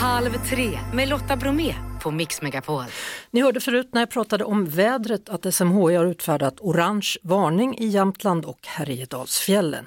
Halv 0.00 0.30
tre 0.30 0.78
med 0.94 1.08
Lotta 1.08 1.36
Bromé 1.36 1.74
på 2.02 2.10
Mix 2.10 2.42
Megapol. 2.42 2.84
Ni 3.30 3.42
hörde 3.42 3.60
förut 3.60 3.88
när 3.92 4.00
jag 4.00 4.10
pratade 4.10 4.44
om 4.44 4.64
vädret 4.66 5.28
att 5.28 5.54
SMHI 5.54 5.94
har 5.94 6.06
utfärdat 6.06 6.60
orange 6.60 7.16
varning 7.22 7.78
i 7.78 7.86
Jämtland 7.86 8.44
och 8.44 8.58
Härjedalsfjällen. 8.66 9.86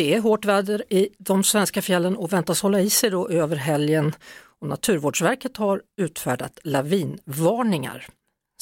Det 0.00 0.14
är 0.14 0.20
hårt 0.20 0.44
väder 0.44 0.84
i 0.88 1.08
de 1.18 1.44
svenska 1.44 1.82
fjällen 1.82 2.16
och 2.16 2.32
väntas 2.32 2.62
hålla 2.62 2.80
i 2.80 2.90
sig 2.90 3.10
då 3.10 3.28
över 3.28 3.56
helgen. 3.56 4.12
Och 4.60 4.68
Naturvårdsverket 4.68 5.56
har 5.56 5.82
utfärdat 6.00 6.58
lavinvarningar. 6.64 8.06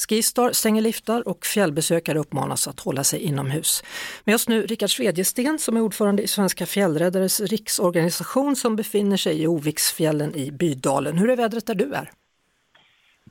Skistar 0.09 0.51
stänger 0.51 0.81
liftar 0.81 1.27
och 1.27 1.45
fjällbesökare 1.45 2.19
uppmanas 2.19 2.67
att 2.67 2.79
hålla 2.79 3.03
sig 3.03 3.19
inomhus. 3.19 3.83
Med 4.23 4.35
oss 4.35 4.47
nu 4.47 4.65
Rickard 4.65 4.95
Svedjesten 4.95 5.59
som 5.59 5.77
är 5.77 5.81
ordförande 5.81 6.23
i 6.23 6.27
Svenska 6.27 6.65
fjällräddares 6.65 7.41
riksorganisation 7.41 8.55
som 8.55 8.75
befinner 8.75 9.17
sig 9.17 9.41
i 9.41 9.47
Oviksfjällen 9.47 10.35
i 10.35 10.51
Bydalen. 10.51 11.17
Hur 11.17 11.29
är 11.29 11.35
vädret 11.35 11.65
där 11.65 11.75
du 11.75 11.93
är? 11.93 12.11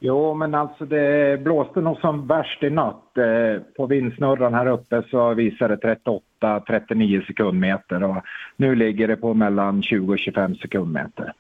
Jo, 0.01 0.35
men 0.35 0.55
alltså 0.55 0.85
det 0.85 1.41
blåste 1.45 1.81
nog 1.81 1.99
som 1.99 2.27
värst 2.27 2.63
i 2.63 2.71
natt. 2.71 3.19
Eh, 3.19 3.63
På 3.77 3.87
vindsnurran 3.87 4.55
här 4.55 4.67
uppe 4.67 5.03
så 5.11 5.35
visade 5.35 5.77
det 5.77 5.97
38-39 6.41 7.27
sekundmeter 7.27 8.05
och 8.05 8.17
nu 8.57 8.75
ligger 8.75 9.09
det 9.09 9.17
på 9.17 9.35
mellan 9.35 9.83
20 9.83 10.13
och 10.13 10.19
25 10.19 10.55
sekundmeter. 10.55 11.33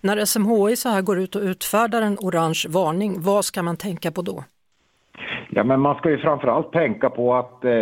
När 0.00 0.24
SMHI 0.24 0.76
så 0.76 0.88
här 0.88 1.02
går 1.02 1.18
ut 1.18 1.34
och 1.36 1.42
utfärdar 1.42 2.02
en 2.02 2.16
orange 2.20 2.64
varning, 2.68 3.16
vad 3.18 3.44
ska 3.44 3.62
man 3.62 3.76
tänka 3.76 4.10
på 4.10 4.22
då? 4.22 4.44
Ja, 5.50 5.64
men 5.64 5.80
man 5.80 5.96
ska 5.96 6.10
ju 6.10 6.18
framförallt 6.18 6.72
tänka 6.72 7.10
på 7.10 7.34
att 7.34 7.64
eh, 7.64 7.72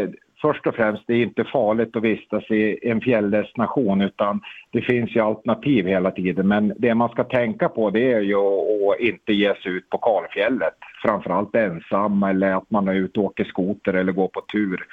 först 0.45 0.67
och 0.67 0.75
främst, 0.75 1.03
det 1.07 1.15
är 1.15 1.23
inte 1.23 1.45
farligt 1.45 1.97
att 1.97 2.03
vistas 2.03 2.51
i 2.51 2.89
en 2.89 3.01
fjälldestination 3.01 4.01
utan 4.01 4.41
det 4.71 4.83
finns 4.83 5.17
ju 5.17 5.21
alternativ 5.21 5.87
hela 5.87 6.11
tiden. 6.11 6.49
Men 6.49 6.73
det 6.79 6.95
man 6.95 7.09
ska 7.09 7.25
tänka 7.25 7.69
på 7.69 7.91
det 7.91 8.13
är 8.13 8.21
ju 8.21 8.37
att 8.37 9.01
inte 9.01 9.33
ge 9.33 9.55
sig 9.55 9.73
ut 9.73 9.91
på 9.91 9.99
kalfjället. 9.99 10.75
Framförallt 11.03 11.55
ensam 11.55 12.23
eller 12.23 12.55
att 12.55 12.71
man 12.71 12.89
är 12.89 12.95
ute 12.95 13.21
och 13.21 13.27
åker 13.27 13.45
skoter 13.45 13.95
eller 13.95 14.13
går 14.13 14.29
på 14.29 14.41
tur. 14.41 14.87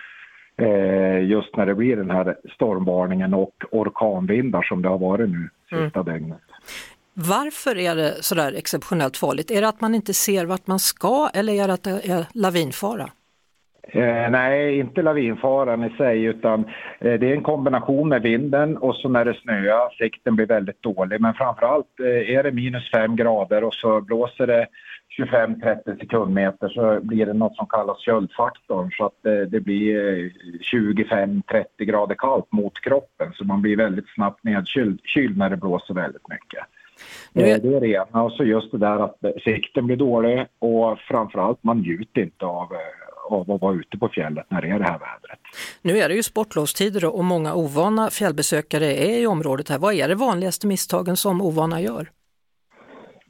Eh, 0.58 1.24
just 1.24 1.56
när 1.58 1.66
det 1.66 1.76
blir 1.76 1.95
den 1.95 2.12
här 2.12 2.36
stormvarningen 2.56 3.34
och 3.34 3.56
orkanvindar 3.72 4.62
som 4.62 4.82
det 4.82 4.89
har 4.89 4.97
varit 4.97 5.30
nu 5.30 5.49
sista 5.70 6.04
dygnet. 6.04 6.41
Varför 7.14 7.78
är 7.78 7.95
det 7.95 8.24
sådär 8.24 8.54
exceptionellt 8.54 9.18
farligt? 9.18 9.52
Är 9.52 9.62
det 9.62 9.68
att 9.68 9.82
man 9.82 9.95
inte 9.95 10.14
ser 10.14 10.45
vart 10.45 10.68
man 10.68 10.80
ska 10.80 11.30
eller 11.34 11.54
är 11.54 11.68
det 11.68 11.74
att 11.74 11.84
det 11.84 12.10
är 12.12 12.26
lavinfara? 12.34 13.10
Eh, 13.84 14.30
nej, 14.32 14.80
inte 14.80 15.02
lavinfaran 15.02 15.84
i 15.84 15.90
sig 15.90 16.24
utan 16.24 16.60
eh, 17.00 17.14
det 17.20 17.28
är 17.32 17.34
en 17.36 17.44
kombination 17.44 18.10
med 18.10 18.22
vinden 18.22 18.78
och 18.78 18.96
så 18.96 19.10
när 19.10 19.26
det 19.26 19.34
snöar, 19.34 19.90
sikten 19.98 20.36
blir 20.36 20.46
väldigt 20.46 20.82
dålig. 20.84 21.22
Men 21.22 21.34
framförallt 21.34 22.00
eh, 22.00 22.36
är 22.36 22.44
det 22.44 22.52
minus 22.52 22.92
5 22.92 23.16
grader 23.16 23.64
och 23.64 23.74
så 23.74 24.02
blåser 24.02 24.48
det 24.48 24.68
25-30 25.20 26.00
sekundmeter 26.00 26.70
så 26.70 27.00
blir 27.02 27.26
det 27.26 27.34
något 27.34 27.56
som 27.56 27.68
kallas 27.68 28.00
köldfaktorn 28.00 28.92
så 28.92 29.06
att 29.06 29.26
eh, 29.26 29.34
det 29.34 29.60
blir 29.60 30.18
eh, 30.24 30.30
25-30 30.74 31.64
grader 31.78 32.16
kallt 32.16 32.52
mot 32.52 32.82
kroppen 32.82 33.32
så 33.34 33.44
man 33.46 33.62
blir 33.62 33.78
väldigt 33.78 34.10
snabbt 34.16 34.44
nedkyld 34.44 35.00
kyld 35.04 35.38
när 35.38 35.50
det 35.50 35.58
blåser 35.58 35.94
väldigt 35.94 36.30
mycket. 36.30 36.64
Nu 37.34 37.44
är- 37.44 37.56
Eh, 37.56 37.62
Det 37.62 37.76
är 37.76 37.82
det 37.82 37.88
ena. 37.88 38.24
Och 38.24 38.32
så 38.32 38.44
just 38.44 38.72
det 38.72 38.78
där 38.78 39.00
att 39.04 39.24
eh, 39.24 39.32
sikten 39.44 39.86
blir 39.86 39.98
dålig 39.98 40.46
och 40.60 41.00
framförallt 41.00 41.64
man 41.64 41.78
njuter 41.78 42.22
inte 42.22 42.46
av, 42.46 42.72
eh, 42.74 42.78
av 43.32 43.52
att 43.52 43.62
vara 43.62 43.76
ute 43.76 43.98
på 43.98 44.10
fjället 44.10 44.46
när 44.50 44.62
det 44.62 44.68
är 44.68 44.80
det 44.80 44.86
här 44.86 45.00
vädret. 45.00 45.40
Nu 45.82 45.98
är 45.98 46.10
det 46.10 46.16
ju 46.16 46.24
sportlovstider 46.24 47.06
och 47.06 47.24
många 47.24 47.54
ovana 47.54 48.10
fjällbesökare 48.10 48.96
är 48.96 49.20
i 49.20 49.28
området 49.28 49.70
här. 49.70 49.80
Vad 49.80 49.94
är 49.94 50.08
det 50.08 50.16
vanligaste 50.16 50.68
misstagen 50.68 51.18
som 51.18 51.42
ovana 51.42 51.82
gör? 51.82 52.10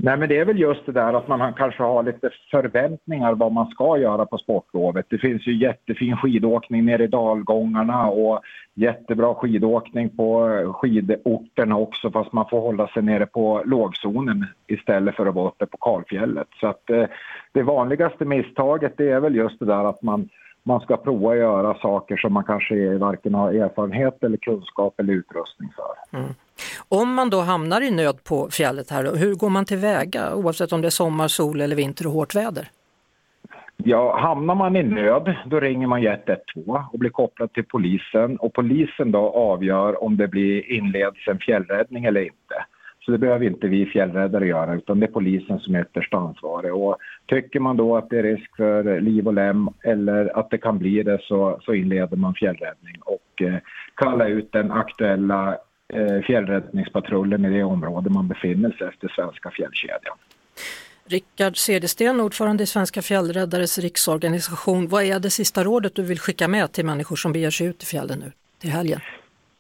Nej, 0.04 0.18
men 0.18 0.30
det 0.30 0.38
är 0.38 0.46
väl 0.46 0.60
just 0.60 0.86
det 0.86 0.92
där 0.92 1.14
att 1.14 1.28
man 1.28 1.54
kanske 1.54 1.84
har 1.84 2.04
lite 2.04 2.30
förväntningar 2.52 3.34
vad 3.34 3.52
man 3.52 3.68
ska 3.68 3.98
göra 3.98 4.26
på 4.26 4.38
sportlovet. 4.38 5.06
Det 5.10 5.18
finns 5.18 5.48
ju 5.48 5.58
jättefin 5.58 6.18
skidåkning 6.18 6.86
nere 6.86 7.04
i 7.04 7.08
dalgångarna 7.08 8.08
och 8.08 8.40
jättebra 8.74 9.36
skidåkning 9.36 10.10
på 10.10 10.48
skidorterna 10.76 11.78
också 11.78 12.12
fast 12.12 12.34
man 12.34 12.50
får 12.50 12.62
hålla 12.62 12.88
sig 12.88 13.04
nere 13.04 13.26
på 13.26 13.64
lågzonen 13.66 14.46
istället 14.68 15.16
för 15.16 15.26
att 15.26 15.36
vara 15.36 15.48
uppe 15.48 15.66
på 15.66 15.78
kalfjället. 15.78 16.48
Så 16.60 16.68
att 16.68 16.90
eh, 16.90 17.06
det 17.52 17.64
vanligaste 17.64 18.26
misstaget 18.26 18.94
det 18.98 19.10
är 19.10 19.20
väl 19.20 19.36
just 19.36 19.60
det 19.60 19.66
där 19.66 19.90
att 19.90 20.02
man, 20.02 20.30
man 20.64 20.80
ska 20.80 20.98
prova 20.98 21.32
att 21.32 21.38
göra 21.38 21.74
saker 21.74 22.18
som 22.18 22.34
man 22.34 22.44
kanske 22.44 22.98
varken 22.98 23.34
har 23.34 23.54
erfarenhet 23.54 24.24
eller 24.24 24.38
kunskap 24.38 25.00
eller 25.00 25.14
utrustning 25.14 25.70
för. 25.76 26.18
Mm. 26.18 26.34
Om 26.90 27.14
man 27.14 27.30
då 27.30 27.42
hamnar 27.42 27.82
i 27.82 27.92
nöd 27.92 28.24
på 28.24 28.50
fjället 28.52 28.90
här, 28.90 29.04
då, 29.04 29.12
hur 29.12 29.36
går 29.36 29.50
man 29.50 29.66
tillväga 29.66 30.36
oavsett 30.36 30.74
om 30.74 30.82
det 30.82 30.88
är 30.88 30.90
sommar, 30.90 31.28
sol 31.28 31.62
eller 31.62 31.76
vinter 31.76 32.08
och 32.08 32.14
hårt 32.14 32.36
väder? 32.36 32.68
Ja, 33.84 34.18
hamnar 34.18 34.56
man 34.56 34.76
i 34.76 34.84
nöd, 34.84 35.36
då 35.46 35.60
ringer 35.60 35.88
man 35.88 36.04
112 36.04 36.84
och 36.94 37.00
blir 37.00 37.10
kopplad 37.10 37.54
till 37.54 37.66
polisen. 37.66 38.38
Och 38.38 38.54
polisen 38.54 39.12
då 39.12 39.30
avgör 39.30 40.04
om 40.04 40.18
det 40.18 40.28
blir 40.28 40.72
inleds 40.72 41.28
en 41.28 41.40
fjällräddning 41.40 42.06
eller 42.06 42.22
inte. 42.22 42.66
Så 43.06 43.12
det 43.12 43.18
behöver 43.18 43.46
inte 43.46 43.68
vi 43.68 43.86
fjällräddare 43.86 44.48
göra, 44.48 44.74
utan 44.74 45.00
det 45.00 45.06
är 45.06 45.12
polisen 45.12 45.60
som 45.60 45.76
är 45.76 45.82
ytterst 45.82 46.14
ansvarig. 46.14 46.74
Och 46.74 46.98
tycker 47.26 47.60
man 47.60 47.78
då 47.78 47.98
att 47.98 48.10
det 48.10 48.20
är 48.20 48.24
risk 48.24 48.56
för 48.56 49.02
liv 49.02 49.28
och 49.28 49.34
lem 49.34 49.70
eller 49.84 50.40
att 50.40 50.50
det 50.50 50.58
kan 50.58 50.78
bli 50.80 51.04
det 51.04 51.20
så, 51.22 51.60
så 51.62 51.74
inleder 51.74 52.18
man 52.18 52.34
fjällräddning 52.34 52.96
och 53.02 53.42
eh, 53.42 53.56
kallar 53.96 54.26
ut 54.26 54.52
den 54.52 54.72
aktuella 54.72 55.58
fjällräddningspatrullen 56.26 57.46
i 57.46 57.50
det 57.50 57.64
område 57.64 58.10
man 58.10 58.28
befinner 58.28 58.72
sig 58.72 58.88
efter 58.88 59.08
svenska 59.08 59.52
fjällkedjan. 59.52 60.18
Rickard 61.06 61.58
Cedersten, 61.58 62.22
ordförande 62.22 62.64
i 62.64 62.66
Svenska 62.66 63.02
fjällräddares 63.02 63.80
riksorganisation. 63.80 64.88
Vad 64.88 65.04
är 65.04 65.20
det 65.20 65.30
sista 65.30 65.64
rådet 65.64 65.96
du 65.96 66.04
vill 66.04 66.20
skicka 66.20 66.48
med 66.48 66.72
till 66.72 66.86
människor 66.86 67.16
som 67.16 67.32
beger 67.32 67.50
sig 67.50 67.68
ut 67.68 67.84
i 67.84 67.86
fjällen 67.86 68.20
nu 68.20 68.32
till 68.60 68.70
helgen? 68.70 69.00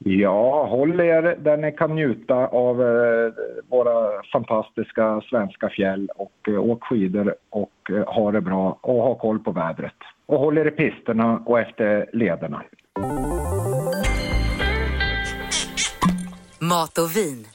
Ja, 0.03 0.65
håll 0.65 0.99
er 0.99 1.36
där 1.39 1.57
ni 1.57 1.71
kan 1.71 1.95
njuta 1.95 2.36
av 2.47 2.82
eh, 2.82 3.34
våra 3.69 4.23
fantastiska 4.34 5.21
svenska 5.29 5.69
fjäll 5.69 6.09
och 6.15 6.47
eh, 6.47 6.59
åk 6.59 6.84
skidor 6.84 7.36
och 7.49 7.71
eh, 7.89 8.13
ha 8.13 8.32
det 8.32 8.41
bra 8.41 8.77
och 8.82 9.03
ha 9.03 9.15
koll 9.15 9.39
på 9.39 9.51
vädret. 9.51 9.93
Och 10.25 10.39
håll 10.39 10.57
er 10.57 10.67
i 10.67 10.71
pisterna 10.71 11.43
och 11.45 11.59
efter 11.59 12.09
lederna. 12.13 12.63
Mat 16.72 16.97
och 16.97 17.17
vin. 17.17 17.47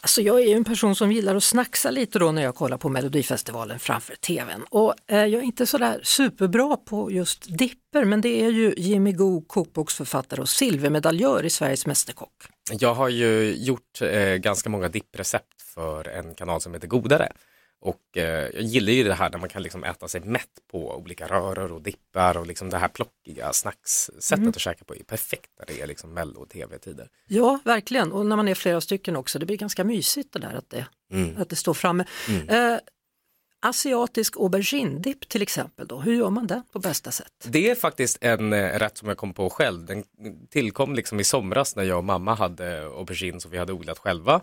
Alltså 0.00 0.22
jag 0.22 0.40
är 0.40 0.46
ju 0.46 0.52
en 0.52 0.64
person 0.64 0.96
som 0.96 1.12
gillar 1.12 1.36
att 1.36 1.44
snacksa 1.44 1.90
lite 1.90 2.18
då 2.18 2.32
när 2.32 2.42
jag 2.42 2.54
kollar 2.54 2.76
på 2.76 2.88
Melodifestivalen 2.88 3.78
framför 3.78 4.14
tvn. 4.14 4.64
Och 4.70 4.94
eh, 5.06 5.18
jag 5.18 5.34
är 5.34 5.42
inte 5.42 5.66
sådär 5.66 6.00
superbra 6.02 6.76
på 6.76 7.12
just 7.12 7.58
dipper 7.58 8.04
men 8.04 8.20
det 8.20 8.42
är 8.42 8.50
ju 8.50 8.74
Jimmy 8.76 9.12
Go, 9.12 9.44
kokboksförfattare 9.46 10.40
och 10.40 10.48
silvermedaljör 10.48 11.44
i 11.44 11.50
Sveriges 11.50 11.86
Mästerkock. 11.86 12.32
Jag 12.72 12.94
har 12.94 13.08
ju 13.08 13.54
gjort 13.56 14.02
eh, 14.02 14.34
ganska 14.34 14.70
många 14.70 14.88
dipprecept 14.88 15.62
för 15.74 16.08
en 16.08 16.34
kanal 16.34 16.60
som 16.60 16.74
heter 16.74 16.88
Godare. 16.88 17.32
Och 17.82 18.16
eh, 18.16 18.24
jag 18.54 18.62
gillar 18.62 18.92
ju 18.92 19.04
det 19.04 19.14
här 19.14 19.30
när 19.30 19.38
man 19.38 19.48
kan 19.48 19.62
liksom 19.62 19.84
äta 19.84 20.08
sig 20.08 20.20
mätt 20.20 20.46
på 20.70 20.96
olika 20.96 21.26
röror 21.26 21.72
och 21.72 21.82
dippar 21.82 22.36
och 22.36 22.46
liksom 22.46 22.70
det 22.70 22.78
här 22.78 22.88
plockiga 22.88 23.52
snackssättet 23.52 24.38
Mm. 24.38 24.48
att 24.48 24.60
käka 24.60 24.84
på 24.84 24.94
är 24.96 25.02
perfekt 25.02 25.50
när 25.58 25.66
det 25.66 25.80
är 25.80 25.86
liksom 25.86 26.14
mello 26.14 26.40
och 26.40 26.48
tv-tider. 26.48 27.08
Ja, 27.26 27.58
verkligen. 27.64 28.12
Och 28.12 28.26
när 28.26 28.36
man 28.36 28.48
är 28.48 28.54
flera 28.54 28.80
stycken 28.80 29.16
också, 29.16 29.38
det 29.38 29.46
blir 29.46 29.56
ganska 29.56 29.84
mysigt 29.84 30.32
det 30.32 30.38
där 30.38 30.54
att 30.54 30.70
det, 30.70 30.86
Mm. 31.12 31.36
att 31.42 31.48
det 31.48 31.56
står 31.56 31.74
framme. 31.74 32.04
Mm. 32.28 32.48
Eh, 32.48 32.78
asiatisk 33.62 34.36
aubergine-dipp 34.36 35.28
till 35.28 35.42
exempel, 35.42 35.86
då. 35.86 36.00
hur 36.00 36.14
gör 36.14 36.30
man 36.30 36.46
den 36.46 36.62
på 36.72 36.78
bästa 36.78 37.10
sätt? 37.10 37.32
Det 37.48 37.70
är 37.70 37.74
faktiskt 37.74 38.18
en 38.20 38.52
eh, 38.52 38.78
rätt 38.78 38.98
som 38.98 39.08
jag 39.08 39.16
kom 39.16 39.34
på 39.34 39.50
själv. 39.50 39.84
Den 39.84 40.04
tillkom 40.50 40.94
liksom 40.94 41.20
i 41.20 41.24
somras 41.24 41.76
när 41.76 41.82
jag 41.84 41.98
och 41.98 42.04
mamma 42.04 42.34
hade 42.34 42.82
aubergine 42.86 43.40
som 43.40 43.50
vi 43.50 43.58
hade 43.58 43.72
odlat 43.72 43.98
själva. 43.98 44.40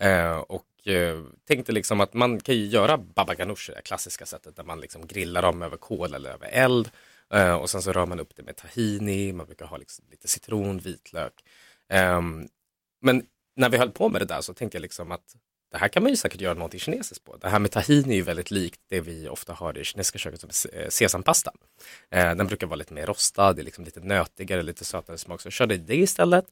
Eh, 0.00 0.36
och 0.38 0.64
eh, 0.84 1.22
tänkte 1.48 1.72
liksom 1.72 2.00
att 2.00 2.14
man 2.14 2.40
kan 2.40 2.54
ju 2.54 2.66
göra 2.66 2.98
baba 2.98 3.34
ganoush, 3.34 3.70
det 3.74 3.82
klassiska 3.82 4.26
sättet 4.26 4.56
där 4.56 4.64
man 4.64 4.80
liksom 4.80 5.06
grillar 5.06 5.42
dem 5.42 5.62
över 5.62 5.76
kol 5.76 6.14
eller 6.14 6.30
över 6.30 6.48
eld. 6.52 6.90
Eh, 7.34 7.54
och 7.54 7.70
sen 7.70 7.82
så 7.82 7.92
rör 7.92 8.06
man 8.06 8.20
upp 8.20 8.36
det 8.36 8.42
med 8.42 8.56
tahini, 8.56 9.32
man 9.32 9.46
brukar 9.46 9.66
ha 9.66 9.76
liksom 9.76 10.04
lite 10.10 10.28
citron, 10.28 10.78
vitlök. 10.78 11.32
Ehm, 11.88 12.48
men 13.00 13.26
när 13.56 13.68
vi 13.68 13.76
höll 13.78 13.90
på 13.90 14.08
med 14.08 14.20
det 14.20 14.24
där 14.24 14.40
så 14.40 14.54
tänkte 14.54 14.76
jag 14.76 14.82
liksom 14.82 15.12
att 15.12 15.36
det 15.72 15.78
här 15.78 15.88
kan 15.88 16.02
man 16.02 16.10
ju 16.12 16.16
säkert 16.16 16.40
göra 16.40 16.54
någonting 16.54 16.80
kinesiskt 16.80 17.24
på. 17.24 17.36
Det 17.36 17.48
här 17.48 17.58
med 17.58 17.70
tahini 17.70 18.10
är 18.12 18.16
ju 18.16 18.22
väldigt 18.22 18.50
likt 18.50 18.80
det 18.88 19.00
vi 19.00 19.28
ofta 19.28 19.52
har 19.52 19.78
i 19.78 19.84
kinesiska 19.84 20.18
köket 20.18 20.40
som 20.40 20.50
sesampasta. 20.88 21.52
Eh, 22.10 22.34
den 22.34 22.46
brukar 22.46 22.66
vara 22.66 22.76
lite 22.76 22.94
mer 22.94 23.06
rostad, 23.06 23.52
det 23.52 23.62
är 23.62 23.64
liksom 23.64 23.84
lite 23.84 24.00
nötigare, 24.00 24.62
lite 24.62 24.84
sötare 24.84 25.18
smak. 25.18 25.40
Så 25.40 25.46
jag 25.46 25.52
körde 25.52 25.76
det 25.76 25.96
istället. 25.96 26.44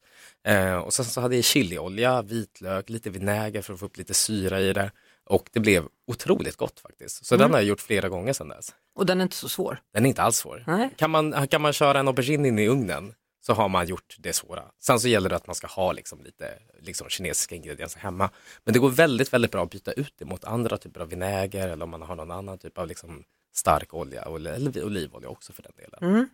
Eh, 0.47 0.75
och 0.77 0.93
sen 0.95 1.05
så 1.05 1.21
hade 1.21 1.35
jag 1.37 1.45
chiliolja, 1.45 2.23
vitlök, 2.23 2.89
lite 2.91 3.11
vinäger 3.11 3.63
för 3.63 3.73
att 3.75 3.81
få 3.81 3.87
upp 3.87 3.97
lite 3.97 4.15
syra 4.15 4.61
i 4.61 4.73
det. 4.73 4.91
Och 5.31 5.49
det 5.53 5.61
blev 5.61 5.85
otroligt 6.07 6.57
gott 6.57 6.81
faktiskt. 6.81 7.27
Så 7.27 7.35
Mm. 7.35 7.45
den 7.45 7.53
har 7.53 7.59
jag 7.61 7.69
gjort 7.69 7.81
flera 7.81 8.09
gånger 8.09 8.33
sedan 8.33 8.49
dess. 8.49 8.75
Och 8.95 9.07
den 9.07 9.21
är 9.21 9.23
inte 9.23 9.37
så 9.37 9.49
svår? 9.49 9.81
Den 9.95 10.05
är 10.05 10.09
inte 10.09 10.23
alls 10.23 10.37
svår. 10.37 10.65
Nej. 10.67 10.91
Kan 10.97 11.11
man, 11.11 11.49
kan 11.49 11.63
man 11.63 11.73
köra 11.73 12.01
en 12.01 12.09
aubergine 12.09 12.49
in 12.49 12.59
i 12.59 12.69
ugnen 12.69 13.15
så 13.49 13.55
har 13.55 13.69
man 13.69 13.87
gjort 13.87 14.17
det 14.19 14.33
svåra. 14.33 14.63
Sen 14.81 15.01
så 15.01 15.09
gäller 15.09 15.29
det 15.29 15.37
att 15.37 15.47
man 15.47 15.55
ska 15.55 15.67
ha 15.67 15.93
liksom 15.93 16.23
lite 16.25 16.59
liksom 16.81 17.09
kinesiska 17.09 17.55
ingredienser 17.55 18.01
hemma. 18.01 18.31
Men 18.65 18.73
det 18.73 18.79
går 18.79 18.91
väldigt, 18.91 19.33
väldigt 19.33 19.51
bra 19.51 19.63
att 19.63 19.71
byta 19.71 19.93
ut 19.93 20.15
det 20.19 20.25
mot 20.25 20.45
andra 20.45 20.77
typer 20.77 21.01
av 21.01 21.09
vinäger 21.09 21.69
eller 21.69 21.85
om 21.85 21.91
man 21.91 22.03
har 22.03 22.17
någon 22.17 22.31
annan 22.31 22.59
typ 22.59 22.79
av 22.79 22.87
liksom 22.87 23.25
stark 23.55 23.95
olja 23.95 24.23
eller 24.23 24.85
olivolja 24.85 25.29
också 25.29 25.53
för 25.53 25.63
den 25.63 25.73
delen. 25.77 26.15
Mm. 26.15 26.29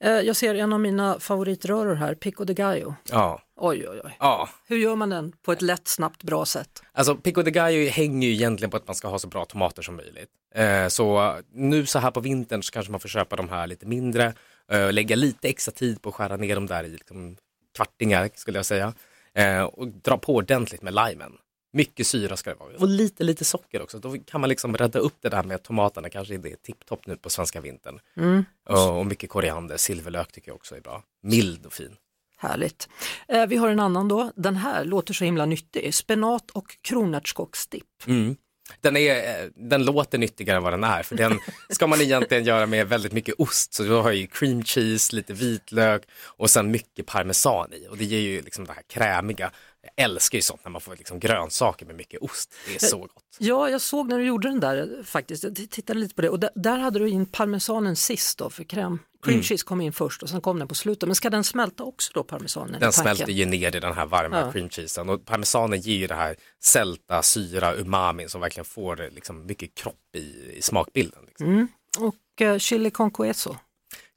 Eh, 0.00 0.26
jag 0.26 0.36
ser 0.36 0.54
en 0.54 0.72
av 0.72 0.80
mina 0.80 1.20
favoritröror 1.20 1.94
här, 1.94 2.14
Pico 2.14 2.44
de 2.44 2.54
Gallo. 2.54 2.94
Ja. 3.10 3.42
Oj, 3.56 3.88
oj, 3.88 4.00
oj. 4.04 4.16
Ja, 4.20 4.48
Hur 4.66 4.76
gör 4.76 4.96
man 4.96 5.10
den 5.10 5.32
på 5.42 5.52
ett 5.52 5.62
lätt, 5.62 5.88
snabbt, 5.88 6.22
bra 6.22 6.44
sätt? 6.44 6.82
Alltså 6.92 7.16
pico 7.16 7.42
de 7.42 7.50
gallo 7.50 7.90
hänger 7.90 8.28
ju 8.28 8.34
egentligen 8.34 8.70
på 8.70 8.76
att 8.76 8.86
man 8.86 8.94
ska 8.94 9.08
ha 9.08 9.18
så 9.18 9.28
bra 9.28 9.44
tomater 9.44 9.82
som 9.82 9.96
möjligt. 9.96 10.30
Eh, 10.54 10.88
så 10.88 11.36
nu 11.52 11.86
så 11.86 11.98
här 11.98 12.10
på 12.10 12.20
vintern 12.20 12.62
så 12.62 12.72
kanske 12.72 12.92
man 12.92 13.00
får 13.00 13.08
köpa 13.08 13.36
de 13.36 13.48
här 13.48 13.66
lite 13.66 13.86
mindre, 13.86 14.34
lägga 14.72 15.16
lite 15.16 15.48
extra 15.48 15.72
tid 15.72 16.02
på 16.02 16.08
att 16.08 16.14
skära 16.14 16.36
ner 16.36 16.54
dem 16.54 16.66
där 16.66 16.84
i 16.84 16.88
liksom, 16.88 17.36
kvartingar 17.76 18.30
skulle 18.34 18.58
jag 18.58 18.66
säga. 18.66 18.94
Eh, 19.34 19.62
och 19.62 19.88
dra 19.88 20.18
på 20.18 20.34
ordentligt 20.34 20.82
med 20.82 20.94
limen. 20.94 21.32
Mycket 21.72 22.06
syra 22.06 22.36
ska 22.36 22.50
det 22.50 22.56
vara 22.56 22.76
och 22.78 22.88
lite 22.88 23.24
lite 23.24 23.44
socker 23.44 23.82
också. 23.82 23.98
Då 23.98 24.16
kan 24.26 24.40
man 24.40 24.50
liksom 24.50 24.76
rädda 24.76 24.98
upp 24.98 25.14
det 25.20 25.28
där 25.28 25.42
med 25.42 25.54
att 25.54 25.64
tomaterna 25.64 26.10
kanske 26.10 26.34
inte 26.34 26.48
är 26.48 26.56
tipptopp 26.56 27.06
nu 27.06 27.16
på 27.16 27.30
svenska 27.30 27.60
vintern. 27.60 28.00
Mm. 28.16 28.44
Och, 28.68 29.06
mycket 29.06 29.30
koriander, 29.30 29.76
silverlök 29.76 30.32
tycker 30.32 30.48
jag 30.48 30.56
också 30.56 30.76
är 30.76 30.80
bra. 30.80 31.02
Mild 31.22 31.66
och 31.66 31.72
fin. 31.72 31.96
Härligt. 32.36 32.88
Eh, 33.28 33.46
vi 33.46 33.56
har 33.56 33.68
en 33.68 33.80
annan 33.80 34.08
då, 34.08 34.32
den 34.36 34.56
här 34.56 34.84
låter 34.84 35.14
så 35.14 35.24
himla 35.24 35.46
nyttig, 35.46 35.94
spenat 35.94 36.50
och 36.50 36.76
kronärtskocksdipp. 36.82 38.06
Mm. 38.06 38.36
Den, 38.80 38.96
är, 38.96 39.16
eh, 39.16 39.48
den 39.54 39.84
låter 39.84 40.18
nyttigare 40.18 40.56
än 40.56 40.62
vad 40.62 40.72
den 40.72 40.84
är, 40.84 41.02
för 41.02 41.16
den 41.16 41.38
ska 41.68 41.86
man 41.86 42.00
egentligen 42.00 42.44
göra 42.44 42.66
med 42.66 42.88
väldigt 42.88 43.12
mycket 43.12 43.34
ost. 43.38 43.74
Så 43.74 43.82
du 43.82 43.90
har 43.90 44.12
ju 44.12 44.26
cream 44.26 44.64
cheese, 44.64 45.16
lite 45.16 45.32
vitlök 45.32 46.02
och 46.24 46.50
sen 46.50 46.70
mycket 46.70 47.06
parmesan 47.06 47.72
i. 47.72 47.88
Och 47.88 47.96
det 47.96 48.04
ger 48.04 48.20
ju 48.20 48.42
liksom 48.42 48.64
det 48.64 48.72
här 48.72 48.82
krämiga. 48.82 49.50
Jag 49.82 50.04
älskar 50.04 50.38
ju 50.38 50.42
sånt 50.42 50.64
när 50.64 50.70
man 50.70 50.80
får 50.80 50.96
liksom 50.96 51.20
grönsaker 51.20 51.86
med 51.86 51.96
mycket 51.96 52.22
ost. 52.22 52.54
Det 52.66 52.74
är 52.74 52.88
så 52.88 52.98
gott. 52.98 53.36
Ja, 53.38 53.70
jag 53.70 53.80
såg 53.80 54.08
när 54.08 54.18
du 54.18 54.24
gjorde 54.24 54.48
den 54.48 54.60
där 54.60 55.02
faktiskt. 55.04 55.44
Jag 55.44 55.54
tittade 55.54 55.98
lite 55.98 56.14
på 56.14 56.22
det 56.22 56.28
och 56.28 56.40
där, 56.40 56.50
där 56.54 56.78
hade 56.78 56.98
du 56.98 57.08
in 57.08 57.26
parmesanen 57.26 57.96
sist 57.96 58.38
då 58.38 58.50
för 58.50 58.64
kräm. 58.64 58.98
Cream 59.22 59.34
Mm. 59.34 59.42
cheese 59.42 59.64
kom 59.64 59.80
in 59.80 59.92
först 59.92 60.22
och 60.22 60.28
sen 60.28 60.40
kom 60.40 60.58
den 60.58 60.68
på 60.68 60.74
slutet. 60.74 61.06
Men 61.08 61.14
ska 61.16 61.30
den 61.30 61.44
smälta 61.44 61.82
också 61.84 62.10
då 62.14 62.24
parmesanen? 62.24 62.80
Den 62.80 62.92
smälter 62.92 63.28
ju 63.32 63.44
ner 63.46 63.76
i 63.76 63.80
den 63.80 63.92
här 63.92 64.06
varma 64.06 64.40
Ja. 64.40 64.52
cream 64.52 64.68
cheesen 64.70 65.08
och 65.08 65.24
parmesanen 65.26 65.80
ger 65.80 65.96
ju 65.96 66.06
det 66.06 66.14
här 66.14 66.36
sälta, 66.62 67.22
syra, 67.22 67.74
umamin 67.74 68.28
som 68.28 68.40
verkligen 68.40 68.64
får 68.64 69.00
eh, 69.00 69.10
liksom 69.10 69.46
mycket 69.46 69.74
kropp 69.74 70.16
i, 70.16 70.52
i 70.58 70.62
smakbilden. 70.62 71.24
Liksom. 71.26 71.46
Mm. 71.46 71.68
Och 71.98 72.40
eh, 72.42 72.58
chili 72.58 72.90
con 72.90 73.10
queso. 73.10 73.56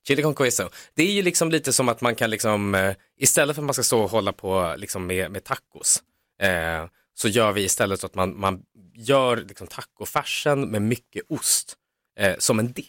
Chili 0.07 0.23
con 0.23 0.35
queso, 0.35 0.69
det 0.93 1.03
är 1.03 1.11
ju 1.11 1.21
liksom 1.21 1.51
lite 1.51 1.73
som 1.73 1.89
att 1.89 2.01
man 2.01 2.15
kan 2.15 2.29
liksom, 2.29 2.75
eh, 2.75 2.95
istället 3.17 3.55
för 3.55 3.61
att 3.61 3.65
man 3.65 3.73
ska 3.73 3.83
stå 3.83 4.03
och 4.03 4.09
hålla 4.09 4.33
på 4.33 4.75
liksom 4.77 5.07
med, 5.07 5.31
med 5.31 5.43
tacos, 5.43 6.03
eh, 6.41 6.85
så 7.13 7.27
gör 7.27 7.51
vi 7.51 7.63
istället 7.63 7.99
så 7.99 8.05
att 8.05 8.15
man, 8.15 8.39
man 8.39 8.61
gör 8.93 9.37
liksom 9.37 9.67
tacofärsen 9.67 10.61
med 10.71 10.81
mycket 10.81 11.23
ost 11.29 11.75
eh, 12.19 12.35
som 12.39 12.59
en 12.59 12.73
dipp 12.73 12.87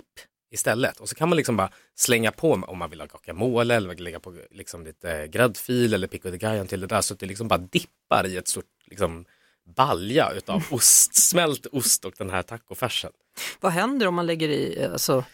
istället. 0.57 1.01
Och 1.01 1.09
så 1.09 1.15
kan 1.15 1.29
man 1.29 1.37
liksom 1.37 1.57
bara 1.57 1.71
slänga 1.95 2.33
på 2.33 2.53
om 2.53 2.79
man 2.79 2.91
vill 2.91 3.01
ha 3.01 3.07
guacamole 3.07 3.75
eller 3.75 3.95
lägga 3.95 4.21
på 4.21 4.35
liksom 4.51 4.85
lite 4.85 5.29
gräddfil 5.29 5.95
eller 5.95 6.07
pico 6.07 6.31
de 6.31 6.39
gallo 6.39 6.67
till 6.67 6.81
det 6.81 6.87
där 6.87 7.01
så 7.01 7.15
att 7.15 7.21
det 7.21 7.27
liksom 7.27 7.49
bara 7.49 7.59
dippar 7.59 8.27
i 8.27 8.37
ett 8.37 8.49
stort 8.49 8.65
liksom, 8.87 9.25
balja 9.77 10.33
utav 10.37 10.65
ost, 10.71 11.15
smält 11.15 11.67
ost 11.73 12.05
och 12.05 12.15
den 12.19 12.31
här 12.31 12.43
tacofärsen. 12.43 13.13
Vad 13.61 13.73
händer 13.73 14.07
om 14.07 14.15
man 14.15 14.27
lägger 14.27 14.49
i 14.49 14.83
eh, 14.83 14.93
alltså, 14.93 15.25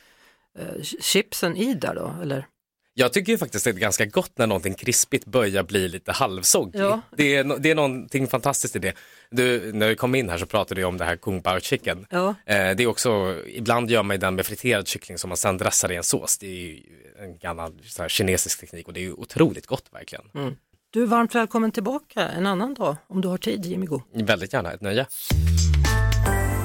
eh, 0.58 0.82
chipsen 0.82 1.56
i 1.56 1.74
där 1.74 1.94
då? 1.94 2.14
Eller? 2.22 2.46
Jag 2.94 3.12
tycker 3.12 3.32
ju 3.32 3.38
faktiskt 3.38 3.66
att 3.66 3.74
det 3.74 3.78
är 3.78 3.80
ganska 3.80 4.06
gott 4.06 4.38
när 4.38 4.46
någonting 4.46 4.74
krispigt 4.74 5.24
börjar 5.24 5.62
bli 5.62 5.88
lite 5.88 6.12
halvsoggy. 6.12 6.78
Ja. 6.78 7.00
Det, 7.16 7.36
är, 7.36 7.58
det 7.58 7.70
är 7.70 7.74
någonting 7.74 8.26
fantastiskt 8.26 8.76
i 8.76 8.78
det. 8.78 8.94
Du, 9.30 9.72
när 9.72 9.88
vi 9.88 9.96
kom 9.96 10.14
in 10.14 10.28
här 10.28 10.38
så 10.38 10.46
pratade 10.46 10.80
du 10.80 10.84
om 10.84 10.98
det 10.98 11.04
här 11.04 11.16
kung 11.16 11.42
pao 11.42 11.60
chicken. 11.60 12.06
Ja. 12.10 12.28
Eh, 12.28 12.56
det 12.76 12.82
är 12.82 12.86
också, 12.86 13.36
ibland 13.46 13.90
gör 13.90 14.02
man 14.02 14.16
ju 14.16 14.20
den 14.20 14.34
med 14.34 14.46
friterad 14.46 14.88
kyckling 14.88 15.18
som 15.18 15.28
man 15.28 15.36
sen 15.36 15.58
dressar 15.58 15.92
i 15.92 15.96
en 15.96 16.02
sås. 16.02 16.38
Det 16.38 16.46
är 16.46 16.50
ju 16.50 16.80
en 17.18 17.38
gammal 17.38 17.72
så 17.84 18.02
här, 18.02 18.08
kinesisk 18.08 18.60
teknik 18.60 18.86
och 18.86 18.92
det 18.92 19.00
är 19.00 19.04
ju 19.04 19.12
otroligt 19.12 19.66
gott 19.66 19.84
verkligen. 19.92 20.24
Mm. 20.34 20.54
Du 20.90 21.02
är 21.02 21.06
varmt 21.06 21.34
välkommen 21.34 21.72
tillbaka 21.72 22.28
en 22.28 22.46
annan 22.46 22.74
dag 22.74 22.96
om 23.08 23.20
du 23.20 23.28
har 23.28 23.38
tid 23.38 23.66
Jimmy 23.66 23.86
Go. 23.86 24.02
Väldigt 24.14 24.52
gärna, 24.52 24.72
ett 24.72 24.80
nöje. 24.80 25.06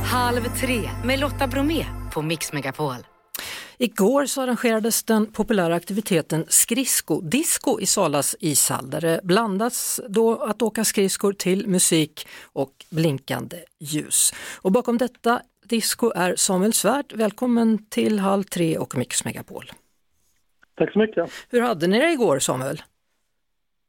Halv 0.03 0.41
tre 0.59 0.89
med 1.05 1.19
Lotta 1.19 1.47
Bromé 1.47 1.85
på 2.13 2.21
Mix 2.21 2.53
Megapol. 2.53 2.95
Igår 3.79 4.25
så 4.25 4.41
arrangerades 4.41 5.03
den 5.03 5.25
populära 5.25 5.75
aktiviteten 5.75 6.45
skridsko-disco 6.47 7.79
i 7.81 7.85
Salas 7.85 8.35
ishall 8.39 8.89
där 8.89 9.01
det 9.01 9.19
blandas 9.23 10.01
då 10.09 10.35
att 10.35 10.61
åka 10.61 10.83
skridskor 10.83 11.33
till 11.33 11.67
musik 11.67 12.27
och 12.53 12.71
blinkande 12.91 13.57
ljus. 13.79 14.33
Och 14.61 14.71
bakom 14.71 14.97
detta 14.97 15.41
disco 15.63 16.11
är 16.15 16.35
Samuel 16.35 16.73
Svärd. 16.73 17.05
Välkommen 17.15 17.85
till 17.89 18.19
Halv 18.19 18.43
tre 18.43 18.77
och 18.77 18.97
Mix 18.97 19.25
Megapol. 19.25 19.71
Tack 20.75 20.93
så 20.93 20.99
mycket. 20.99 21.29
Hur 21.49 21.61
hade 21.61 21.87
ni 21.87 21.99
det 21.99 22.11
igår 22.11 22.39
Samuel? 22.39 22.81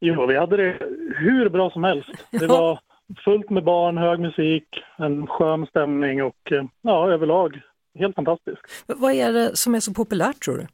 Jo, 0.00 0.26
vi 0.26 0.36
hade 0.36 0.56
det 0.56 0.78
hur 1.16 1.48
bra 1.48 1.70
som 1.70 1.84
helst. 1.84 2.10
Det 2.30 2.46
var 2.46 2.80
fullt 3.24 3.50
med 3.50 3.64
barn, 3.64 3.98
hög 3.98 4.20
musik, 4.20 4.64
en 4.96 5.26
skön 5.26 5.66
stämning 5.66 6.22
och 6.22 6.52
eh, 6.52 6.64
ja, 6.82 7.10
överlag 7.10 7.60
helt 7.98 8.14
fantastiskt. 8.14 8.58
V- 8.86 8.94
Vad 8.96 9.12
är 9.12 9.32
det 9.32 9.56
som 9.56 9.74
är 9.74 9.80
så 9.80 9.94
populärt 9.94 10.40
tror 10.44 10.56
du? 10.58 10.66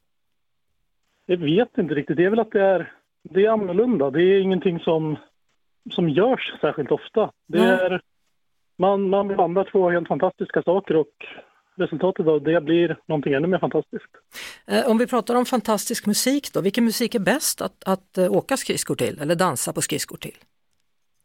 Jag 1.26 1.36
vet 1.36 1.78
inte 1.78 1.94
riktigt. 1.94 2.16
Det 2.16 2.24
är 2.24 2.30
väl 2.30 2.38
att 2.38 2.50
det 2.50 2.60
är, 2.62 2.92
det 3.22 3.44
är 3.44 3.50
annorlunda. 3.50 4.10
Det 4.10 4.22
är 4.22 4.40
ingenting 4.40 4.80
som, 4.80 5.16
som 5.94 6.08
görs 6.08 6.54
särskilt 6.60 6.90
ofta. 6.90 7.30
Det 7.46 7.58
Nej. 7.58 7.68
är, 7.68 8.00
man, 8.78 9.08
man 9.08 9.28
blandar 9.28 9.64
två 9.72 9.90
helt 9.90 10.08
fantastiska 10.08 10.62
saker 10.62 10.96
och 10.96 11.26
resultatet 11.76 12.26
av 12.26 12.42
det 12.42 12.60
blir 12.64 12.96
någonting 13.06 13.32
ännu 13.32 13.46
mer 13.48 13.58
fantastiskt. 13.58 14.06
Eh, 14.66 14.90
Om 14.90 14.98
vi 14.98 15.06
pratar 15.06 15.34
om 15.34 15.44
fantastisk 15.44 16.06
musik 16.06 16.52
då, 16.52 16.60
vilken 16.60 16.84
musik 16.84 17.14
är 17.14 17.18
bäst 17.18 17.60
att, 17.62 17.84
att 17.86 18.18
eh, 18.18 18.32
åka 18.32 18.56
skridskor 18.56 18.94
till 18.94 19.18
eller 19.20 19.34
dansa 19.34 19.72
på 19.72 19.80
skridskor 19.82 20.16
till? 20.16 20.34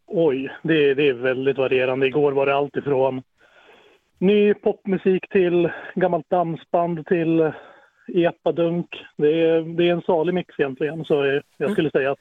Oj, 0.07 0.51
det, 0.63 0.93
det 0.93 1.07
är 1.09 1.13
väldigt 1.13 1.57
varierande. 1.57 2.07
Igår 2.07 2.31
var 2.31 2.45
det 2.45 2.55
allt 2.55 2.75
ifrån 2.77 3.23
ny 4.19 4.53
popmusik 4.53 5.29
till 5.29 5.69
gammalt 5.95 6.29
dansband 6.29 7.05
till 7.05 7.51
epadunk. 8.13 8.87
Det 9.17 9.27
är, 9.49 9.77
det 9.77 9.87
är 9.89 9.93
en 9.93 10.01
salig 10.01 10.33
mix 10.33 10.55
egentligen. 10.59 11.05
Så 11.05 11.13
jag- 11.25 11.43
jag 11.57 11.71
skulle 11.71 11.91
säga 11.91 12.11
att 12.11 12.19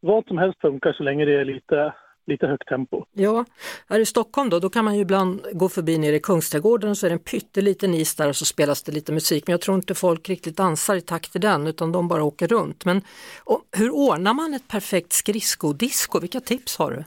vad 0.00 0.26
som 0.26 0.38
helst 0.38 0.60
funkar 0.60 0.92
så 0.92 1.02
länge 1.02 1.24
det 1.24 1.34
är 1.40 1.44
lite, 1.44 1.94
lite 2.26 2.46
högt 2.46 2.68
tempo. 2.68 3.04
Ja, 3.12 3.44
här 3.88 4.00
i 4.00 4.06
Stockholm 4.06 4.50
då, 4.50 4.58
då 4.58 4.70
kan 4.70 4.84
man 4.84 4.94
ju 4.94 5.00
ibland 5.00 5.46
gå 5.52 5.68
förbi 5.68 5.98
nere 5.98 6.16
i 6.16 6.20
Kungsträdgården 6.20 6.90
och 6.90 6.96
så 6.98 7.06
är 7.06 7.10
det 7.10 7.14
en 7.14 7.18
pytteliten 7.18 7.94
is 7.94 8.16
där 8.16 8.28
och 8.28 8.36
så 8.36 8.44
spelas 8.44 8.82
det 8.82 8.92
lite 8.92 9.12
musik. 9.12 9.46
Men 9.46 9.52
jag 9.52 9.60
tror 9.60 9.74
inte 9.76 9.94
folk 9.94 10.28
riktigt 10.28 10.56
dansar 10.56 10.96
i 10.96 11.00
takt 11.00 11.32
till 11.32 11.40
den 11.40 11.66
utan 11.66 11.92
de 11.92 12.08
bara 12.08 12.24
åker 12.24 12.46
runt. 12.48 12.84
Men 12.84 13.02
och, 13.44 13.62
hur 13.76 13.90
ordnar 13.90 14.34
man 14.34 14.54
ett 14.54 14.68
perfekt 14.68 15.12
skridskodisco? 15.12 16.20
Vilka 16.20 16.40
tips 16.40 16.78
har 16.78 16.90
du? 16.90 17.04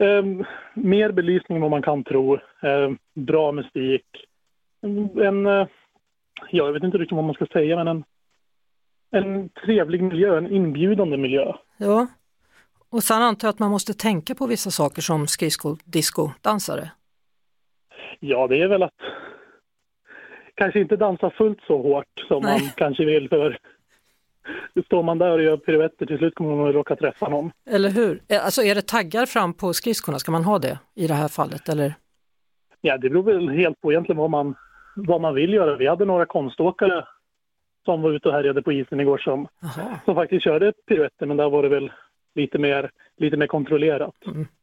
Ehm, 0.00 0.44
mer 0.74 1.12
belysning 1.12 1.56
än 1.56 1.62
vad 1.62 1.70
man 1.70 1.82
kan 1.82 2.04
tro. 2.04 2.38
Ehm, 2.62 2.98
bra 3.14 3.52
musik. 3.52 4.06
En, 5.22 5.46
eh, 5.46 5.66
ja, 6.50 6.66
jag 6.66 6.72
vet 6.72 6.82
inte 6.82 6.98
riktigt 6.98 7.16
vad 7.16 7.24
man 7.24 7.34
ska 7.34 7.46
säga, 7.46 7.76
men 7.76 7.88
en, 7.88 8.04
en 9.10 9.48
trevlig 9.48 10.02
miljö, 10.02 10.38
en 10.38 10.50
inbjudande 10.52 11.16
miljö. 11.16 11.52
Ja, 11.76 12.06
och 12.90 13.02
sen 13.02 13.22
antar 13.22 13.48
jag 13.48 13.52
att 13.52 13.58
man 13.58 13.70
måste 13.70 13.94
tänka 13.94 14.34
på 14.34 14.46
vissa 14.46 14.70
saker 14.70 15.02
som 15.02 15.26
skridskodisco-dansare. 15.26 16.90
Ja, 18.20 18.46
det 18.46 18.62
är 18.62 18.68
väl 18.68 18.82
att 18.82 19.00
kanske 20.54 20.80
inte 20.80 20.96
dansa 20.96 21.30
fullt 21.30 21.60
så 21.66 21.82
hårt 21.82 22.24
som 22.28 22.42
Nej. 22.42 22.60
man 22.60 22.70
kanske 22.76 23.04
vill 23.04 23.28
för 23.28 23.58
står 24.84 25.02
man 25.02 25.18
där 25.18 25.30
och 25.30 25.42
gör 25.42 25.56
piruetter 25.56 26.06
till 26.06 26.18
slut 26.18 26.34
kommer 26.34 26.56
man 26.56 26.68
att 26.68 26.74
råka 26.74 26.96
träffa 26.96 27.28
någon. 27.28 27.50
Eller 27.70 27.90
hur? 27.90 28.22
Eh, 28.28 28.44
Alltså 28.44 28.62
är 28.62 28.74
det 28.74 28.82
taggar 28.86 29.26
fram 29.26 29.54
på 29.54 29.72
skridskorna, 29.72 30.18
ska 30.18 30.32
man 30.32 30.44
ha 30.44 30.58
det 30.58 30.78
i 30.94 31.06
det 31.06 31.14
här 31.14 31.28
fallet? 31.28 31.68
Eller? 31.68 31.94
Ja, 32.80 32.98
det 32.98 33.10
beror 33.10 33.22
väl 33.22 33.48
helt 33.48 33.80
på 33.80 33.92
egentligen 33.92 34.18
vad 34.18 34.30
man, 34.30 34.54
vad 34.96 35.20
man 35.20 35.34
vill 35.34 35.52
göra. 35.52 35.76
Vi 35.76 35.86
hade 35.86 36.04
några 36.04 36.26
konståkare 36.26 37.04
som 37.84 38.02
var 38.02 38.12
ute 38.12 38.28
och 38.28 38.34
härjade 38.34 38.62
på 38.62 38.72
isen 38.72 39.00
igår 39.00 39.18
som, 39.18 39.48
som 40.04 40.14
faktiskt 40.14 40.44
körde 40.44 40.72
piruetter, 40.88 41.26
men 41.26 41.36
där 41.36 41.50
var 41.50 41.62
det 41.62 41.68
väl 41.68 41.92
lite 42.34 42.58
mer, 42.58 42.90
lite 43.16 43.36
mer 43.36 43.46
kontrollerat. 43.46 44.14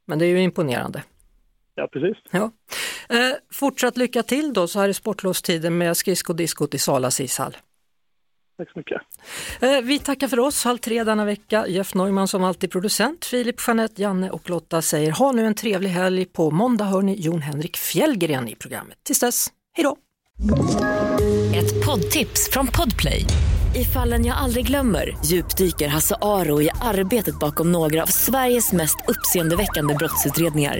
Men 0.06 0.20
det 0.20 0.26
är 0.26 0.30
ju 0.30 0.42
imponerande. 0.42 1.04
Ja, 1.76 1.88
precis. 1.88 2.18
Ja. 2.32 2.52
Eh, 3.10 3.18
fortsatt 3.54 3.98
lycka 3.98 4.24
till 4.24 4.54
då 4.54 4.68
så 4.68 4.80
här 4.80 4.90
i 4.90 4.94
sportlovstiden 4.94 5.78
med 5.78 5.98
skridskodiscot 5.98 6.74
i 6.74 6.78
Salas 6.78 7.22
ishall. 7.22 7.58
Tack 8.58 8.72
så 8.72 8.80
mycket. 8.80 9.02
Eh, 9.60 9.82
vi 9.84 10.00
tackar 10.00 10.28
för 10.28 10.40
oss, 10.40 10.64
halv 10.64 10.78
tre 10.78 11.04
denna 11.04 11.26
vecka. 11.26 11.68
Jeff 11.68 11.94
Neumann 11.94 12.28
som 12.28 12.44
alltid 12.44 12.72
producent, 12.72 13.26
Filip, 13.26 13.56
Jeanette, 13.68 14.02
Janne 14.02 14.30
och 14.30 14.50
Lotta 14.50 14.82
säger 14.82 15.12
ha 15.12 15.32
nu 15.32 15.46
en 15.46 15.56
trevlig 15.56 15.90
helg. 15.90 16.26
På 16.26 16.52
måndag 16.52 16.86
hör 16.86 17.02
ni 17.02 17.22
Jon 17.22 17.42
Henrik 17.42 17.78
Fjällgren 17.78 18.48
i 18.48 18.56
programmet. 18.56 18.98
Tills 19.04 19.20
dess, 19.20 19.48
hej 19.74 19.84
då! 19.84 19.98
Ett 21.56 21.86
poddtips 21.86 22.50
från 22.52 22.68
Podplay. 22.68 23.26
I 23.76 23.86
fallen 23.86 24.26
jag 24.26 24.38
aldrig 24.38 24.68
glömmer 24.68 25.18
djupdyker 25.26 25.88
Hasse 25.88 26.16
Aro 26.22 26.62
i 26.62 26.70
arbetet 26.82 27.40
bakom 27.40 27.72
några 27.72 28.04
av 28.04 28.08
Sveriges 28.08 28.72
mest 28.72 28.98
uppseendeväckande 29.08 29.94
brottsutredningar. 29.94 30.80